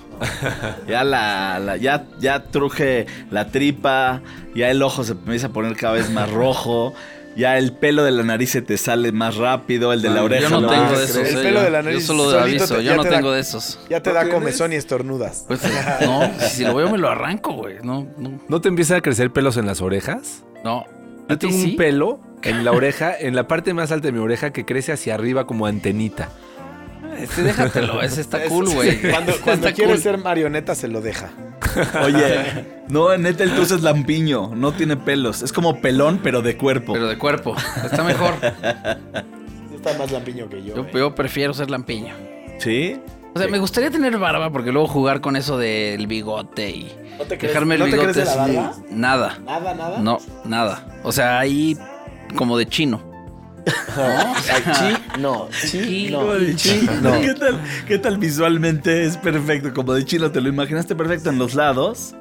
Ya 0.86 1.06
la, 1.06 1.60
la- 1.60 1.78
ya, 1.78 2.06
ya 2.20 2.44
truje 2.44 3.06
la 3.32 3.48
tripa, 3.50 4.22
ya 4.54 4.70
el 4.70 4.84
ojo 4.84 5.06
se 5.06 5.14
empieza 5.14 5.48
a 5.48 5.54
poner 5.54 5.78
cada 5.78 5.94
vez 5.94 6.10
más 6.10 6.30
rojo, 6.30 6.94
Ya 7.38 7.58
el 7.60 7.72
pelo 7.74 8.04
de 8.04 8.12
la 8.12 8.24
nariz 8.24 8.50
se 8.50 8.62
te 8.64 8.78
sale 8.78 9.12
más 9.12 9.36
rápido, 9.38 9.94
el 9.94 10.02
de 10.02 10.10
la 10.10 10.24
oreja 10.24 10.42
Yo 10.42 10.50
no 10.50 10.62
no. 10.62 10.70
tengo 10.70 10.84
Ah, 10.88 10.98
de 10.98 11.04
esos. 11.06 11.18
El 11.18 11.38
eh, 11.38 11.44
pelo 11.44 11.60
yo- 11.60 11.66
de 11.66 11.70
la 11.70 11.84
nariz 11.84 12.00
Yo 12.02 12.08
solo 12.08 12.24
solito 12.32 12.42
aviso, 12.44 12.68
te- 12.76 12.84
yo 12.84 12.90
ya 12.92 12.96
no 12.98 13.04
te 13.04 13.10
da- 13.10 13.16
tengo 13.18 13.32
de 13.32 13.40
esos. 13.42 13.80
Ya 13.90 14.02
te 14.02 14.12
da 14.12 14.28
comezón 14.30 14.74
y 14.74 14.76
estornudas. 14.76 15.46
Pues 15.48 15.62
no, 16.02 16.32
si 16.50 16.64
lo 16.66 16.74
veo 16.76 16.90
me 16.90 16.98
lo 16.98 17.10
arranco, 17.10 17.54
güey. 17.54 17.76
No, 17.84 18.08
no, 18.18 18.40
¿No 18.48 18.60
te 18.62 18.70
empiezan 18.70 18.98
a 18.98 19.02
crecer 19.02 19.32
pelos 19.32 19.56
en 19.58 19.66
las 19.68 19.82
orejas? 19.82 20.44
no. 20.64 20.86
Yo 21.30 21.36
¿A 21.36 21.38
ti 21.38 21.48
tengo 21.48 21.62
sí? 21.62 21.72
un 21.72 21.76
pelo 21.76 22.20
en 22.42 22.64
la 22.66 22.72
oreja, 22.72 23.14
en 23.18 23.36
la 23.36 23.48
parte 23.50 23.74
más 23.74 23.92
alta 23.92 24.08
de 24.08 24.12
mi 24.14 24.20
oreja 24.20 24.52
que 24.54 24.64
crece 24.66 24.94
hacia 24.94 25.14
arriba 25.14 25.46
como 25.46 25.66
antenita. 25.68 26.30
Este, 27.18 27.44
déjatelo, 27.44 28.02
ese 28.04 28.22
está 28.22 28.44
Es- 28.44 28.50
cool, 28.50 28.70
güey. 28.70 29.02
Cuando, 29.02 29.32
Ese 29.32 29.42
cuando 29.42 29.68
está 29.68 29.76
quiere 29.76 29.94
cool. 29.94 30.02
ser 30.02 30.18
marioneta 30.18 30.76
se 30.76 30.88
lo 30.88 31.02
deja. 31.02 31.30
Oye, 32.04 32.66
no, 32.88 33.16
neta, 33.18 33.44
el 33.44 33.52
es 33.52 33.82
lampiño, 33.82 34.56
no 34.56 34.72
tiene 34.74 34.96
pelos. 34.98 35.42
Es 35.42 35.52
como 35.52 35.82
pelón, 35.82 36.20
pero 36.24 36.42
de 36.42 36.56
cuerpo. 36.58 36.94
Pero 36.94 37.08
de 37.08 37.18
cuerpo. 37.18 37.56
Está 37.84 38.04
mejor. 38.04 38.34
Está 39.76 39.98
más 39.98 40.12
lampiño 40.12 40.50
que 40.50 40.64
yo. 40.64 40.76
Yo, 40.76 40.84
eh. 40.84 40.90
yo 40.94 41.16
prefiero 41.16 41.54
ser 41.54 41.70
lampiño. 41.70 42.14
¿Sí? 42.60 43.00
O 43.36 43.40
sea, 43.40 43.48
me 43.50 43.60
gustaría 43.60 43.92
tener 43.92 44.18
barba 44.18 44.50
porque 44.52 44.72
luego 44.72 44.88
jugar 44.88 45.22
con 45.22 45.36
eso 45.36 45.58
del 45.60 46.08
bigote 46.08 46.70
y 46.72 46.92
¿No 47.20 47.26
te 47.26 47.38
crees- 47.38 47.54
dejarme 47.54 47.76
el 47.76 47.80
no 47.82 47.86
te 47.86 47.92
bigote 47.92 48.12
crees 48.14 48.28
de 48.30 48.36
la 48.36 48.36
barba? 48.36 48.74
Nada. 48.90 49.38
Nada, 49.46 49.74
nada. 49.76 50.00
No, 50.00 50.18
nada. 50.46 50.86
O 51.04 51.12
sea, 51.12 51.38
ahí 51.40 51.78
como 52.36 52.58
de 52.58 52.66
chino. 52.66 53.02
Chi, 53.68 55.20
no, 55.20 55.50
chi, 55.70 56.10
no. 56.12 56.20
Como 56.20 56.34
de 56.34 56.56
chino. 56.56 57.22
¿Qué, 57.22 57.34
tal, 57.34 57.62
¿Qué 57.88 57.98
tal 57.98 58.18
visualmente? 58.18 59.06
Es 59.06 59.18
perfecto. 59.18 59.74
Como 59.74 59.94
de 59.94 60.06
chino, 60.06 60.32
¿te 60.32 60.42
lo 60.42 60.50
imaginaste 60.50 60.96
perfecto 60.96 61.30
en 61.30 61.38
los 61.38 61.54
lados? 61.56 62.16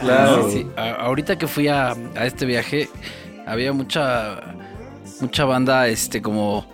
Claro. 0.00 0.50
Sí, 0.50 0.66
ahorita 0.76 1.36
que 1.36 1.46
fui 1.46 1.68
a, 1.68 1.94
a 2.16 2.26
este 2.26 2.46
viaje, 2.46 2.88
había 3.46 3.72
mucha 3.72 4.40
mucha 5.20 5.44
banda 5.44 5.86
este 5.88 6.20
como 6.20 6.66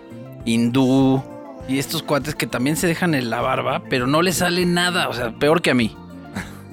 hindú 0.44 1.22
y 1.68 1.78
estos 1.78 2.02
cuates 2.02 2.34
que 2.34 2.46
también 2.46 2.76
se 2.76 2.86
dejan 2.86 3.14
en 3.14 3.30
la 3.30 3.40
barba, 3.40 3.82
pero 3.88 4.06
no 4.06 4.22
les 4.22 4.36
sale 4.36 4.64
nada, 4.66 5.08
o 5.08 5.12
sea, 5.12 5.32
peor 5.32 5.62
que 5.62 5.70
a 5.70 5.74
mí. 5.74 5.96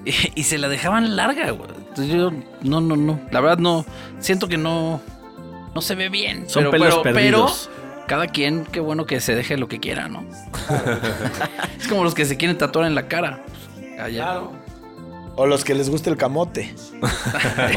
Y, 0.06 0.14
y 0.36 0.44
se 0.44 0.58
la 0.58 0.70
dejaban 0.70 1.18
larga, 1.18 1.52
güey. 1.52 1.70
Entonces 1.90 2.16
yo 2.16 2.32
no 2.62 2.80
no 2.80 2.96
no, 2.96 3.20
la 3.30 3.42
verdad 3.42 3.58
no 3.58 3.86
siento 4.20 4.48
que 4.48 4.58
no 4.58 5.02
no 5.78 5.82
se 5.84 5.94
ve 5.94 6.10
bien, 6.10 6.50
Son 6.50 6.62
pero, 6.64 6.72
pelos 6.72 6.88
pero- 6.90 7.04
pero 7.04 7.16
perdidos. 7.16 7.70
cada 8.08 8.26
quien 8.26 8.66
qué 8.66 8.80
bueno 8.80 9.06
que 9.06 9.20
se 9.20 9.36
deje 9.36 9.58
lo 9.58 9.68
que 9.68 9.80
quiera, 9.80 10.08
¿no? 10.08 10.26
es 11.80 11.88
como 11.88 12.04
los 12.04 12.16
que 12.16 12.26
se 12.26 12.36
quieren 12.36 12.58
tatuar 12.58 12.88
en 12.88 12.96
la 12.96 13.08
cara. 13.08 13.44
Allá. 14.00 14.40
O 15.36 15.46
los 15.46 15.64
que 15.64 15.76
les 15.76 15.92
gusta 15.92 16.10
el 16.10 16.18
camote. 16.18 16.74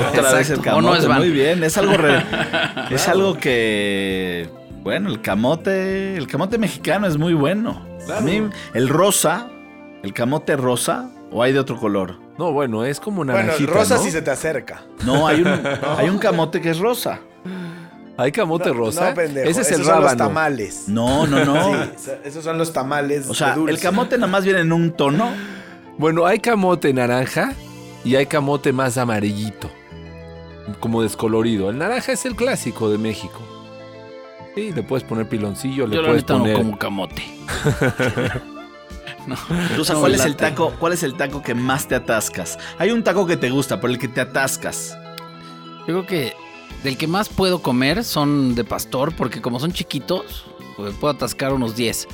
Otra 0.09 0.33
vez 0.33 0.49
el 0.49 0.63
no. 0.63 1.15
Muy 1.15 1.29
bien. 1.29 1.63
Es 1.63 1.77
algo, 1.77 1.93
re- 1.93 2.25
es 2.91 3.07
algo 3.07 3.37
que. 3.37 4.49
Bueno, 4.83 5.11
el 5.11 5.21
camote. 5.21 6.17
El 6.17 6.27
camote 6.27 6.57
mexicano 6.57 7.07
es 7.07 7.19
muy 7.19 7.35
bueno. 7.35 7.85
A 8.17 8.23
mí, 8.23 8.49
el 8.73 8.89
rosa. 8.89 9.47
El 10.03 10.15
camote 10.15 10.57
rosa. 10.57 11.11
¿O 11.33 11.43
hay 11.43 11.53
de 11.53 11.59
otro 11.59 11.77
color? 11.77 12.17
No, 12.39 12.51
bueno, 12.53 12.83
es 12.87 12.99
como 12.99 13.19
Bueno, 13.19 13.35
naranjita, 13.35 13.73
rosa 13.75 13.97
¿no? 13.97 14.03
si 14.03 14.11
se 14.11 14.23
te 14.23 14.31
acerca. 14.31 14.83
No, 15.05 15.29
hay 15.29 15.43
un, 15.43 15.61
hay 15.99 16.09
un 16.09 16.19
camote 16.19 16.63
que 16.63 16.71
es 16.71 16.79
rosa. 16.79 17.21
¿Hay 18.21 18.33
camote 18.33 18.73
rosa? 18.73 19.09
No, 19.09 19.15
pendejo. 19.15 19.49
Ese 19.49 19.63
es 19.63 19.73
el 19.73 19.85
son 19.85 20.03
los 20.03 20.17
tamales. 20.17 20.85
No, 20.89 21.27
no, 21.27 21.45
no. 21.45 21.85
Sí, 21.97 22.11
esos 22.23 22.45
son 22.45 22.59
los 22.59 22.73
tamales. 22.73 23.27
O 23.29 23.35
sea, 23.35 23.51
de 23.51 23.55
dulce. 23.57 23.75
el 23.75 23.81
camote 23.81 24.19
nada 24.19 24.31
más 24.31 24.45
viene 24.45 24.61
en 24.61 24.73
un 24.73 24.93
tono. 24.93 25.31
Bueno, 25.97 26.27
hay 26.27 26.39
camote 26.39 26.93
naranja 26.93 27.55
y 28.05 28.17
hay 28.17 28.27
camote 28.27 28.73
más 28.73 28.99
amarillito. 28.99 29.71
Como 30.81 31.03
descolorido. 31.03 31.71
El 31.71 31.79
naranja 31.79 32.13
es 32.13 32.27
el 32.27 32.37
clásico 32.37 32.91
de 32.91 32.99
México. 32.99 33.41
Sí, 34.55 34.73
le 34.73 34.83
puedes 34.83 35.05
poner 35.05 35.27
piloncillo, 35.27 35.87
le 35.87 35.97
Yo 35.97 36.03
puedes 36.03 36.29
no 36.29 36.41
poner. 36.41 36.57
como 36.57 36.79
camote. 36.79 37.23
no, 39.27 39.35
O 39.81 39.85
sea, 39.85 39.95
no 39.95 40.01
¿cuál 40.01 40.15
es 40.15 40.25
el 40.27 40.37
taco? 40.37 40.75
¿Cuál 40.79 40.93
es 40.93 41.03
el 41.03 41.17
taco 41.17 41.43
que 41.43 41.55
más 41.55 41.89
te 41.89 41.95
atascas? 41.95 42.59
Hay 42.79 42.91
un 42.91 43.03
taco 43.03 43.27
que 43.27 43.39
te 43.39 43.49
gusta, 43.49 43.81
por 43.81 43.89
el 43.89 43.99
que 43.99 44.09
te 44.09 44.21
atascas. 44.21 44.95
Yo 45.81 45.87
creo 45.87 46.07
que 46.07 46.35
del 46.85 46.97
que 46.97 47.07
más 47.07 47.29
puedo 47.29 47.61
comer 47.63 48.05
son 48.05 48.55
de 48.55 48.65
pastor, 48.65 49.15
porque 49.17 49.41
como 49.41 49.61
son 49.61 49.73
chiquitos, 49.73 50.45
pues 50.77 50.95
puedo 50.95 51.13
atascar 51.15 51.53
unos 51.53 51.77
10. 51.77 52.09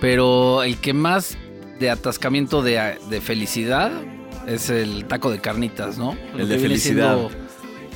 Pero 0.00 0.62
el 0.62 0.78
que 0.78 0.92
más 0.92 1.36
de 1.78 1.90
atascamiento 1.90 2.62
de, 2.62 2.98
de 3.08 3.20
felicidad 3.20 3.90
es 4.46 4.70
el 4.70 5.06
taco 5.06 5.30
de 5.30 5.40
carnitas, 5.40 5.98
¿no? 5.98 6.16
Lo 6.34 6.40
El 6.42 6.48
de 6.48 6.54
que 6.56 6.60
viene 6.60 6.60
felicidad. 6.78 7.16
siendo- 7.18 7.42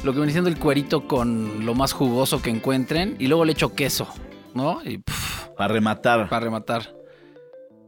lo 0.05 0.13
que 0.13 0.19
viene 0.19 0.33
siendo 0.33 0.51
el 0.51 0.59
cuerito 0.59 1.09
con 1.09 1.65
lo 1.67 1.75
más 1.75 1.93
jugoso 1.93 2.41
que 2.43 2.51
encuentren 2.51 3.17
y 3.19 3.27
luego 3.27 3.45
le 3.45 3.53
echo 3.53 3.75
queso, 3.75 4.07
¿no? 4.55 4.81
Y 4.85 4.99
pff, 4.99 5.47
Para 5.57 5.73
rematar. 5.75 6.29
para 6.29 6.45
rematar. 6.45 6.95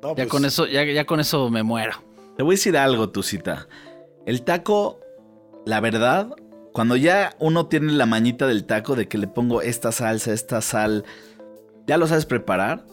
No, 0.03 0.11
Ya 0.11 0.15
pues, 0.15 0.29
con 0.29 0.45
eso, 0.45 0.67
ya, 0.67 0.85
ya 0.85 1.05
con 1.05 1.21
eso 1.21 1.49
me 1.51 1.63
muero. 1.63 1.93
Te 2.37 2.43
voy 2.43 2.55
a 2.55 2.57
decir 2.57 2.77
algo, 2.77 3.11
tu 3.11 3.23
cita. 3.23 3.69
El 4.27 4.43
taco, 4.43 5.01
la 5.67 5.81
verdad, 5.81 6.31
cuando 6.79 6.95
ya 6.95 7.35
uno 7.41 7.67
tiene 7.67 7.93
la 7.95 8.07
mañita 8.07 8.47
del 8.47 8.65
taco 8.65 8.95
de 8.95 9.09
que 9.09 9.19
le 9.19 9.27
pongo 9.27 9.63
esta 9.63 9.91
salsa, 9.91 10.33
esta 10.33 10.61
sal, 10.61 11.05
ya 11.89 11.99
lo 11.99 12.07
sabes 12.07 12.25
preparar, 12.25 12.87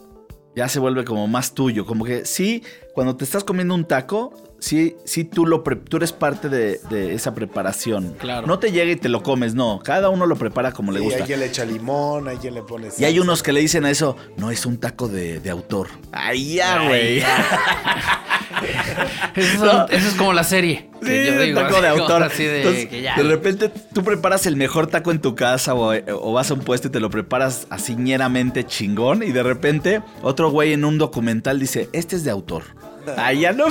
ya 0.56 0.68
se 0.68 0.80
vuelve 0.80 1.04
como 1.04 1.28
más 1.28 1.54
tuyo. 1.54 1.86
Como 1.86 2.04
que 2.04 2.24
sí, 2.24 2.64
cuando 2.94 3.14
te 3.14 3.22
estás 3.22 3.44
comiendo 3.44 3.76
un 3.76 3.84
taco, 3.84 4.34
sí, 4.58 4.96
sí 5.04 5.24
tú, 5.24 5.46
lo 5.46 5.62
pre- 5.64 5.76
tú 5.76 5.96
eres 5.98 6.12
parte 6.12 6.48
de, 6.48 6.80
de 6.90 7.14
esa 7.14 7.34
preparación. 7.34 8.14
Claro. 8.18 8.46
No 8.46 8.58
te 8.58 8.72
llega 8.72 8.90
y 8.92 8.96
te 8.96 9.08
lo 9.08 9.22
comes, 9.22 9.54
no. 9.54 9.80
Cada 9.84 10.08
uno 10.08 10.26
lo 10.26 10.36
prepara 10.36 10.72
como 10.72 10.92
le 10.92 10.98
sí, 11.00 11.04
gusta. 11.04 11.20
hay 11.20 11.26
quien 11.26 11.40
le 11.40 11.46
echa 11.46 11.64
limón, 11.64 12.28
hay 12.28 12.36
quien 12.38 12.54
le 12.54 12.62
pone 12.62 12.88
Y 12.98 13.04
hay 13.04 13.18
unos 13.18 13.42
que 13.42 13.52
le 13.52 13.60
dicen 13.60 13.84
a 13.84 13.90
eso, 13.90 14.16
no 14.36 14.50
es 14.50 14.66
un 14.66 14.78
taco 14.78 15.08
de, 15.08 15.40
de 15.40 15.50
autor. 15.50 15.88
Ay, 16.12 16.54
ya, 16.54 16.86
güey. 16.86 17.22
Eso, 19.34 19.88
es 19.88 20.14
como 20.14 20.32
la 20.32 20.44
serie. 20.44 20.88
Sí, 21.02 21.08
que 21.08 21.26
yo 21.26 21.32
un 21.34 21.38
digo, 21.44 21.60
taco 21.60 21.80
de 21.82 21.88
autor. 21.88 22.22
Así 22.22 22.44
de, 22.44 22.58
Entonces, 22.58 22.86
que 22.86 23.02
ya. 23.02 23.14
de 23.16 23.22
repente 23.22 23.70
tú 23.92 24.02
preparas 24.02 24.46
el 24.46 24.56
mejor 24.56 24.86
taco 24.86 25.10
en 25.10 25.20
tu 25.20 25.34
casa 25.34 25.74
o, 25.74 25.92
o 25.94 26.32
vas 26.32 26.50
a 26.50 26.54
un 26.54 26.60
puesto 26.60 26.88
y 26.88 26.90
te 26.90 27.00
lo 27.00 27.10
preparas 27.10 27.66
así 27.70 27.94
ñeramente 27.96 28.64
chingón 28.64 29.22
y 29.22 29.32
de 29.32 29.42
repente 29.42 30.02
otro 30.22 30.50
güey 30.50 30.72
en 30.72 30.84
un 30.84 30.98
documental 30.98 31.58
dice, 31.60 31.88
este 31.92 32.16
es 32.16 32.24
de 32.24 32.30
autor. 32.30 32.62
Ah, 33.16 33.32
ya 33.32 33.52
no. 33.52 33.64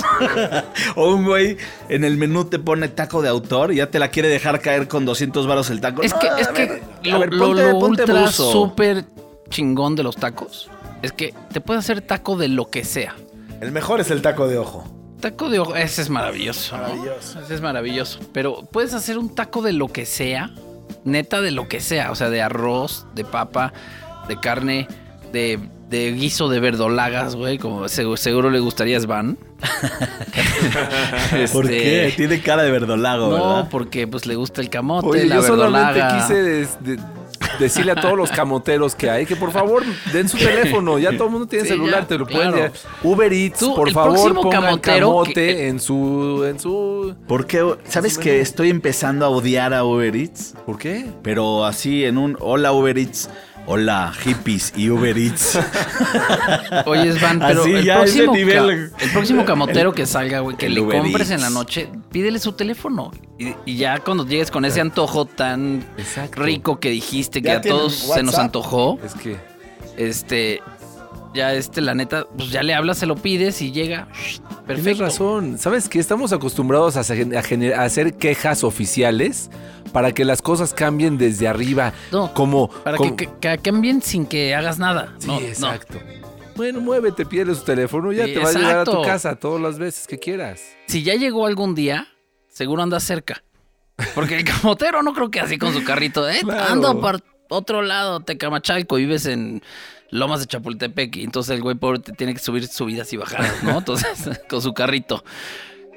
o 0.96 1.14
un 1.14 1.26
güey 1.26 1.58
en 1.90 2.04
el 2.04 2.18
menú 2.18 2.46
te 2.46 2.60
pone 2.60 2.88
taco 2.88 3.22
de 3.22 3.30
autor 3.30 3.72
y 3.74 3.78
ya 3.78 3.90
te 3.92 4.00
la 4.00 4.10
quiere 4.10 4.30
dejar 4.30 4.62
caer 4.62 4.88
con 4.88 5.06
200 5.06 5.46
varos 5.48 5.70
el 5.70 5.82
taco. 5.82 6.02
Es 6.04 6.14
No, 6.14 6.20
que, 6.20 6.28
es 6.42 6.48
que 6.50 6.66
ver, 6.68 6.82
lo, 7.04 7.20
ver, 7.20 7.34
lo- 7.34 7.46
ponte- 7.48 7.64
lo 7.72 7.80
ponte 7.80 8.02
ultra 8.04 8.32
súper 8.32 9.06
chingón 9.50 9.96
de 9.96 10.04
los 10.04 10.16
tacos 10.16 10.70
es 11.02 11.12
que 11.12 11.34
te 11.54 11.62
puedes 11.62 11.84
hacer 11.84 12.02
taco 12.02 12.36
de 12.36 12.48
lo 12.48 12.70
que 12.70 12.84
sea. 12.84 13.16
El 13.62 13.72
mejor 13.72 14.00
es 14.02 14.10
el 14.12 14.22
taco 14.22 14.48
de 14.48 14.58
ojo. 14.58 14.86
Taco 15.22 15.50
de 15.50 15.60
ojo, 15.60 15.76
ese 15.76 16.02
es 16.02 16.10
maravilloso. 16.10 16.76
¿no? 16.78 16.84
Maravilloso. 16.84 17.40
Ese 17.42 17.56
es 17.56 17.62
maravilloso. 17.62 18.20
Pero 18.34 18.64
puedes 18.72 18.94
hacer 18.94 19.18
un 19.18 19.34
taco 19.34 19.62
de 19.62 19.72
lo 19.74 19.88
que 19.88 20.06
sea, 20.06 20.52
neta 21.04 21.42
de 21.42 21.52
lo 21.52 21.68
que 21.68 21.80
sea. 21.80 22.12
O 22.12 22.16
sea, 22.16 22.30
de 22.30 22.42
arroz, 22.42 23.06
de 23.16 23.24
papa, 23.24 23.72
de 24.28 24.40
carne, 24.40 24.88
de, 25.32 25.60
de 25.96 26.12
guiso 26.14 26.50
de 26.50 26.60
verdolagas, 26.60 27.36
güey. 27.36 27.58
Como 27.58 27.88
seguro, 27.90 28.18
seguro 28.18 28.50
le 28.50 28.60
gustaría 28.60 28.98
a 28.98 29.02
Svan. 29.02 29.38
¿Por 31.54 31.66
Este, 31.66 31.78
qué? 31.78 32.14
Tiene 32.16 32.42
cara 32.42 32.64
de 32.64 32.72
verdolago, 32.72 33.30
No, 33.30 33.34
¿verdad? 33.36 33.68
porque 33.70 34.08
pues 34.08 34.26
le 34.26 34.36
gusta 34.36 34.62
el 34.62 34.70
camote, 34.70 35.08
Oye, 35.08 35.26
la 35.26 35.36
yo 35.36 35.44
solamente 35.44 36.02
quise 36.16 36.34
de- 36.44 37.00
decirle 37.60 37.94
a 37.94 37.96
todos 37.96 38.18
los 38.18 38.32
camoteros 38.32 38.96
que 38.96 39.10
hay 39.10 39.26
que 39.26 39.36
por 39.38 39.52
favor 39.52 39.84
den 40.12 40.28
su 40.28 40.38
teléfono. 40.38 41.00
Ya 41.00 41.12
todo 41.16 41.26
el 41.26 41.32
mundo 41.32 41.48
tiene 41.48 41.64
Sí, 41.66 41.72
celular, 41.72 42.02
ya, 42.02 42.08
te 42.08 42.18
lo 42.18 42.28
pueden 42.28 42.52
claro. 42.52 42.74
Uber 43.04 43.32
Eats, 43.32 43.60
Tú, 43.60 43.76
por 43.76 43.92
favor, 43.92 44.34
pongan 44.36 44.52
camotero 44.52 45.08
camote 45.10 45.34
que- 45.34 45.68
en 45.70 45.80
su 45.80 46.44
en 46.48 46.60
su 46.60 47.16
¿Por 47.28 47.46
qué? 47.46 47.64
¿Sabes 47.88 48.18
que 48.18 48.42
estoy 48.42 48.70
empezando 48.70 49.26
a 49.26 49.30
odiar 49.30 49.74
a 49.74 49.84
Uber 49.86 50.16
Eats? 50.16 50.54
¿Por 50.66 50.78
qué? 50.78 51.06
Pero 51.24 51.66
así 51.66 52.04
en 52.04 52.18
un 52.18 52.36
hola 52.42 52.74
Uber 52.74 52.98
Eats, 52.98 53.30
hola 53.68 54.14
hippies 54.24 54.74
y 54.76 54.90
Uber 54.90 55.18
Eats. 55.18 55.58
Oye, 56.86 57.12
Svan, 57.14 57.40
pero 57.40 57.62
Así, 57.62 57.72
el, 57.74 57.86
ya, 57.86 57.96
próximo 57.98 58.34
nivel. 58.34 58.92
el 59.00 59.10
próximo 59.12 59.46
camotero 59.46 59.94
que 59.94 60.06
salga, 60.06 60.40
güey, 60.40 60.56
que 60.58 60.68
el 60.68 60.76
le 60.76 60.82
Uber 60.82 61.00
compres 61.02 61.30
Eats. 61.30 61.36
en 61.36 61.42
la 61.42 61.50
noche, 61.50 61.90
pídele 62.12 62.40
su 62.40 62.54
teléfono. 62.54 63.12
Y, 63.40 63.54
y 63.66 63.78
ya 63.78 64.00
cuando 64.00 64.26
llegues 64.26 64.52
con 64.52 64.66
ese 64.66 64.82
antojo 64.82 65.26
tan 65.26 65.86
Exacto. 65.98 66.42
rico 66.44 66.80
que 66.80 66.90
dijiste 66.90 67.42
que 67.42 67.50
¿Ya 67.50 67.58
a 67.58 67.62
todos 67.62 67.94
se 67.96 68.24
nos 68.24 68.34
WhatsApp? 68.36 68.40
antojó, 68.46 69.00
Es 69.04 69.14
que 69.16 69.38
este, 69.98 70.62
ya 71.36 71.54
este, 71.54 71.82
la 71.82 71.94
neta, 71.94 72.26
pues 72.36 72.50
ya 72.50 72.64
le 72.64 72.74
hablas, 72.74 72.98
se 72.98 73.06
lo 73.06 73.16
pides 73.16 73.62
y 73.62 73.72
llega. 73.72 74.08
shh, 74.14 74.40
Tienes 74.40 74.66
Perfecto. 74.66 75.04
razón. 75.04 75.58
¿Sabes 75.60 75.88
que 75.90 76.00
Estamos 76.00 76.34
acostumbrados 76.34 76.98
a, 76.98 77.02
a 77.02 77.82
a 77.82 77.84
hacer 77.84 78.14
quejas 78.16 78.64
oficiales 78.64 79.50
para 79.94 80.12
que 80.14 80.26
las 80.26 80.42
cosas 80.42 80.74
cambien 80.74 81.18
desde 81.18 81.48
arriba. 81.48 81.94
No, 82.12 82.34
como, 82.34 82.70
Para 82.70 82.98
como- 82.98 83.16
que, 83.16 83.30
cambien 83.62 84.02
sin 84.02 84.26
que 84.26 84.56
hagas 84.56 84.80
nada. 84.80 85.14
Sí, 85.20 85.28
no, 85.28 85.40
no. 85.40 85.46
exacto. 85.46 86.00
Bueno, 86.56 86.80
muévete, 86.82 87.26
pídele 87.26 87.54
su 87.54 87.64
teléfono, 87.64 88.12
ya 88.14 88.26
Sí, 88.26 88.34
te 88.34 88.40
va 88.40 88.50
a 88.50 88.54
llegar 88.54 88.78
a 88.80 88.84
tu 88.86 89.02
casa 89.04 89.36
todas 89.36 89.62
las 89.62 89.78
veces 89.78 90.08
que 90.08 90.18
quieras. 90.18 90.62
Si 90.88 91.04
ya 91.04 91.16
llegó 91.16 91.46
algún 91.46 91.76
día, 91.76 92.08
seguro 92.48 92.82
anda 92.82 93.00
cerca. 93.02 93.44
Porque 94.14 94.38
el 94.38 94.44
camotero 94.46 95.04
no 95.04 95.14
creo 95.14 95.30
que 95.32 95.40
así 95.42 95.58
con 95.58 95.74
su 95.74 95.84
carrito, 95.84 96.28
¿eh? 96.30 96.40
Claro. 96.44 96.74
Anda 96.74 97.00
par 97.02 97.22
otro 97.50 97.82
lado, 97.82 98.22
Tecamachalco, 98.22 98.98
y 98.98 99.04
vives 99.04 99.26
en 99.28 99.62
Lomas 100.16 100.40
de 100.40 100.48
Chapultepec. 100.48 101.16
Y 101.18 101.24
entonces 101.24 101.56
el 101.56 101.62
güey 101.62 101.76
pobre 101.76 102.00
te 102.00 102.12
tiene 102.14 102.34
que 102.34 102.40
subir 102.40 102.68
subidas 102.68 103.12
y 103.14 103.18
bajadas, 103.18 103.64
¿no? 103.64 103.78
Entonces, 103.80 104.42
con 104.50 104.62
su 104.62 104.74
carrito. 104.74 105.24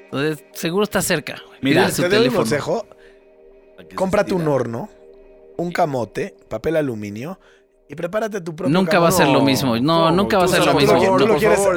Entonces, 0.05 0.43
seguro 0.53 0.83
está 0.83 1.01
cerca. 1.01 1.41
güey. 1.47 1.59
Mira, 1.61 1.89
su 1.91 2.01
Te 2.03 2.09
doy 2.09 2.27
un 2.27 2.35
consejo. 2.35 2.87
Cómprate 3.95 4.33
un 4.33 4.47
horno, 4.47 4.89
un 5.57 5.71
camote, 5.71 6.35
papel 6.49 6.75
aluminio 6.75 7.39
y 7.91 7.95
prepárate 7.95 8.39
tu 8.39 8.55
propio 8.55 8.71
Nunca 8.71 8.99
va 8.99 9.09
a 9.09 9.11
ser 9.11 9.27
lo 9.27 9.41
mismo. 9.41 9.75
No, 9.79 10.11
nunca 10.11 10.37
va 10.37 10.45
a 10.45 10.47
ser 10.47 10.63
lo 10.63 10.75
mismo. 10.75 11.17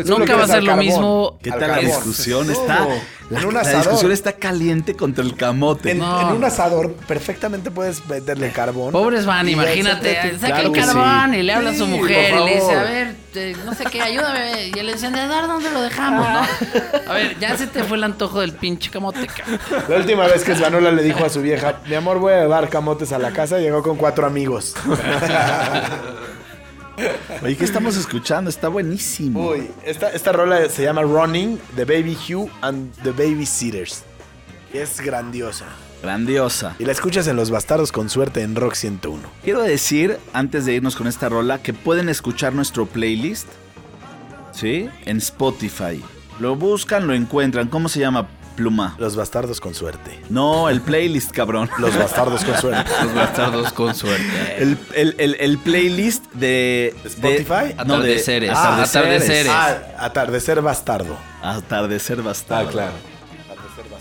nunca 0.04 0.36
va 0.36 0.44
a 0.44 0.46
ser 0.46 0.62
lo 0.62 0.76
mismo. 0.76 1.38
¿Qué 1.42 1.50
Al 1.50 1.58
tal 1.58 1.70
la 1.70 1.78
discusión? 1.78 2.46
No, 2.46 2.52
Está, 2.52 2.86
en 3.30 3.54
la, 3.54 3.62
discusión 3.62 4.12
está 4.12 4.34
caliente 4.34 4.94
contra 4.94 5.24
el 5.24 5.34
camote. 5.34 5.92
En, 5.92 6.00
No. 6.00 6.20
en 6.20 6.36
un 6.36 6.44
asador 6.44 6.92
perfectamente 7.08 7.70
puedes 7.70 8.06
meterle 8.06 8.50
carbón. 8.52 8.92
Pobres 8.92 9.24
van, 9.24 9.48
imagínate. 9.48 10.38
Saca 10.38 10.60
Claro 10.60 10.68
el 10.68 10.72
carbón 10.72 11.34
y 11.34 11.42
le 11.42 11.52
habla 11.54 11.70
a 11.70 11.74
su 11.74 11.86
mujer 11.86 12.34
y 12.34 12.44
le 12.44 12.54
dice, 12.56 12.72
a 12.72 12.82
ver, 12.82 13.16
eh, 13.34 13.56
no 13.64 13.74
sé 13.74 13.84
qué, 13.84 14.00
ayúdame. 14.02 14.68
Y 14.74 14.78
el 14.78 14.88
encendedor, 14.88 15.46
¿dónde 15.46 15.70
lo 15.70 15.80
dejamos? 15.82 16.26
no? 16.28 16.40
A 17.10 17.14
ver, 17.14 17.38
ya 17.38 17.56
se 17.56 17.66
te 17.66 17.84
fue 17.84 17.96
el 17.96 18.04
antojo 18.04 18.40
del 18.40 18.52
pinche 18.52 18.90
camote, 18.90 19.26
cabrón. 19.26 19.58
La 19.88 19.96
última 19.96 20.26
vez 20.26 20.44
que 20.44 20.54
Svanola 20.54 20.92
le 20.92 21.02
dijo 21.02 21.24
a 21.24 21.28
su 21.28 21.42
vieja, 21.42 21.80
mi 21.86 21.94
amor, 21.94 22.18
voy 22.18 22.32
a 22.34 22.40
llevar 22.42 22.68
camotes 22.68 23.12
a 23.12 23.18
la 23.18 23.32
casa, 23.32 23.58
llegó 23.58 23.82
con 23.82 23.96
cuatro 23.96 24.26
amigos. 24.26 24.74
Oye, 27.42 27.56
¿qué 27.56 27.64
estamos 27.64 27.96
escuchando? 27.96 28.50
Está 28.50 28.68
buenísimo. 28.68 29.48
Uy, 29.48 29.70
esta, 29.84 30.10
esta 30.10 30.32
rola 30.32 30.68
se 30.68 30.84
llama 30.84 31.02
Running, 31.02 31.58
The 31.74 31.84
Baby 31.84 32.16
Hugh 32.16 32.50
and 32.60 32.94
the 33.02 33.10
Babysitters. 33.10 34.04
Y 34.72 34.78
es 34.78 35.00
grandiosa. 35.00 35.66
Grandiosa. 36.02 36.74
Y 36.78 36.84
la 36.84 36.92
escuchas 36.92 37.26
en 37.28 37.36
Los 37.36 37.50
Bastardos 37.50 37.92
con 37.92 38.10
suerte 38.10 38.42
en 38.42 38.56
Rock 38.56 38.74
101. 38.74 39.22
Quiero 39.44 39.62
decir, 39.62 40.18
antes 40.32 40.64
de 40.66 40.74
irnos 40.74 40.96
con 40.96 41.06
esta 41.06 41.28
rola, 41.28 41.58
que 41.62 41.72
pueden 41.72 42.08
escuchar 42.08 42.52
nuestro 42.52 42.86
playlist, 42.86 43.46
¿sí? 44.52 44.88
En 45.04 45.18
Spotify. 45.18 46.02
Lo 46.40 46.56
buscan, 46.56 47.06
lo 47.06 47.14
encuentran. 47.14 47.68
¿Cómo 47.68 47.88
se 47.88 48.00
llama, 48.00 48.26
Pluma? 48.56 48.96
Los 48.98 49.16
Bastardos 49.16 49.60
con 49.60 49.74
suerte. 49.74 50.18
No, 50.28 50.68
el 50.68 50.80
playlist, 50.80 51.30
cabrón. 51.30 51.70
Los 51.78 51.96
Bastardos 51.96 52.44
con 52.44 52.56
suerte. 52.58 52.90
Los 53.04 53.14
bastardos 53.14 53.72
con 53.72 53.94
suerte. 53.94 54.24
El, 54.58 54.78
el- 54.94 55.14
el- 55.18 55.36
el 55.38 55.58
playlist 55.58 56.24
de... 56.34 56.94
de- 57.02 57.08
¿Spotify? 57.08 57.74
no, 57.86 58.00
de 58.00 58.14
Atardeceres. 58.16 58.50
Ah, 58.54 58.82
Atardeceres. 58.82 59.48
Ah, 59.52 59.78
atardecer 59.98 60.60
bastardo. 60.62 61.16
Atardecer 61.42 62.22
bastardo. 62.22 62.68
Ah, 62.68 62.72
claro. 62.72 62.92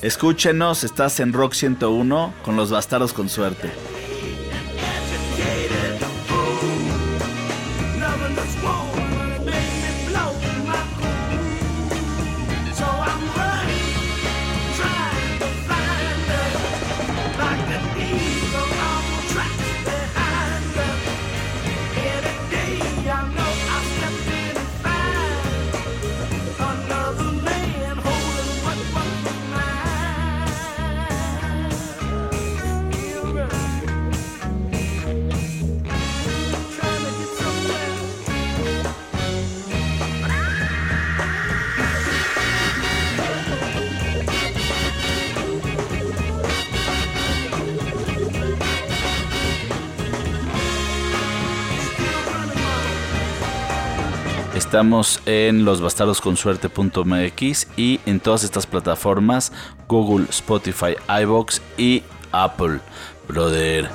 Escúchenos, 0.02 0.84
estás 0.84 1.20
en 1.20 1.32
Rock 1.32 1.54
101 1.54 2.34
con 2.44 2.56
los 2.56 2.72
bastardos 2.72 3.14
con 3.14 3.30
suerte. 3.30 3.70
Estamos 54.82 55.22
en 55.28 55.64
losbastardosconsuerte.mx 55.64 57.68
y 57.78 58.00
en 58.08 58.20
todas 58.20 58.44
estas 58.44 58.66
plataformas, 58.66 59.52
Google, 59.88 60.26
Spotify, 60.32 60.96
iBox 61.22 61.62
y 61.78 62.02
Apple. 62.32 62.80
Brother. 63.28 63.92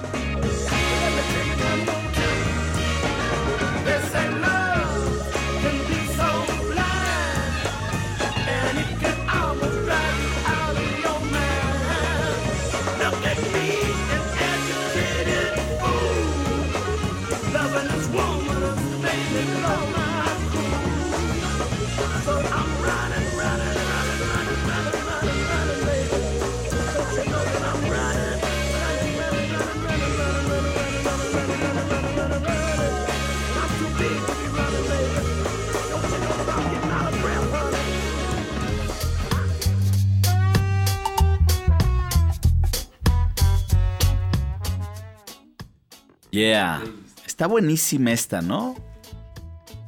Está 47.36 47.48
buenísima 47.48 48.12
esta, 48.12 48.40
¿no? 48.40 48.74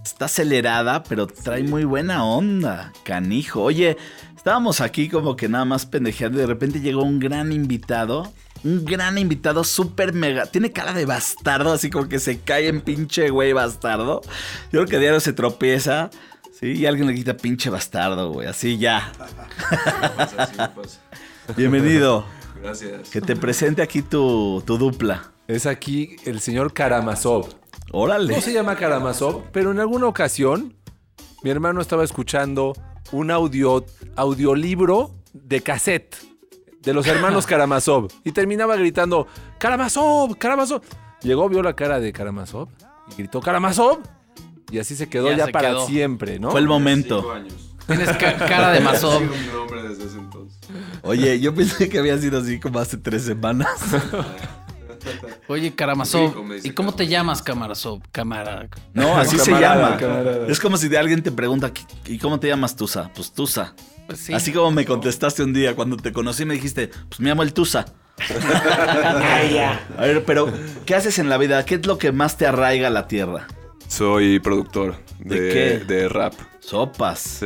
Está 0.05 0.27
acelerada, 0.27 1.03
pero 1.03 1.27
trae 1.27 1.63
muy 1.63 1.85
buena 1.85 2.23
onda, 2.23 2.93
canijo. 3.05 3.63
Oye, 3.63 3.97
estábamos 4.37 4.83
aquí 4.83 5.09
como 5.09 5.35
que 5.35 5.49
nada 5.49 5.65
más 5.65 5.87
pendejeando 5.87 6.37
y 6.37 6.41
de 6.43 6.47
repente 6.47 6.83
llegó 6.83 7.03
un 7.03 7.19
gran 7.19 7.51
invitado. 7.51 8.31
Un 8.65 8.85
gran 8.85 9.17
invitado 9.17 9.65
súper 9.65 10.13
mega. 10.13 10.45
Tiene 10.45 10.73
cara 10.73 10.93
de 10.93 11.07
bastardo, 11.07 11.73
así 11.73 11.89
como 11.89 12.07
que 12.07 12.19
se 12.19 12.39
cae 12.39 12.69
en 12.69 12.83
pinche 12.83 13.31
güey 13.31 13.55
bastardo. 13.55 14.21
Yo 14.71 14.81
creo 14.81 14.87
que 14.87 14.99
diario 14.99 15.21
se 15.21 15.33
tropieza. 15.33 16.11
Sí, 16.53 16.73
y 16.73 16.85
alguien 16.85 17.09
le 17.09 17.15
quita 17.15 17.35
pinche 17.35 17.71
bastardo, 17.71 18.31
güey. 18.31 18.47
Así 18.47 18.77
ya. 18.77 19.11
Bienvenido. 21.57 22.27
Gracias. 22.63 23.09
Que 23.09 23.23
te 23.23 23.37
presente 23.37 23.81
aquí 23.81 24.03
tu, 24.03 24.63
tu 24.67 24.77
dupla. 24.77 25.33
Es 25.49 25.65
aquí 25.65 26.17
el 26.27 26.41
señor 26.41 26.75
Karamazov. 26.75 27.49
Órale. 27.91 28.35
No 28.35 28.41
se 28.43 28.53
llama 28.53 28.77
Karamazov, 28.77 29.45
pero 29.51 29.71
en 29.71 29.81
alguna 29.81 30.07
ocasión 30.07 30.75
mi 31.43 31.49
hermano 31.49 31.81
estaba 31.81 32.05
escuchando 32.05 32.75
un 33.13 33.31
audio, 33.31 33.87
audiolibro 34.15 35.11
de 35.33 35.63
cassette 35.63 36.17
de 36.83 36.93
los 36.93 37.07
hermanos 37.07 37.47
Karamazov 37.49 38.09
y 38.25 38.33
terminaba 38.33 38.77
gritando 38.77 39.27
Karamazov, 39.59 40.37
Karamazov. 40.37 40.83
Llegó, 41.23 41.49
vio 41.49 41.63
la 41.63 41.75
cara 41.75 41.99
de 41.99 42.13
Karamazov 42.13 42.69
y 43.11 43.15
gritó 43.23 43.41
Karamazov 43.41 44.01
y 44.71 44.79
así 44.81 44.97
se 44.97 45.09
quedó 45.09 45.31
Ya 45.31 45.37
ya, 45.39 45.47
se 45.47 45.53
para 45.53 45.71
quedó. 45.71 45.87
siempre, 45.87 46.39
¿no? 46.39 46.51
Fue 46.51 46.61
el 46.61 46.69
momento. 46.69 47.25
Tienes 47.87 48.11
ca- 48.19 48.37
cara 48.37 48.71
de 48.73 48.81
mazón. 48.81 49.31
mi 49.31 49.47
nombre 49.51 49.83
desde 49.89 50.05
ese 50.05 50.19
entonces. 50.19 50.59
Oye, 51.03 51.41
yo 51.41 51.55
pensé 51.55 51.89
que 51.89 51.99
había 51.99 52.19
sido 52.19 52.39
así 52.41 52.61
como 52.61 52.79
hace 52.81 52.99
tres 52.99 53.23
semanas. 53.25 53.71
Oye, 55.49 55.75
Karamazov, 55.75 56.35
¿y 56.63 56.71
cómo 56.71 56.95
te 56.95 57.07
llamas, 57.07 57.43
Karamazov? 57.43 58.01
Cámara. 58.13 58.69
No, 58.95 59.17
así 59.17 59.39
se 59.39 59.51
Camarada, 59.53 59.83
llama. 59.85 59.97
camarada. 59.97 60.47
Es 60.49 60.61
como 60.61 60.77
si 60.77 60.89
de 60.89 60.99
alguien 60.99 61.23
te 61.23 61.31
pregunta, 61.33 61.71
¿y 62.07 62.19
cómo 62.19 62.39
te 62.41 62.49
llamas 62.49 62.77
Tusa? 62.77 63.11
Pues 63.15 63.33
Tusa. 63.33 63.75
Pues 64.07 64.21
sí. 64.21 64.33
Así 64.33 64.53
como 64.53 64.71
me 64.71 64.85
contestaste 64.87 65.43
un 65.43 65.53
día 65.53 65.75
cuando 65.77 65.97
te 65.97 66.13
conocí 66.13 66.45
me 66.45 66.55
dijiste, 66.55 66.89
pues 67.09 67.21
me 67.21 67.29
llamo 67.29 67.43
el 67.43 67.53
Tusa. 67.53 67.85
A 69.97 70.03
ver, 70.03 70.25
pero 70.25 70.53
¿qué 70.87 70.95
haces 70.95 71.19
en 71.19 71.29
la 71.29 71.39
vida? 71.39 71.65
¿Qué 71.65 71.77
es 71.77 71.87
lo 71.87 71.99
que 71.99 72.13
más 72.13 72.37
te 72.37 72.47
arraiga 72.47 72.89
a 72.89 72.91
la 72.91 73.07
tierra? 73.09 73.47
Soy 73.87 74.39
productor 74.41 74.97
¿De 75.19 75.41
de, 75.41 75.53
qué? 75.53 75.85
de 75.95 76.09
rap. 76.09 76.35
Sopas. 76.61 77.43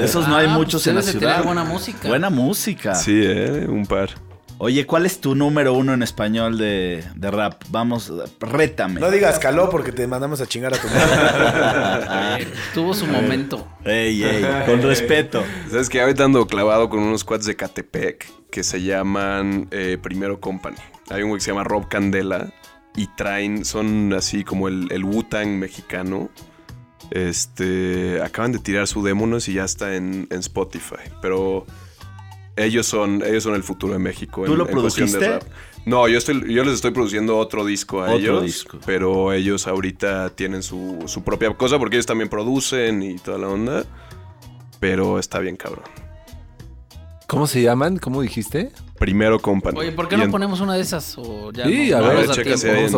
Esos 0.00 0.26
no 0.28 0.36
hay 0.36 0.46
Ah, 0.48 0.54
muchos 0.54 0.82
pues 0.82 0.86
en 0.86 0.94
la 0.94 1.02
ciudad. 1.02 1.44
buena 1.44 1.64
música. 1.64 2.08
Buena 2.08 2.30
música. 2.30 2.94
Sí, 2.94 3.20
eh, 3.22 3.66
un 3.68 3.84
par. 3.84 4.10
Oye, 4.58 4.86
¿cuál 4.86 5.04
es 5.04 5.20
tu 5.20 5.34
número 5.34 5.74
uno 5.74 5.92
en 5.92 6.02
español 6.02 6.56
de, 6.56 7.04
de 7.14 7.30
rap? 7.30 7.62
Vamos, 7.68 8.10
rétame. 8.40 9.00
No 9.00 9.10
digas 9.10 9.38
caló 9.38 9.68
porque 9.68 9.92
te 9.92 10.06
mandamos 10.06 10.40
a 10.40 10.46
chingar 10.46 10.72
a 10.72 10.78
tu 10.78 10.88
madre. 10.88 12.46
Tuvo 12.74 12.94
su 12.94 13.06
momento. 13.06 13.68
Ey, 13.84 14.24
ey, 14.24 14.46
con 14.66 14.80
respeto. 14.80 15.44
¿Sabes 15.70 15.90
que 15.90 16.00
Ahorita 16.00 16.24
ando 16.24 16.46
clavado 16.46 16.88
con 16.88 17.00
unos 17.00 17.22
cuads 17.22 17.44
de 17.44 17.54
Catepec 17.54 18.26
que 18.50 18.62
se 18.62 18.80
llaman 18.80 19.68
eh, 19.72 19.98
Primero 20.00 20.40
Company. 20.40 20.76
Hay 21.10 21.22
un 21.22 21.28
güey 21.28 21.38
que 21.38 21.44
se 21.44 21.50
llama 21.50 21.64
Rob 21.64 21.88
Candela 21.88 22.50
y 22.96 23.08
traen, 23.08 23.66
son 23.66 24.14
así 24.14 24.42
como 24.42 24.68
el, 24.68 24.88
el 24.90 25.04
Wu-Tang 25.04 25.48
mexicano. 25.48 26.30
Este, 27.10 28.22
acaban 28.22 28.52
de 28.52 28.58
tirar 28.58 28.86
su 28.86 29.04
démonos 29.04 29.48
y 29.48 29.54
ya 29.54 29.64
está 29.64 29.96
en, 29.96 30.26
en 30.30 30.38
Spotify. 30.38 31.10
Pero 31.20 31.66
ellos 32.56 32.86
son, 32.86 33.22
ellos 33.24 33.42
son 33.44 33.54
el 33.54 33.62
futuro 33.62 33.92
de 33.92 33.98
México. 33.98 34.42
¿Tú 34.44 34.52
en- 34.52 34.58
lo 34.58 34.68
en 34.68 34.74
cuestión 34.80 35.10
de 35.12 35.18
produjiste? 35.18 35.46
rap. 35.46 35.56
No, 35.84 36.08
yo, 36.08 36.18
estoy, 36.18 36.52
yo 36.52 36.64
les 36.64 36.74
estoy 36.74 36.90
produciendo 36.90 37.36
otro 37.38 37.64
disco 37.64 38.00
a 38.02 38.06
Otro 38.06 38.16
ellos. 38.16 38.42
disco. 38.42 38.78
Pero 38.84 39.32
ellos 39.32 39.66
ahorita 39.68 40.30
tienen 40.30 40.62
su, 40.64 41.04
su 41.06 41.22
propia 41.22 41.52
cosa 41.54 41.78
porque 41.78 41.96
ellos 41.96 42.06
también 42.06 42.28
producen 42.28 43.02
y 43.02 43.16
toda 43.18 43.38
la 43.38 43.48
onda. 43.48 43.84
Pero 44.80 45.18
está 45.18 45.38
bien 45.38 45.56
cabrón. 45.56 45.84
¿Cómo 47.26 47.48
se 47.48 47.60
llaman? 47.60 47.96
¿Cómo 47.96 48.22
dijiste? 48.22 48.70
Primero 49.00 49.40
Company. 49.40 49.76
Oye, 49.78 49.90
¿por 49.92 50.08
qué 50.08 50.14
Y 50.14 50.18
no 50.18 50.24
en- 50.24 50.30
ponemos 50.30 50.60
una 50.60 50.74
de 50.74 50.80
esas? 50.80 51.16
O 51.18 51.50
ya 51.52 51.64
Sí, 51.64 51.90
no- 51.90 51.96
a 51.96 52.00
no 52.00 52.06
ver, 52.08 52.16
nos 52.18 52.28
da 52.28 52.34
chécase. 52.34 52.88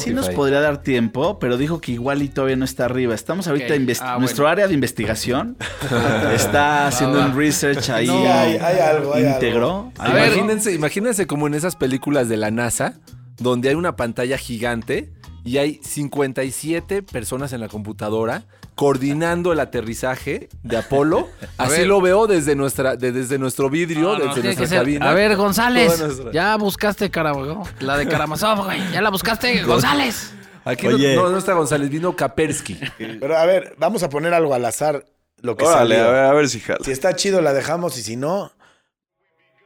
Sí 0.00 0.12
nos 0.12 0.28
podría 0.30 0.60
dar 0.60 0.82
tiempo, 0.82 1.38
pero 1.38 1.56
dijo 1.56 1.80
que 1.80 1.92
igual 1.92 2.20
y 2.22 2.28
todavía 2.28 2.56
no 2.56 2.64
está 2.64 2.86
arriba. 2.86 3.14
Estamos 3.14 3.46
ahorita, 3.46 3.74
Ok. 3.74 3.80
inves- 3.80 4.00
Ah, 4.02 4.16
nuestro 4.18 4.42
bueno. 4.44 4.52
área 4.52 4.66
de 4.68 4.74
investigación 4.74 5.56
está 6.34 6.88
haciendo 6.88 7.20
un 7.24 7.36
research 7.36 7.90
ahí 7.90 8.06
Sí, 8.06 8.12
hay- 8.12 8.56
hay 8.56 8.78
algo, 8.80 9.14
hay 9.14 9.24
íntegro. 9.24 9.92
Imagínense, 9.98 10.72
imagínense 10.74 11.26
como 11.28 11.46
en 11.46 11.54
esas 11.54 11.76
películas 11.76 12.28
de 12.28 12.36
la 12.36 12.50
NASA, 12.50 12.94
donde 13.38 13.68
hay 13.70 13.74
una 13.74 13.96
pantalla 13.96 14.38
gigante 14.38 15.12
y 15.44 15.58
hay 15.58 15.80
57 15.82 17.02
personas 17.02 17.52
en 17.52 17.60
la 17.60 17.68
computadora 17.68 18.44
coordinando 18.74 19.52
el 19.52 19.60
aterrizaje 19.60 20.48
de 20.62 20.76
Apolo. 20.78 21.28
A 21.58 21.64
Así 21.64 21.78
ver. 21.78 21.86
lo 21.86 22.00
veo 22.00 22.26
desde 22.26 22.54
nuestra, 22.56 22.96
de- 22.96 23.12
desde 23.12 23.38
nuestro 23.38 23.68
vidrio, 23.68 24.14
No, 24.14 24.18
no, 24.18 24.34
desde 24.34 24.54
nuestra 24.54 24.78
cabina. 24.78 25.10
A 25.10 25.14
ver, 25.14 25.36
González, 25.36 26.00
nuestra- 26.00 26.32
ya 26.32 26.56
buscaste 26.56 27.10
Karamazov, 27.10 27.68
la 27.80 27.96
de 27.98 28.06
Karamazov, 28.08 28.64
güey. 28.64 28.80
Ya 28.92 29.02
la 29.02 29.10
buscaste, 29.10 29.62
González. 29.64 30.32
Aquí 30.64 30.86
no- 30.86 30.94
Oye. 30.94 31.16
no, 31.16 31.28
no 31.28 31.38
está 31.38 31.52
González, 31.54 31.90
vino 31.90 32.14
Kapersky. 32.16 32.78
Pero 32.96 33.36
a 33.36 33.44
ver, 33.44 33.74
vamos 33.78 34.02
a 34.04 34.08
poner 34.08 34.32
algo 34.32 34.54
al 34.54 34.64
azar. 34.64 35.04
Lo 35.40 35.56
que 35.56 35.64
Órale, 35.64 35.96
salió. 35.96 36.08
a 36.08 36.12
ver, 36.12 36.24
a 36.24 36.32
ver 36.34 36.48
si 36.48 36.60
jala. 36.60 36.78
Si 36.84 36.92
está 36.92 37.16
chido, 37.16 37.42
la 37.42 37.52
dejamos 37.52 37.98
y 37.98 38.02
si 38.02 38.14
no. 38.16 38.52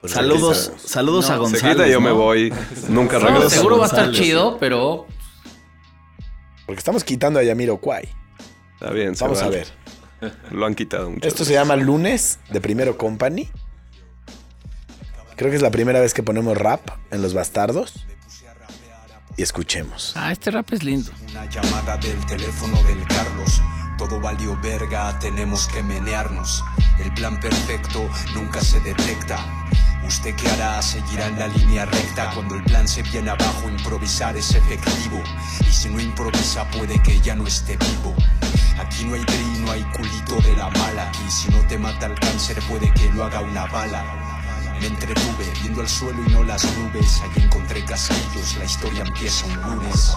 Pues 0.06 0.12
Saludos, 0.12 0.72
saludos 0.84 1.30
a 1.30 1.34
Se 1.34 1.38
González. 1.38 1.76
quita 1.76 1.88
y 1.88 1.92
yo 1.92 2.00
¿no? 2.00 2.06
me 2.06 2.12
voy. 2.12 2.52
Nunca 2.88 3.18
No, 3.18 3.26
regreso. 3.26 3.50
seguro 3.50 3.78
va 3.78 3.84
a 3.84 3.88
estar 3.88 4.10
chido, 4.12 4.58
pero. 4.58 5.06
Porque 6.66 6.78
estamos 6.78 7.04
quitando 7.04 7.38
a 7.38 7.42
Yamiro 7.42 7.78
Kwai. 7.78 8.08
Está 8.74 8.90
bien, 8.90 9.14
se 9.14 9.24
Vamos 9.24 9.40
a 9.40 9.44
vale. 9.46 9.66
ver. 10.20 10.36
Lo 10.50 10.66
han 10.66 10.74
quitado 10.74 11.10
mucho. 11.10 11.26
Esto 11.26 11.44
se 11.44 11.52
llama 11.52 11.76
Lunes 11.76 12.38
de 12.50 12.60
Primero 12.60 12.96
Company. 12.98 13.48
Creo 15.36 15.50
que 15.50 15.56
es 15.56 15.62
la 15.62 15.70
primera 15.70 16.00
vez 16.00 16.14
que 16.14 16.22
ponemos 16.22 16.56
rap 16.56 16.88
en 17.10 17.20
Los 17.22 17.34
Bastardos. 17.34 18.06
Y 19.36 19.42
escuchemos. 19.42 20.12
ah, 20.16 20.32
este 20.32 20.50
rap 20.50 20.72
es 20.72 20.82
lindo. 20.82 21.10
Una 21.30 21.44
llamada 21.50 21.98
del 21.98 22.24
teléfono 22.24 22.82
del 22.84 23.06
Carlos. 23.06 23.60
Todo 23.98 24.18
valió 24.20 24.58
verga, 24.62 25.18
tenemos 25.18 25.68
que 25.68 25.82
menearnos. 25.82 26.64
El 27.04 27.12
plan 27.12 27.38
perfecto 27.38 28.08
nunca 28.34 28.60
se 28.62 28.80
detecta. 28.80 29.38
¿Usted 30.06 30.36
qué 30.36 30.48
hará? 30.48 30.80
Seguirá 30.82 31.26
en 31.26 31.38
la 31.38 31.48
línea 31.48 31.84
recta. 31.84 32.30
Cuando 32.32 32.54
el 32.54 32.62
plan 32.62 32.86
se 32.86 33.02
viene 33.02 33.30
abajo, 33.30 33.68
improvisar 33.68 34.36
es 34.36 34.54
efectivo. 34.54 35.20
Y 35.60 35.72
si 35.72 35.88
no 35.88 36.00
improvisa, 36.00 36.64
puede 36.70 37.02
que 37.02 37.20
ya 37.20 37.34
no 37.34 37.46
esté 37.46 37.76
vivo. 37.76 38.14
Aquí 38.78 39.04
no 39.04 39.14
hay 39.14 39.24
bri, 39.24 39.60
no 39.60 39.72
hay 39.72 39.82
culito 39.96 40.36
de 40.42 40.56
la 40.56 40.70
mala. 40.70 41.08
Aquí 41.08 41.28
si 41.28 41.50
no 41.50 41.58
te 41.66 41.76
mata 41.76 42.06
el 42.06 42.14
cáncer, 42.18 42.62
puede 42.68 42.92
que 42.92 43.10
lo 43.12 43.24
haga 43.24 43.40
una 43.40 43.66
bala. 43.66 44.04
Me 44.80 44.86
entretuve 44.86 45.52
viendo 45.60 45.80
el 45.80 45.88
suelo 45.88 46.22
y 46.24 46.32
no 46.32 46.44
las 46.44 46.64
nubes. 46.76 47.20
Allí 47.22 47.44
encontré 47.44 47.84
casquillos, 47.84 48.56
la 48.58 48.64
historia 48.64 49.02
empieza 49.02 49.46
un 49.46 49.60
lunes. 49.60 50.14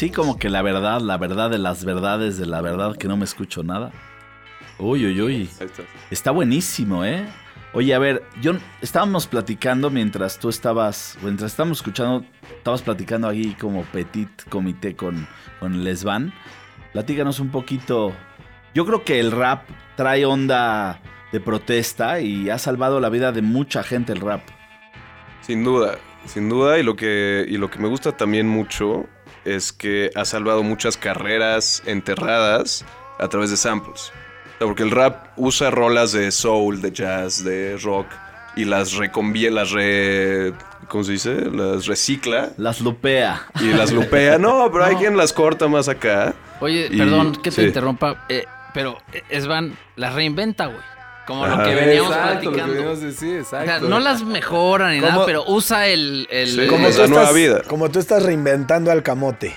Así 0.00 0.08
como 0.08 0.38
que 0.38 0.48
la 0.48 0.62
verdad, 0.62 1.02
la 1.02 1.18
verdad 1.18 1.50
de 1.50 1.58
las 1.58 1.84
verdades 1.84 2.38
de 2.38 2.46
la 2.46 2.62
verdad 2.62 2.96
que 2.96 3.06
no 3.06 3.18
me 3.18 3.26
escucho 3.26 3.62
nada. 3.62 3.92
Uy, 4.78 5.04
uy, 5.04 5.20
uy. 5.20 5.50
Está. 6.10 6.30
Buenísimo, 6.30 7.04
¿eh? 7.04 7.28
Oye, 7.74 7.92
a 7.92 7.98
ver, 7.98 8.22
yo 8.40 8.52
estábamos 8.80 9.26
platicando 9.26 9.90
mientras 9.90 10.38
tú 10.38 10.48
estabas, 10.48 11.18
mientras 11.20 11.50
estábamos 11.50 11.80
escuchando, 11.80 12.24
estabas 12.56 12.80
platicando 12.80 13.28
ahí 13.28 13.54
como 13.60 13.82
petit 13.92 14.30
comité 14.48 14.96
con, 14.96 15.28
con 15.58 15.84
Lesban. 15.84 16.32
Platícanos 16.94 17.38
un 17.38 17.50
poquito. 17.50 18.14
Yo 18.72 18.86
creo 18.86 19.04
que 19.04 19.20
el 19.20 19.30
rap 19.30 19.68
trae 19.96 20.24
onda 20.24 20.98
de 21.30 21.40
protesta 21.40 22.22
y 22.22 22.48
ha 22.48 22.56
salvado 22.56 23.00
la 23.00 23.10
vida 23.10 23.32
de 23.32 23.42
mucha 23.42 23.82
gente 23.82 24.14
el 24.14 24.20
rap. 24.20 24.40
Sin 25.42 25.62
duda, 25.62 25.98
sin 26.24 26.48
duda. 26.48 26.78
Y 26.78 26.82
lo, 26.84 26.96
que, 26.96 27.44
y 27.46 27.58
lo 27.58 27.70
que 27.70 27.78
me 27.78 27.88
gusta 27.88 28.16
también 28.16 28.48
mucho 28.48 29.06
es 29.44 29.72
que 29.72 30.10
ha 30.14 30.24
salvado 30.24 30.62
muchas 30.62 30.96
carreras 30.96 31.82
enterradas 31.86 32.84
a 33.18 33.28
través 33.28 33.50
de 33.50 33.56
samples. 33.56 34.12
O 34.54 34.58
sea, 34.58 34.66
porque 34.66 34.82
el 34.82 34.90
rap 34.90 35.28
usa 35.36 35.70
rolas 35.70 36.12
de 36.12 36.30
soul, 36.30 36.80
de 36.82 36.92
jazz, 36.92 37.42
de 37.44 37.78
rock 37.82 38.06
y 38.56 38.64
las 38.64 38.94
reconvie, 38.94 39.50
las 39.50 39.70
re... 39.70 40.52
¿Cómo 40.88 41.04
se 41.04 41.12
dice? 41.12 41.34
Las 41.52 41.86
recicla 41.86 42.50
Las 42.56 42.80
lupea. 42.80 43.46
y 43.60 43.72
las 43.72 43.92
lupea. 43.92 44.38
No, 44.38 44.68
pero 44.72 44.84
hay 44.84 44.96
quien 44.96 45.16
las 45.16 45.32
corta 45.32 45.68
más 45.68 45.88
acá. 45.88 46.34
Oye, 46.60 46.88
Y- 46.90 46.98
perdón 46.98 47.32
que 47.36 47.50
te 47.50 47.62
sí. 47.62 47.62
interrumpa, 47.62 48.26
eh, 48.28 48.44
pero 48.74 48.98
eh, 49.12 49.22
Esvan 49.30 49.76
las 49.96 50.14
reinventa, 50.14 50.66
güey. 50.66 50.80
Como 51.30 51.46
lo 51.46 51.62
que 51.62 51.74
veníamos 51.76 52.10
Exacto, 52.10 52.34
lo 52.34 52.40
que 52.40 52.46
platicando. 52.48 52.72
veníamos 52.74 53.00
decir, 53.00 53.40
O 53.40 53.44
sea, 53.44 53.60
exacto. 53.62 53.88
no 53.88 54.00
las 54.00 54.22
mejora 54.24 54.90
ni 54.90 54.98
¿Cómo? 55.00 55.12
nada, 55.12 55.26
pero 55.26 55.44
usa 55.46 55.86
el... 55.86 56.26
el- 56.30 56.48
Sí. 56.48 56.66
Como 56.66 56.88
tú, 56.90 57.02
estás, 57.02 57.34
vida. 57.34 57.62
como 57.68 57.88
tú 57.88 57.98
estás 58.00 58.22
reinventando 58.24 58.90
al 58.90 59.02
camote. 59.04 59.56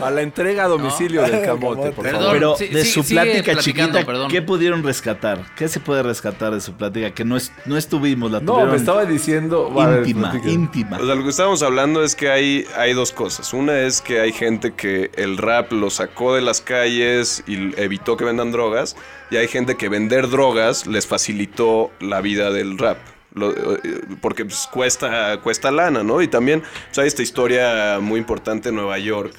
A 0.00 0.10
la 0.10 0.22
entrega 0.22 0.64
a 0.64 0.68
domicilio 0.68 1.22
del 1.22 1.44
camote, 1.44 1.92
por 1.92 2.04
Perdón, 2.04 2.20
favor. 2.20 2.34
Pero 2.34 2.56
sí, 2.56 2.68
de 2.68 2.84
su 2.84 3.04
plática 3.04 3.56
chiquita, 3.56 4.04
perdón. 4.04 4.30
¿qué 4.30 4.42
pudieron 4.42 4.82
rescatar? 4.82 5.44
¿Qué 5.56 5.68
se 5.68 5.80
puede 5.80 6.02
rescatar 6.02 6.52
de 6.52 6.60
su 6.60 6.72
plática? 6.74 7.12
Que 7.12 7.24
no, 7.24 7.36
es, 7.36 7.52
no 7.66 7.76
estuvimos, 7.76 8.30
la 8.30 8.40
No, 8.40 8.66
me 8.66 8.76
estaba 8.76 9.04
diciendo... 9.04 9.72
a 9.80 9.86
ver, 9.86 9.98
íntima, 10.00 10.30
platica. 10.30 10.50
íntima. 10.50 10.98
O 10.98 11.06
sea, 11.06 11.14
lo 11.14 11.22
que 11.22 11.30
estábamos 11.30 11.62
hablando 11.62 12.02
es 12.02 12.14
que 12.14 12.30
hay, 12.30 12.66
hay 12.76 12.92
dos 12.94 13.12
cosas. 13.12 13.52
Una 13.52 13.80
es 13.80 14.00
que 14.00 14.20
hay 14.20 14.32
gente 14.32 14.72
que 14.72 15.10
el 15.16 15.38
rap 15.38 15.72
lo 15.72 15.90
sacó 15.90 16.34
de 16.34 16.42
las 16.42 16.60
calles 16.60 17.42
y 17.46 17.78
evitó 17.80 18.16
que 18.16 18.24
vendan 18.24 18.52
drogas. 18.52 18.96
Y 19.30 19.36
hay 19.36 19.48
gente 19.48 19.76
que 19.76 19.88
vender 19.88 20.28
drogas 20.28 20.86
les 20.86 21.06
facilitó 21.06 21.90
la 22.00 22.20
vida 22.20 22.50
del 22.50 22.78
rap. 22.78 22.98
Lo- 23.34 23.74
eh, 23.76 23.80
porque 24.20 24.44
pues, 24.44 24.68
cuesta, 24.72 25.40
cuesta 25.40 25.70
lana, 25.70 26.02
¿no? 26.02 26.20
Y 26.22 26.28
también 26.28 26.62
pues, 26.86 26.98
hay 26.98 27.06
esta 27.08 27.22
historia 27.22 27.98
muy 28.00 28.18
importante 28.20 28.68
en 28.68 28.76
Nueva 28.76 28.98
York 28.98 29.32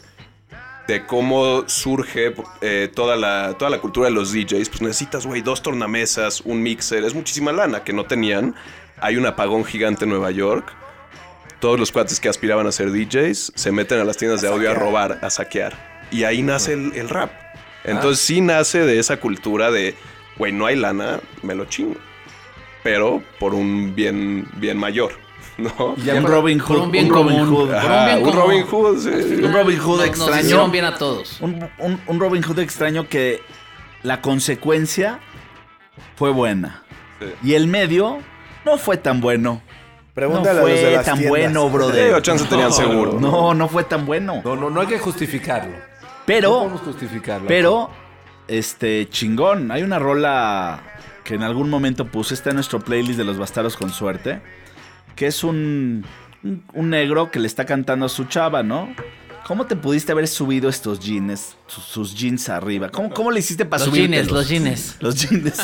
de 0.88 1.06
cómo 1.06 1.64
surge 1.68 2.34
eh, 2.62 2.90
toda, 2.94 3.16
la, 3.16 3.56
toda 3.58 3.70
la 3.72 3.80
cultura 3.80 4.08
de 4.08 4.14
los 4.14 4.34
DJs. 4.34 4.70
Pues 4.70 4.82
necesitas, 4.82 5.26
güey, 5.26 5.42
dos 5.42 5.62
tornamesas, 5.62 6.42
un 6.42 6.62
mixer. 6.62 7.04
Es 7.04 7.14
muchísima 7.14 7.52
lana 7.52 7.84
que 7.84 7.94
no 7.94 8.06
tenían. 8.06 8.56
Hay 9.00 9.16
un 9.18 9.26
apagón 9.26 9.64
gigante 9.64 10.04
en 10.06 10.10
Nueva 10.10 10.32
York. 10.32 10.74
Todos 11.60 11.80
los 11.80 11.92
cuates 11.94 12.20
que 12.20 12.28
aspiraban 12.28 12.68
a 12.68 12.72
ser 12.74 12.92
DJs 12.92 13.54
se 13.56 13.72
meten 13.72 14.00
a 14.00 14.04
las 14.04 14.18
tiendas 14.18 14.42
de 14.42 14.50
audio 14.50 14.72
a 14.72 14.74
robar, 14.74 15.20
a 15.22 15.30
saquear. 15.30 16.04
Y 16.12 16.26
ahí 16.26 16.42
nace 16.44 16.74
el, 16.74 16.92
el 16.96 17.08
rap. 17.10 17.32
Entonces 17.86 18.20
sí 18.26 18.42
nace 18.42 18.80
de 18.80 19.00
esa 19.00 19.18
cultura 19.18 19.72
de, 19.72 19.96
güey, 20.38 20.52
no 20.52 20.66
hay 20.66 20.76
lana, 20.76 21.22
me 21.42 21.56
lo 21.56 21.64
chingo. 21.66 21.96
Pero 22.84 23.24
por 23.40 23.54
un 23.54 23.96
bien, 23.96 24.48
bien 24.58 24.78
mayor, 24.78 25.14
¿no? 25.58 25.96
Y 25.98 26.10
un 26.10 26.26
Robin 26.26 26.60
Hood. 26.60 26.78
un 26.80 26.92
bien 26.92 27.10
Robin 27.10 27.38
común. 27.46 27.50
Hood. 27.56 27.74
Ajá, 27.74 28.00
un 28.00 28.06
bien 28.06 28.18
un 28.18 28.24
común. 28.24 28.40
Robin 28.46 28.64
Hood, 28.66 28.98
sí. 29.00 29.44
Un 29.44 29.54
Robin 29.54 29.80
Hood 29.80 30.04
extraño. 30.06 30.68
bien 30.70 30.86
a 30.86 30.96
todos. 30.96 31.40
Un, 31.42 31.70
un- 31.80 32.02
un 32.08 32.20
Robin 32.20 32.44
Hood 32.44 32.60
extraño 32.60 33.08
que 33.08 33.42
la 34.04 34.22
consecuencia 34.22 35.20
fue 36.16 36.32
buena. 36.32 36.84
Sí. 37.20 37.28
Y 37.44 37.54
el 37.54 37.68
medio 37.68 38.20
no 38.66 38.78
fue 38.78 38.98
tan 38.98 39.22
bueno. 39.22 39.62
Pregúntale 40.14 40.60
no 40.60 40.66
a 40.66 40.70
los 40.70 40.78
de 40.80 40.86
fue 40.86 40.96
las 40.96 41.06
tan 41.06 41.14
tiendas. 41.16 41.30
bueno, 41.30 41.70
brother. 41.70 42.14
o 42.14 42.20
chance 42.20 42.46
tenían 42.46 42.70
No, 42.70 42.74
seguro. 42.76 43.18
No, 43.20 43.54
no 43.54 43.68
fue 43.68 43.84
tan 43.84 44.06
bueno. 44.06 44.42
No, 44.44 44.56
no, 44.56 44.70
no 44.70 44.82
hay 44.82 44.88
que 44.88 45.00
justificarlo. 45.00 45.72
No 45.72 45.84
Pero, 46.26 46.50
podemos 46.60 46.82
justificarlo. 46.82 47.48
pero, 47.48 47.90
este, 48.48 49.10
chingón. 49.10 49.72
Hay 49.72 49.82
una 49.84 49.98
rola 50.00 50.82
que 51.24 51.36
en 51.36 51.44
algún 51.44 51.70
momento 51.70 52.06
puse, 52.08 52.34
está 52.34 52.50
en 52.50 52.56
nuestro 52.56 52.80
playlist 52.80 53.18
de 53.18 53.24
los 53.24 53.38
bastardos 53.38 53.76
con 53.78 53.90
suerte. 53.90 54.42
que 55.16 55.28
es 55.28 55.44
un, 55.44 56.06
un, 56.44 56.64
un 56.74 56.90
negro 56.90 57.30
que 57.32 57.40
le 57.40 57.48
está 57.48 57.66
cantando 57.66 58.06
a 58.06 58.10
su 58.10 58.26
chava, 58.26 58.64
¿no? 58.64 58.94
¿Cómo 59.46 59.66
te 59.66 59.76
pudiste 59.76 60.12
haber 60.14 60.28
subido 60.28 60.70
estos 60.70 61.00
jeans, 61.02 61.58
sus, 61.68 61.84
sus 61.84 62.16
jeans 62.16 62.48
arriba? 62.50 62.90
¿Cómo, 62.90 63.10
cómo 63.14 63.30
le 63.30 63.40
hiciste 63.40 63.66
para 63.66 63.84
Los 63.86 63.94
subir? 63.94 64.10
jeans, 64.10 64.32
los 64.32 64.48
jeans. 64.48 64.98
Los 65.02 65.16
jeans. 65.30 65.60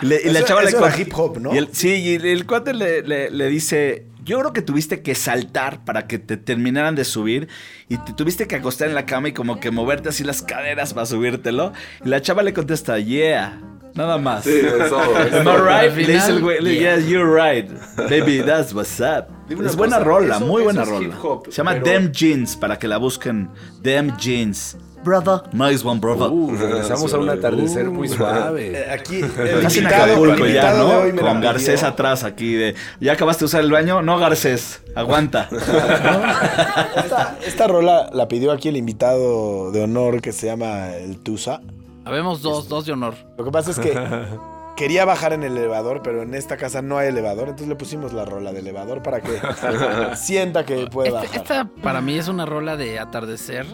Y, 0.00 0.06
le- 0.06 0.22
y 0.24 0.30
la 0.30 0.38
Eso- 0.38 0.48
chava 0.48 0.62
le 0.62 0.68
eso 0.68 0.88
hip 0.98 1.12
hop, 1.14 1.38
¿no? 1.40 1.52
y 1.54 1.58
el- 1.58 1.68
sí, 1.72 1.88
y 1.94 2.14
el, 2.14 2.24
el 2.24 2.46
cuate 2.46 2.72
le, 2.72 3.02
le- 3.02 3.30
le 3.30 3.48
dice, 3.48 4.06
yo 4.24 4.38
creo 4.38 4.52
que 4.52 4.62
tuviste 4.62 5.02
que 5.02 5.14
saltar 5.16 5.84
para 5.84 6.06
que 6.06 6.18
te 6.20 6.36
terminaran 6.36 6.94
de 6.94 7.04
subir 7.04 7.48
y 7.88 7.96
te 7.98 8.12
tuviste 8.12 8.46
que 8.46 8.54
acostar 8.56 8.88
en 8.88 8.94
la 8.94 9.06
cama 9.06 9.28
y 9.28 9.32
como 9.32 9.58
que 9.60 9.70
moverte 9.72 10.08
así 10.08 10.22
las 10.22 10.42
caderas 10.42 10.94
para 10.94 11.06
subírtelo. 11.06 11.72
Y 12.04 12.08
la 12.08 12.22
chava 12.22 12.42
le 12.44 12.54
contesta, 12.54 12.98
yeah. 13.00 13.60
Nada 13.96 14.18
más. 14.18 14.44
Sí, 14.44 14.50
es 14.62 14.88
todo, 14.90 15.18
es 15.26 15.32
Am 15.34 15.48
I 15.48 15.86
right? 15.88 15.96
Le 16.06 16.12
dice 16.14 16.30
el 16.30 16.40
güey, 16.42 16.62
yeah. 16.78 16.96
yes, 16.96 17.06
you're 17.08 17.26
right. 17.34 17.68
Baby, 17.96 18.42
that's 18.44 18.72
what's 18.74 19.00
up. 19.00 19.26
Es 19.48 19.74
buena 19.76 19.96
cosa, 19.98 20.04
rola, 20.04 20.36
eso- 20.36 20.46
muy 20.46 20.62
buena 20.62 20.82
eso 20.82 20.92
es 20.92 20.98
rola. 20.98 21.08
hip 21.08 21.24
hop, 21.24 21.46
Se 21.46 21.52
llama 21.52 21.72
pero- 21.72 21.84
Them 21.84 22.12
Jeans, 22.12 22.56
para 22.56 22.78
que 22.78 22.86
la 22.88 22.98
busquen. 22.98 23.48
Them 23.82 24.16
Jeans. 24.18 24.76
Brother. 25.04 25.42
Nice 25.52 25.86
one, 25.86 26.00
brother. 26.00 26.28
Uh, 26.32 26.56
regresamos 26.56 27.14
a 27.14 27.18
un 27.18 27.28
atardecer 27.30 27.84
muy 27.90 28.08
Eh, 28.08 28.10
suave. 28.10 28.90
Aquí, 28.90 29.20
el 29.20 29.62
invitado, 29.62 30.34
el 30.34 30.52
ya, 30.52 30.72
de 30.72 30.78
¿no? 30.80 30.98
hoy 30.98 31.12
me 31.12 31.22
la 31.22 31.28
Con 31.28 31.40
Garcés 31.42 31.76
pidió. 31.80 31.86
atrás 31.92 32.24
aquí 32.24 32.54
de... 32.54 32.74
¿Ya 33.00 33.12
acabaste 33.12 33.42
de 33.42 33.44
usar 33.46 33.60
el 33.60 33.70
baño? 33.70 34.02
No, 34.02 34.18
Garcés. 34.18 34.80
Aguanta. 34.96 35.48
Esta, 36.96 37.38
esta 37.46 37.66
rola 37.68 38.10
la 38.12 38.26
pidió 38.26 38.50
aquí 38.50 38.68
el 38.68 38.76
invitado 38.76 39.70
de 39.70 39.82
honor 39.84 40.20
que 40.20 40.32
se 40.32 40.46
llama 40.46 40.94
el 40.96 41.18
Tusa. 41.18 41.60
Habemos 42.06 42.40
dos, 42.40 42.68
dos 42.68 42.86
de 42.86 42.92
honor. 42.92 43.14
Lo 43.36 43.44
que 43.44 43.50
pasa 43.50 43.72
es 43.72 43.78
que 43.78 43.92
quería 44.76 45.04
bajar 45.04 45.32
en 45.32 45.42
el 45.42 45.56
elevador, 45.56 46.02
pero 46.02 46.22
en 46.22 46.34
esta 46.34 46.56
casa 46.56 46.80
no 46.82 46.98
hay 46.98 47.08
elevador, 47.08 47.44
entonces 47.48 47.68
le 47.68 47.76
pusimos 47.76 48.12
la 48.12 48.24
rola 48.24 48.52
de 48.52 48.60
elevador 48.60 49.02
para 49.02 49.20
que 49.20 49.40
sienta 50.16 50.64
que 50.64 50.86
puede 50.86 51.08
Esta, 51.08 51.20
bajar. 51.20 51.36
esta 51.36 51.70
para 51.82 52.00
mí 52.00 52.16
es 52.16 52.28
una 52.28 52.46
rola 52.46 52.76
de 52.76 52.98
atardecer 52.98 53.66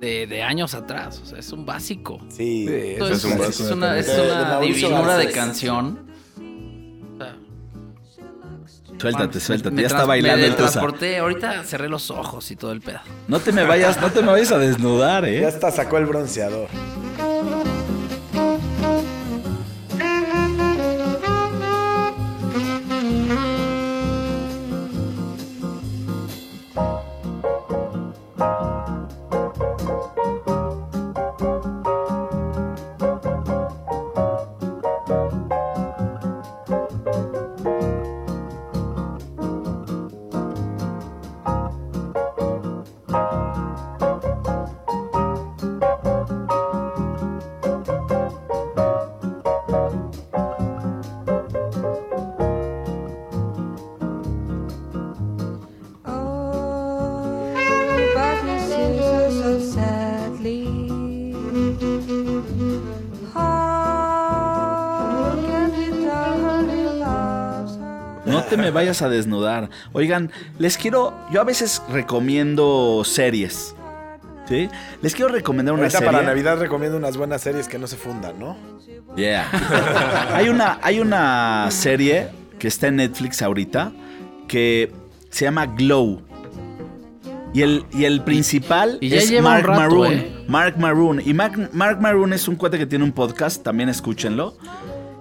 de, 0.00 0.26
de 0.26 0.42
años 0.42 0.74
atrás. 0.74 1.20
O 1.22 1.26
sea, 1.26 1.38
es 1.38 1.52
un 1.52 1.64
básico. 1.64 2.18
Sí, 2.28 2.66
es 2.68 3.00
un 3.24 3.38
básico. 3.38 3.44
es 3.64 3.70
una, 3.70 3.96
es 3.98 4.06
De- 4.08 4.14
de 4.16 4.32
una 4.32 4.44
Mauricio 4.44 4.88
divinura 4.88 5.16
de 5.16 5.30
canción. 5.30 6.06
O 7.14 7.18
sea, 7.18 7.36
Suéltate, 8.98 9.40
suéltate. 9.40 9.74
me 9.74 9.82
ya 9.82 9.86
está 9.88 10.04
bailando 10.04 10.44
el 10.46 10.54
transporté, 10.56 11.18
ahorita 11.18 11.62
cerré 11.64 11.88
los 11.88 12.10
ojos 12.10 12.50
y 12.50 12.56
todo 12.56 12.72
el 12.72 12.80
pedo. 12.80 13.00
No 13.28 13.38
te 13.40 13.52
me 13.52 13.64
vayas, 13.64 14.00
no 14.00 14.10
te 14.10 14.20
me 14.22 14.28
vayas 14.32 14.50
a 14.52 14.58
desnudar, 14.58 15.24
Ya 15.24 15.30
¿eh? 15.30 15.46
hasta 15.46 15.70
sacó 15.70 15.98
el 15.98 16.06
bronceador. 16.06 16.68
Vayas 68.72 69.02
a 69.02 69.08
desnudar. 69.08 69.70
Oigan, 69.92 70.30
les 70.58 70.76
quiero. 70.76 71.14
Yo 71.30 71.40
a 71.40 71.44
veces 71.44 71.82
recomiendo 71.90 73.02
series. 73.04 73.74
¿Sí? 74.48 74.68
Les 75.00 75.14
quiero 75.14 75.30
recomendar 75.32 75.72
una 75.74 75.84
Ahorita 75.84 75.98
serie. 75.98 76.12
para 76.12 76.26
Navidad 76.26 76.58
recomiendo 76.58 76.98
unas 76.98 77.16
buenas 77.16 77.40
series 77.42 77.68
que 77.68 77.78
no 77.78 77.86
se 77.86 77.96
fundan, 77.96 78.38
¿no? 78.40 78.56
Yeah. 79.16 79.46
hay, 80.34 80.48
una, 80.48 80.78
hay 80.82 80.98
una 81.00 81.68
serie 81.70 82.28
que 82.58 82.66
está 82.68 82.88
en 82.88 82.96
Netflix 82.96 83.40
ahorita 83.40 83.92
que 84.48 84.92
se 85.30 85.44
llama 85.44 85.66
Glow. 85.66 86.22
Y 87.54 87.62
el, 87.62 87.84
y 87.92 88.04
el 88.04 88.22
principal 88.24 88.96
y 89.00 89.14
es 89.14 89.30
Mark 89.42 89.66
rato, 89.66 89.80
Maroon. 89.80 90.12
¿eh? 90.12 90.44
Mark 90.48 90.78
Maroon. 90.78 91.22
Y 91.24 91.34
Mark, 91.34 91.70
Mark 91.72 92.00
Maroon 92.00 92.32
es 92.32 92.48
un 92.48 92.56
cuate 92.56 92.78
que 92.78 92.86
tiene 92.86 93.04
un 93.04 93.12
podcast, 93.12 93.62
también 93.62 93.88
escúchenlo. 93.90 94.56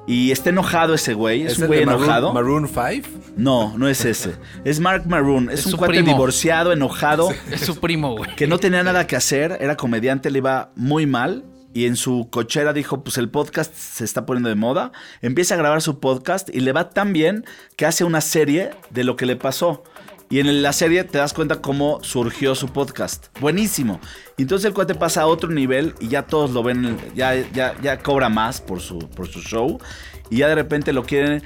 Y 0.07 0.31
está 0.31 0.49
enojado 0.49 0.93
ese 0.93 1.13
güey, 1.13 1.43
es, 1.43 1.53
¿Es 1.53 1.59
un 1.59 1.67
güey 1.67 1.85
Maroon- 1.85 2.03
enojado. 2.03 2.33
Maroon 2.33 2.67
5? 2.67 3.07
No, 3.37 3.77
no 3.77 3.87
es 3.87 4.03
ese. 4.03 4.35
Es 4.65 4.79
Mark 4.79 5.03
Maroon. 5.07 5.49
Es, 5.49 5.61
Es 5.61 5.67
un 5.67 5.77
cuate 5.77 5.93
primo. 5.95 6.07
divorciado, 6.11 6.71
enojado, 6.73 7.29
Es 7.51 7.61
su 7.61 7.79
primo, 7.79 8.17
güey. 8.17 8.35
que 8.35 8.47
no 8.47 8.57
tenía 8.57 8.83
nada 8.83 9.07
que 9.07 9.15
hacer, 9.15 9.57
era 9.61 9.77
comediante, 9.77 10.31
le 10.31 10.39
iba 10.39 10.71
muy 10.75 11.05
mal. 11.05 11.45
Y 11.73 11.85
en 11.85 11.95
su 11.95 12.27
cochera 12.29 12.73
dijo, 12.73 13.01
pues 13.01 13.17
el 13.17 13.29
podcast 13.29 13.73
se 13.73 14.03
está 14.03 14.25
poniendo 14.25 14.49
de 14.49 14.55
moda. 14.55 14.91
Empieza 15.21 15.53
a 15.53 15.57
grabar 15.57 15.81
su 15.81 16.01
podcast 16.01 16.49
y 16.53 16.59
le 16.59 16.73
va 16.73 16.89
tan 16.89 17.13
bien 17.13 17.45
que 17.77 17.85
hace 17.85 18.03
una 18.03 18.19
serie 18.19 18.71
de 18.89 19.05
lo 19.05 19.15
que 19.15 19.25
le 19.25 19.37
pasó. 19.37 19.83
Y 20.31 20.39
en 20.39 20.63
la 20.63 20.71
serie 20.71 21.03
te 21.03 21.17
das 21.17 21.33
cuenta 21.33 21.61
cómo 21.61 22.01
surgió 22.03 22.55
su 22.55 22.69
podcast. 22.69 23.27
Buenísimo. 23.41 23.99
Y 24.37 24.43
entonces 24.43 24.65
el 24.65 24.73
cuate 24.73 24.95
pasa 24.95 25.23
a 25.23 25.27
otro 25.27 25.51
nivel 25.51 25.93
y 25.99 26.07
ya 26.07 26.23
todos 26.23 26.51
lo 26.51 26.63
ven, 26.63 26.97
ya, 27.13 27.35
ya, 27.51 27.75
ya 27.81 27.99
cobra 27.99 28.29
más 28.29 28.61
por 28.61 28.79
su, 28.79 28.97
por 28.97 29.27
su 29.27 29.41
show. 29.41 29.77
Y 30.29 30.37
ya 30.37 30.47
de 30.47 30.55
repente 30.55 30.93
lo 30.93 31.03
quieren 31.03 31.43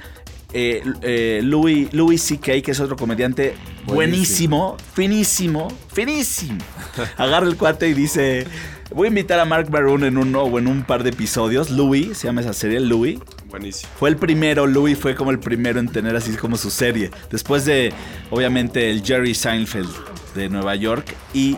eh, 0.52 0.82
eh, 1.02 1.40
Louis, 1.42 1.92
Louis 1.92 2.22
C.K., 2.22 2.62
que 2.62 2.70
es 2.70 2.80
otro 2.80 2.96
comediante 2.96 3.54
buenísimo, 3.86 4.76
finísimo, 4.94 5.68
finísimo. 5.92 6.58
Agarra 7.16 7.46
el 7.46 7.56
cuate 7.56 7.88
y 7.88 7.94
dice, 7.94 8.46
voy 8.94 9.06
a 9.06 9.08
invitar 9.08 9.40
a 9.40 9.44
Mark 9.44 9.68
Maroon 9.70 10.04
en 10.04 10.16
uno 10.16 10.44
o 10.44 10.58
en 10.60 10.68
un 10.68 10.84
par 10.84 11.02
de 11.02 11.10
episodios. 11.10 11.70
Louis, 11.70 12.16
se 12.16 12.28
llama 12.28 12.42
esa 12.42 12.52
serie, 12.52 12.78
Louis. 12.78 13.18
Buenísimo. 13.56 13.90
Fue 13.98 14.10
el 14.10 14.16
primero, 14.16 14.66
Louis 14.66 14.98
fue 14.98 15.14
como 15.14 15.30
el 15.30 15.38
primero 15.38 15.80
en 15.80 15.88
tener 15.88 16.14
así 16.14 16.36
como 16.36 16.58
su 16.58 16.70
serie. 16.70 17.10
Después 17.30 17.64
de, 17.64 17.90
obviamente, 18.28 18.90
el 18.90 19.02
Jerry 19.02 19.34
Seinfeld 19.34 19.88
de 20.34 20.50
Nueva 20.50 20.76
York. 20.76 21.16
Y 21.32 21.56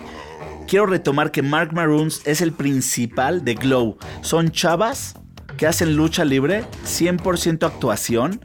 quiero 0.69 0.87
retomar 0.87 1.33
que 1.33 1.43
Mark 1.43 1.73
Maroon 1.73 2.13
es 2.25 2.41
el 2.41 2.53
principal 2.53 3.45
de 3.45 3.55
Glow. 3.55 3.99
Son 4.21 4.53
chavas 4.53 5.17
que 5.57 5.67
hacen 5.67 5.97
lucha 5.97 6.25
libre, 6.25 6.65
100% 6.85 7.67
actuación. 7.67 8.43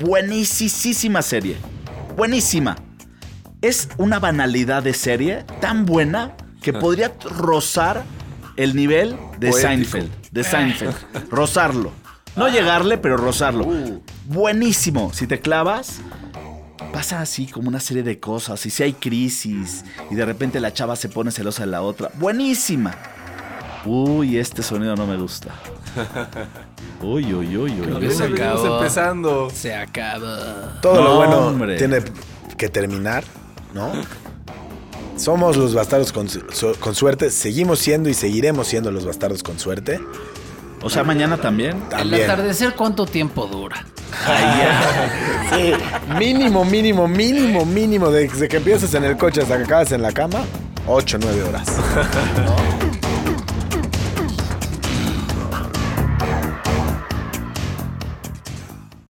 Buenísima 0.00 1.20
serie. 1.20 1.56
Buenísima. 2.16 2.76
Es 3.60 3.90
una 3.98 4.18
banalidad 4.18 4.82
de 4.82 4.94
serie 4.94 5.44
tan 5.60 5.84
buena 5.84 6.38
que 6.62 6.72
podría 6.72 7.12
rozar 7.22 8.02
el 8.56 8.74
nivel 8.74 9.10
de 9.38 9.50
Poético. 9.50 9.68
Seinfeld. 9.68 10.10
De 10.30 10.42
Seinfeld. 10.42 10.94
rozarlo. 11.30 11.92
No 12.36 12.48
llegarle, 12.48 12.98
pero 12.98 13.16
rozarlo. 13.16 13.66
Buenísimo. 14.26 15.12
Si 15.12 15.26
te 15.26 15.40
clavas, 15.40 16.00
pasa 16.92 17.20
así 17.20 17.46
como 17.46 17.68
una 17.68 17.80
serie 17.80 18.02
de 18.02 18.18
cosas. 18.18 18.64
Y 18.66 18.70
si 18.70 18.82
hay 18.82 18.92
crisis, 18.94 19.84
y 20.10 20.14
de 20.14 20.24
repente 20.24 20.58
la 20.60 20.72
chava 20.72 20.96
se 20.96 21.08
pone 21.08 21.30
celosa 21.30 21.64
de 21.64 21.70
la 21.70 21.82
otra. 21.82 22.10
Buenísima. 22.14 22.94
Uy, 23.86 24.38
este 24.38 24.62
sonido 24.62 24.96
no 24.96 25.06
me 25.06 25.16
gusta. 25.16 25.50
Uy, 27.02 27.34
uy, 27.34 27.56
uy, 27.56 27.80
uy. 27.80 27.92
Uy. 28.06 28.10
se 28.10 28.24
acabó. 28.24 28.78
empezando. 28.78 29.50
Se 29.50 29.74
acaba. 29.74 30.78
Todo 30.80 31.02
lo 31.02 31.10
No, 31.10 31.16
bueno 31.16 31.38
hombre. 31.48 31.76
tiene 31.76 31.98
que 32.56 32.68
terminar, 32.70 33.24
¿no? 33.74 33.92
Somos 35.16 35.56
los 35.56 35.74
bastardos 35.74 36.12
con, 36.12 36.28
su- 36.28 36.42
con 36.80 36.94
suerte, 36.94 37.30
seguimos 37.30 37.78
siendo 37.78 38.08
y 38.08 38.14
seguiremos 38.14 38.66
siendo 38.68 38.90
los 38.90 39.04
bastardos 39.04 39.42
con 39.42 39.58
suerte. 39.58 40.00
O 40.84 40.90
sea, 40.90 41.02
mañana 41.02 41.38
también. 41.38 41.78
¿El 41.82 41.88
También. 41.88 42.30
atardecer 42.30 42.74
cuánto 42.74 43.06
tiempo 43.06 43.46
dura? 43.46 43.86
Sí, 45.50 45.72
mínimo, 46.18 46.64
mínimo, 46.64 47.08
mínimo, 47.08 47.64
mínimo, 47.64 48.10
desde 48.10 48.48
que 48.48 48.58
empiezas 48.58 48.92
en 48.94 49.04
el 49.04 49.16
coche 49.16 49.40
hasta 49.40 49.56
que 49.56 49.64
acabas 49.64 49.92
en 49.92 50.02
la 50.02 50.12
cama, 50.12 50.44
8, 50.86 51.18
9 51.20 51.42
horas. 51.42 51.66